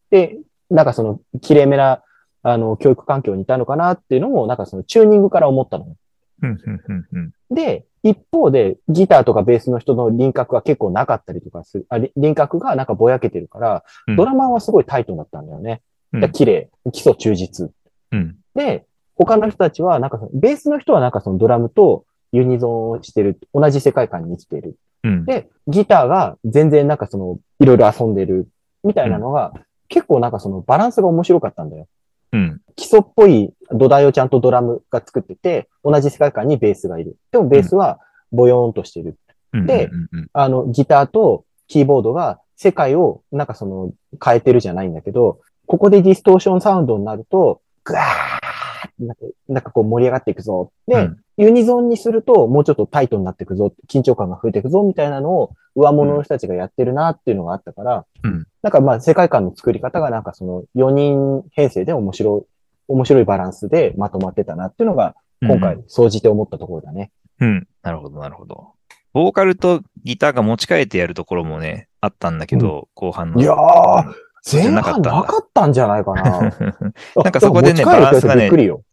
[0.10, 0.40] て、
[0.70, 2.04] なんかその綺麗めな、
[2.44, 5.96] あの、教育環境にいたのかなっていうのも、なんかそのチューニングから思ったのよ。
[6.44, 7.56] うんうんうんうん。
[7.56, 11.86] で、一方で、ギターとかベースの人の輪郭が結構なかったりとかする。
[11.90, 15.82] あり輪郭がなんかぼやけてるから、うんドラマーはすごいタイトだったんだよね。
[16.12, 17.72] うん綺麗、基礎忠実。
[18.12, 18.36] うん。
[18.54, 18.86] で、
[19.16, 23.40] 他の人たちは、なんかその、ベースの人はなんかそのドラムとユニゾンをしてる。
[23.54, 24.76] 同じ世界観に生きている。
[25.04, 25.26] うん。
[25.26, 28.48] で、ギターが全然なんかその、いろいろ遊んでる。
[28.84, 29.54] みたいなのが、
[29.88, 31.88] 結構なんかそのバランスが面白かったんだよ。
[32.34, 32.62] うん。
[32.76, 37.16] 基礎っぽい土台をちゃんとドラムが作ってて、同じ世界観にベースがいる。
[37.32, 38.00] でもベースは
[38.32, 39.18] ボヨーンとしてる。
[39.54, 39.66] うん。
[39.66, 43.92] でうんうんあの、ギターとキーボードが世界をなんかその
[44.24, 50.72] 変えてるじゃないんだけど、ここでディストーションサウンドになると、ぐわーってなんかなんかこう盛り上がっていくぞ。
[50.88, 53.74] で、うんユニゾンにするともうちょっとタイトになっていくぞ。
[53.90, 62.52] 緊張感が増えていくぞみたいなのを上物の人たちがやってるなっていうのがあったから、うんなんかまあ世界観の作り方がなんかその4人編成で面白い、
[62.88, 65.52] 面白いバランスでまとまってたなっていうのがうん。
[65.52, 67.12] 今回総じて思ったところだね。
[67.40, 67.68] うん。
[67.82, 68.72] なるほど、なるほど。
[69.12, 73.42] ボーカルとギターが持ち替えてやるところもね、あったんだけど、後半の。
[73.42, 74.14] いやー、
[74.52, 76.24] 前なかったんだ半なかったんじゃないかな。
[77.24, 78.50] なんかそこでねバランスがね。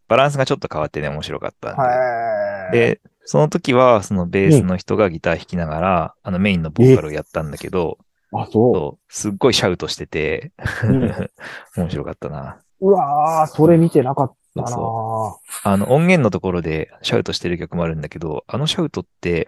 [0.07, 1.81] バランスがちょっと変わってね、面白かったんで。
[1.81, 2.71] はい。
[2.71, 7.97] で、その時は、そのベースの人がギター弾きながら、あのメインのボーカルをやったんだけど、
[8.33, 10.51] あ、そそうすっごいシャウトしてて、
[10.83, 11.01] うん
[11.77, 12.59] 面白かったな。
[12.79, 12.89] う。
[12.89, 19.47] うわー、それ見てなかったなそあの音源のところでシャウトしてる曲もあるんだけど、あのシャウトって、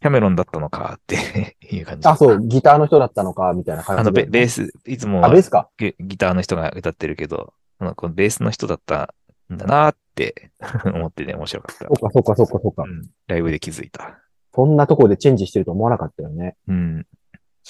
[0.00, 2.08] キャメロンだったのかって いう感じ。
[2.08, 4.66] あ、そう、ギターの人だったのか、みたいな感じあのベベース。
[4.66, 5.68] ス、いつもあ、はベースか。
[5.76, 9.14] ギギターの人が歌ってるけど、あのこのベースの人だった
[9.52, 10.50] んだなって
[10.94, 11.92] 思ってね、面白かったそ。
[11.94, 12.86] っか、そっか、そっか、そっかう。
[12.86, 14.18] ん、ライブで気づいた。
[14.54, 16.56] そんなとこでチェンジしてると思わなかったよね。
[16.68, 17.06] うん。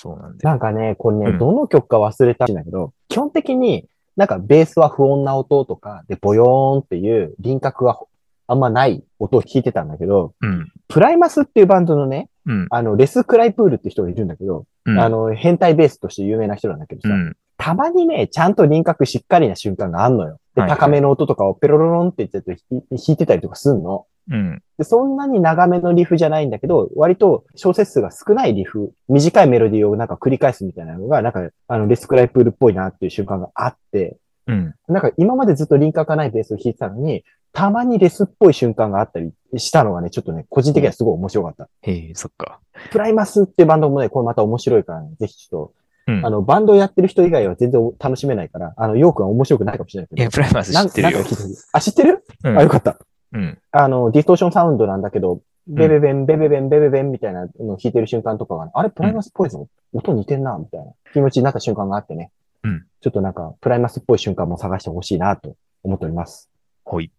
[0.00, 0.50] そうなんだよ。
[0.50, 7.98] なんかね、これね、うんどの曲か忘れたんだけど、基本的になんかベースは不穏な音とか、で、ボヨーンっていう輪郭が
[8.46, 10.72] あんまない音を弾いてたんだけど、うん。
[10.86, 12.66] プライマスっていうバンドのね、うん。
[12.70, 15.00] あの、レス・クライプールって人がいるんだけど、うん。
[15.00, 17.36] あの、変態ベースとして有名な人なんだけどさ、うん。
[17.56, 20.38] たまにね、ちゃんと輪郭しっかりな瞬間があんのよ。
[20.54, 24.06] で、はいはい高めの音とかをペロロロンって言ってて弾いてたりとかすんの。
[24.30, 24.62] うん。
[24.78, 34.74] で、そんなに長めのリフじゃないんだけど、割と小節数が少ないリフ、短いメロディーをなんか繰り返すみたいなのが、なんか、あの、レスクライプールっぽいなっていう瞬間があって、うん。
[34.88, 41.68] なんか今までずっと輪郭がないベースを弾いてたのに、たまにレスっぽい瞬間があったりしたのがね、ちょっとね、個人的にはすごい面白かった。
[41.82, 42.60] へえ、そっか。
[42.90, 46.30] プライマスってバンドもね、これまた面白いからね、ぜひちょっうんと、あ。
[46.30, 50.20] の、バンドやってる人以外は全然楽しめないから、あの、ヨークは面白くないかもしれないけど。
[50.22, 51.24] いや、ププライマス知ってるよなん。
[51.24, 52.98] か聞いてほしいあ、知ってる、うんあ、よかった。
[53.32, 53.58] うん。
[53.70, 59.68] あの、ディストーションサウンドなんだけど、ベベベン、ベベベン、ベベベンみたいなのを弾いてる瞬間とかが、あれ、プライマスっぽいぞ。
[59.92, 62.30] 音似てんな、みたいな気持ちになった瞬間があってね。
[62.64, 66.50] うんちょっとなんか、プライマスっぽい瞬間も探してほしいなと思っております。
[66.84, 67.04] ほい。
[67.04, 67.10] い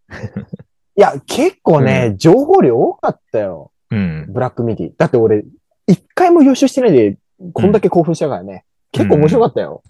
[1.02, 3.72] や、結構ね、情報量多かったよ。
[3.91, 4.26] うん。
[4.30, 4.91] ブラックミディ。
[4.98, 5.45] だって俺、
[5.88, 7.18] 一回も予習してないで、
[7.53, 8.65] こんだけ興奮したからね。
[8.91, 9.81] 結構面白かったよ。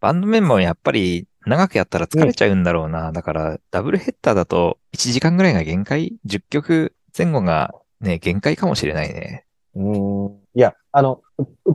[0.00, 3.12] バンドメンバーもやっぱり長くやったら疲れちゃうんだろうな。
[3.12, 9.44] だから、ダブルヘッダーだと1時間ぐらいが限界 ?10 曲前後がね、限界かもしれないね。
[9.74, 10.32] うーん。
[10.54, 11.20] いや、あの、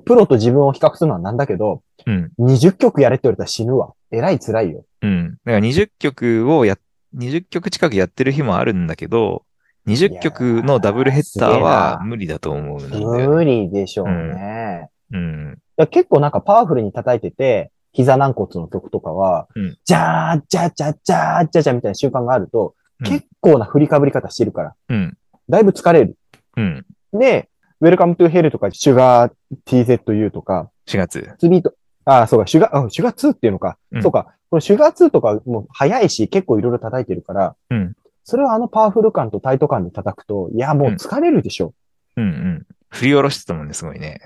[0.05, 2.31] プロと自分を比較するのはなんだけど、うん。
[2.39, 3.93] 20曲やれって言われたら死ぬわ。
[4.11, 4.85] えらい辛いよ。
[5.01, 5.37] うん。
[5.45, 6.77] だから20曲をや、
[7.15, 9.43] 20曲近くやってる日もあるんだけど、
[9.87, 13.27] 20曲のダブルヘッダーは無理だと思うね。
[13.27, 14.89] 無理でしょうね。
[15.11, 15.53] うん。
[15.53, 25.17] だから結構なんかパワフルに叩いてて、膝軟骨の曲とかは、うんじゃーじゃじゃじゃーじゃじゃみたいな習慣があると、うん結構な振りかぶり方してるから、うん。
[25.47, 26.17] だいぶ疲れる。
[26.57, 26.85] うん。
[27.13, 27.49] で、
[27.81, 29.33] Welcome to Hell とか、シュガー
[29.65, 31.33] TZU とか、4月。
[31.39, 33.77] ツビート、あ、そうか、シュガー、あシュガー2っていうのか。
[33.93, 37.95] うんそうか、このシュガー2とかもう早いし、結構いろいろ叩いてるから、うん。
[38.25, 41.73] それをあのパワフル感とタイト感で叩くと、いや、もう疲れるでしょ。
[42.17, 42.67] うんうん。
[42.89, 44.19] 振り下ろしてたもんね、すごいね。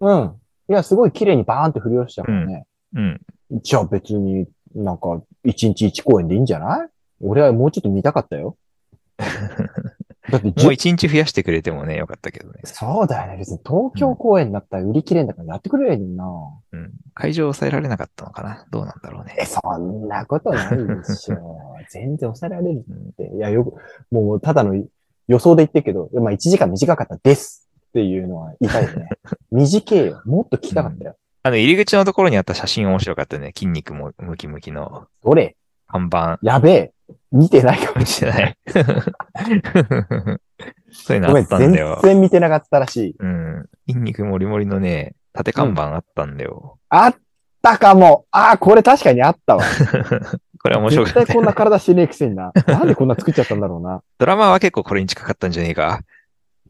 [0.00, 0.34] うん。
[0.68, 2.66] いや、すごい綺麗にバーンって振り下ろしちゃうからね。
[2.96, 3.20] うん。
[3.62, 6.88] じゃあ別になんか、一日一公演でいいんじゃない？
[7.20, 8.56] 俺はもうちょっと見たかったよ。
[10.28, 12.60] だってもう1日増やしてくれてもね、よかったけどね。
[12.64, 13.36] そうだよね。
[13.38, 16.24] 別に東京公演だったら売り切れんだからやってくれりゃいいのにな。
[16.72, 16.92] うん。
[17.14, 18.66] 会場を抑えられなかったのかな？
[18.70, 19.36] どうなんだろうね。
[19.38, 21.76] え、そんなことないでしょ。
[21.90, 23.32] 全然抑えられるうんって。
[23.36, 23.74] いや、よく、
[24.10, 24.74] もうただの
[25.28, 29.08] 予想で言ってるけど、まあ1時間短かったですっていうのは言いたいよね。
[29.52, 30.20] 短いよ。
[30.24, 31.16] もっと聞きたかったよ。
[31.46, 33.52] あの、入り口のところにあった写真面白かったね。
[33.54, 35.54] 筋肉もムキムキのどれ？
[35.86, 36.40] 看板。
[36.42, 36.92] やべえ。
[37.30, 38.56] 見てないかもししてない。
[40.90, 42.00] そういうのあったん全だよ。
[42.02, 43.16] 然見てなかったらしい。
[43.16, 43.66] うん。
[43.88, 46.78] 筋肉もりもりのね、縦看板あったんだよ。
[46.88, 47.14] あっ
[47.62, 48.24] たかも。
[48.32, 49.62] ああ、これ確かにあったわ。
[50.60, 51.26] これ面白かったよ。
[51.26, 52.50] 絶対こんな体してねえくせにな。
[52.66, 54.02] なんでこんな作っちゃったんだろうな。
[54.18, 56.00] ドラマは結構これに近かったんじゃねえか。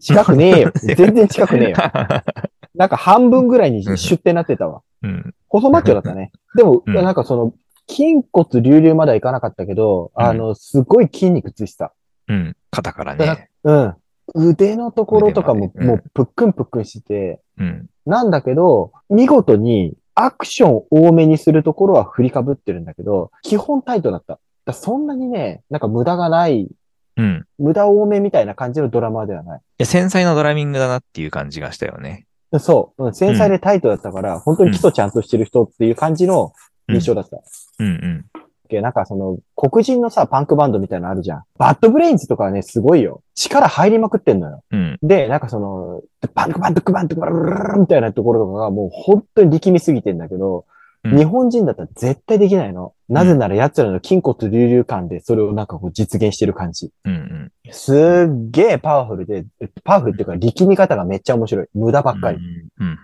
[0.00, 0.72] 近くねえよ。
[0.74, 1.76] 全然近くねえよ。
[2.76, 4.82] なんか半分ぐらいにシュッてなってたわ。
[5.02, 5.34] うん。
[5.48, 6.32] 細マッチョだったね。
[6.56, 7.54] でも、うんなんかその、
[7.88, 11.92] 筋骨隆々まではいかなかったけど、うんあの、すごい筋肉ついてた。
[12.28, 12.56] うん。
[12.70, 13.50] 肩からだね。
[13.64, 13.94] うん。
[14.34, 17.86] 腕のところとかも、もうぷっくんぷっくんしてて、うん。
[18.04, 24.40] なんだけど、見事にアクション多めにするところは振りかぶってるんだけど、基本タイトだった。
[24.64, 26.68] だそんなにね、なんか無駄がない、
[27.16, 27.46] うん。
[27.58, 29.60] い無駄多めみたいな感じのドラマではない。
[29.78, 32.25] や、繊細なドラミングだなっていう感じがしたよね。
[32.58, 33.06] そう。
[33.06, 36.52] うん繊細でタイトだったから、本当に基礎ちゃんとしてる人っていう感じの
[36.88, 37.38] 印象だった。
[37.80, 38.24] うんうん。
[38.68, 41.42] けなんかその、黒人のさ、パンクバンドみたいなのあるじゃん。
[41.58, 43.22] バッドブレインズとかはね、すごいよ。
[43.34, 44.62] 力入りまくってんのよ。
[44.70, 44.98] うん。
[45.02, 46.02] で、なんかその、
[46.34, 50.75] パンクバンドクバンドクバンみたいなところとかがもう本当に力みすぎてんだけど、うん
[51.14, 52.94] 日本人だったら絶対できないの。
[53.08, 56.90] なぜなら奴らの筋骨隆々感でそれをなんかこう実現してる感じ。
[57.04, 57.72] うんうん。
[57.72, 59.44] すっげえパワフルで、
[59.84, 61.66] パワフルっていうか力み方がめっちゃ面白い。
[61.74, 62.38] 無駄ばっかり。
[62.38, 62.98] うん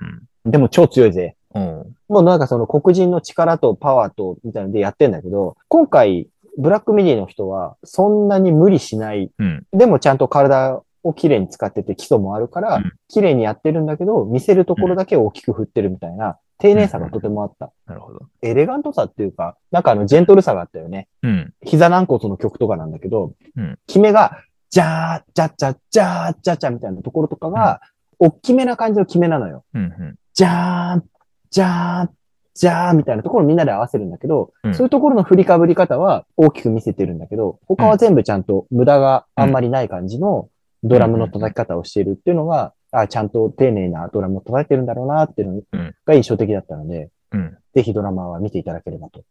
[0.45, 1.37] でも超強いぜ。
[1.55, 1.97] うん。
[2.09, 9.31] もうなんかその黒人の力とパワーとみたいなのでやってんだけど、今回、ブラックミディの人はそんなに無理しない。
[9.39, 9.65] うん。
[9.73, 17.73] でもちゃんと体をきれいに使ってて基礎もあるからうん、綺麗にやってるんだけど、見せるところだけ大きく振ってるみたいな、丁寧さがとてもあった。
[17.87, 18.21] なるほど。
[18.41, 21.09] エレガントさっていうか、なんかあの、ジェントルさがあったよね。
[21.23, 21.53] うん。
[21.63, 24.39] 膝軟骨の曲とかなんだけど、うん決めが、
[24.71, 27.81] じゃー、じゃっちゃ、じゃー、じゃっちゃみたいなところとかが、
[28.21, 29.65] 大きめな感じの決めなのよ。
[29.75, 30.17] うんうん。
[30.33, 31.05] じゃーん、
[31.51, 32.11] じゃー、
[32.55, 40.49] じゃーみたいなところをみんなで合わせるんだけど、うんそういうところの振りかぶり方は大きく見せてるんだけど、他は全部ちゃんと無駄があんまりない感じの
[40.85, 47.57] ドラムの叩き方をしているっていうのが、あちゃんと丁寧なドラムを叩いてるんだろうなっていうのうんが印象的だったので、うん。
[47.75, 49.25] ぜひドラマは見ていただければと。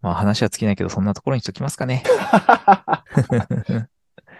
[0.00, 2.04] まあ話は尽きないけど、そんなところにしときますかね。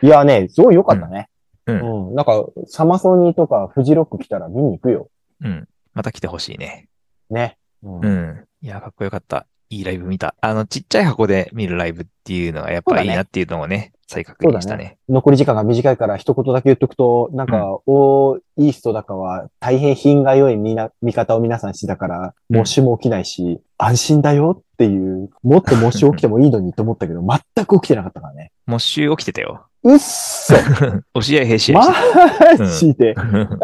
[0.03, 1.29] いやね、すごい良かったね。
[1.67, 2.15] ううんん。
[2.15, 5.11] なんか、サマソニーとかフジロック来たら見に行くよ。
[5.43, 5.69] うん。
[5.93, 6.89] また来てほしいね。
[7.29, 7.59] ね。
[7.83, 8.45] うんうん。
[8.63, 9.47] いや、かっこよかった。
[9.69, 10.35] いいライブ見た。
[10.41, 14.99] あの、ちっちゃい箱で見るライブっていうのがやっぱいいなっていうのをね、再確認したね。
[15.09, 27.23] 残り時間が短いから一言だけ言っとくと、なんか、オーイーストだかは大変品が良い見な見方を皆さんしてたから、うんモッシュも起きないし、安心だよっていう、もっとモッシュ起きてもいいのにと思ったけど、
[27.55, 28.51] 全く起きてなかったからね。
[28.67, 29.67] モッシュ起きてたよ。
[29.83, 30.55] うっそ
[31.15, 33.59] 押し合いへし合いマしてジで、うん。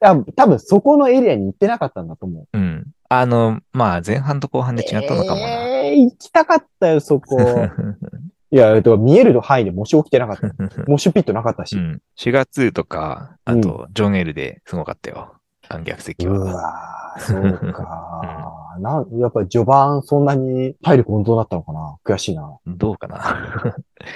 [0.00, 2.48] あ多分そこのエリアに行ってなかったんだと思う。
[2.52, 2.86] うん。
[3.08, 5.46] あの、まあ、前半と後半で違ったのかもな。
[5.46, 7.36] えー、行きたかったよ、そこ。
[8.52, 10.46] いや、えっと、見える範囲でモッシュ起きてなかった。
[10.86, 11.74] モッシュピットなかったし。
[11.74, 12.02] うん。
[12.18, 15.36] 4月とか、あと、ジョン・エルですごかったよ。
[15.66, 16.54] 観客席うは。
[16.54, 18.76] わーそうか。
[18.80, 22.58] なん、やっぱり序盤そんなに体力温存だったのかな悔しいな。
[22.66, 23.18] どうかな
[23.58, 23.68] と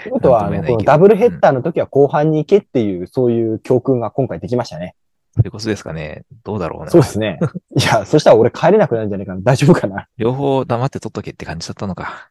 [0.08, 4.96] いうことは、あの、このダブルヘッダーの時は後半に行けっていう、そういう教訓が今回できましたね。
[5.34, 6.24] そういうことですかね。
[6.44, 6.90] どうだろうな。
[6.90, 7.38] そうですね。
[7.74, 9.40] いや、そしたら俺帰れなくなるんじゃないかな。
[9.42, 10.08] 大丈夫かな。
[10.18, 12.30] 両方黙って撮っとけって感じだったのか。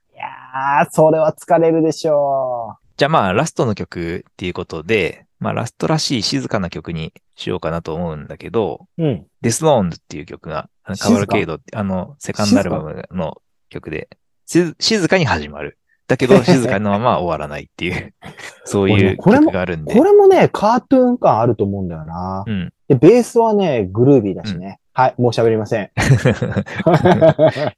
[0.56, 9.03] いやー、それは疲れるでしょじゃあまあ、ラストの曲っていうことで、まあ、ラストらしい静かな曲にしようかなと思うんだけど、う。
[9.03, 9.26] うん。
[9.41, 14.07] デスノーンズっていう曲が、カバルケイドって、あの、セカンドアルバムの曲で、
[14.45, 15.77] し静かに始まる。
[16.07, 18.14] だけど、 静かのまま終わらないっていう、
[18.64, 20.06] そういう曲があるんでこ。
[20.06, 22.45] れもね、カートゥーン感あると思うんだよな。
[22.48, 22.73] うん。
[22.88, 24.80] で、ベースはね、グルービーだしね。
[24.98, 25.92] はい、もう喋りません。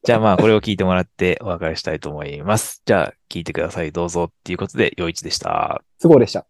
[0.04, 2.84] じゃあまあ、これを聞いてもらってお別れしたいと思います。
[2.86, 3.92] じゃあ、聞いてください。
[3.92, 5.82] どうぞっていうことで、陽一でした。
[6.00, 6.46] 都合でした。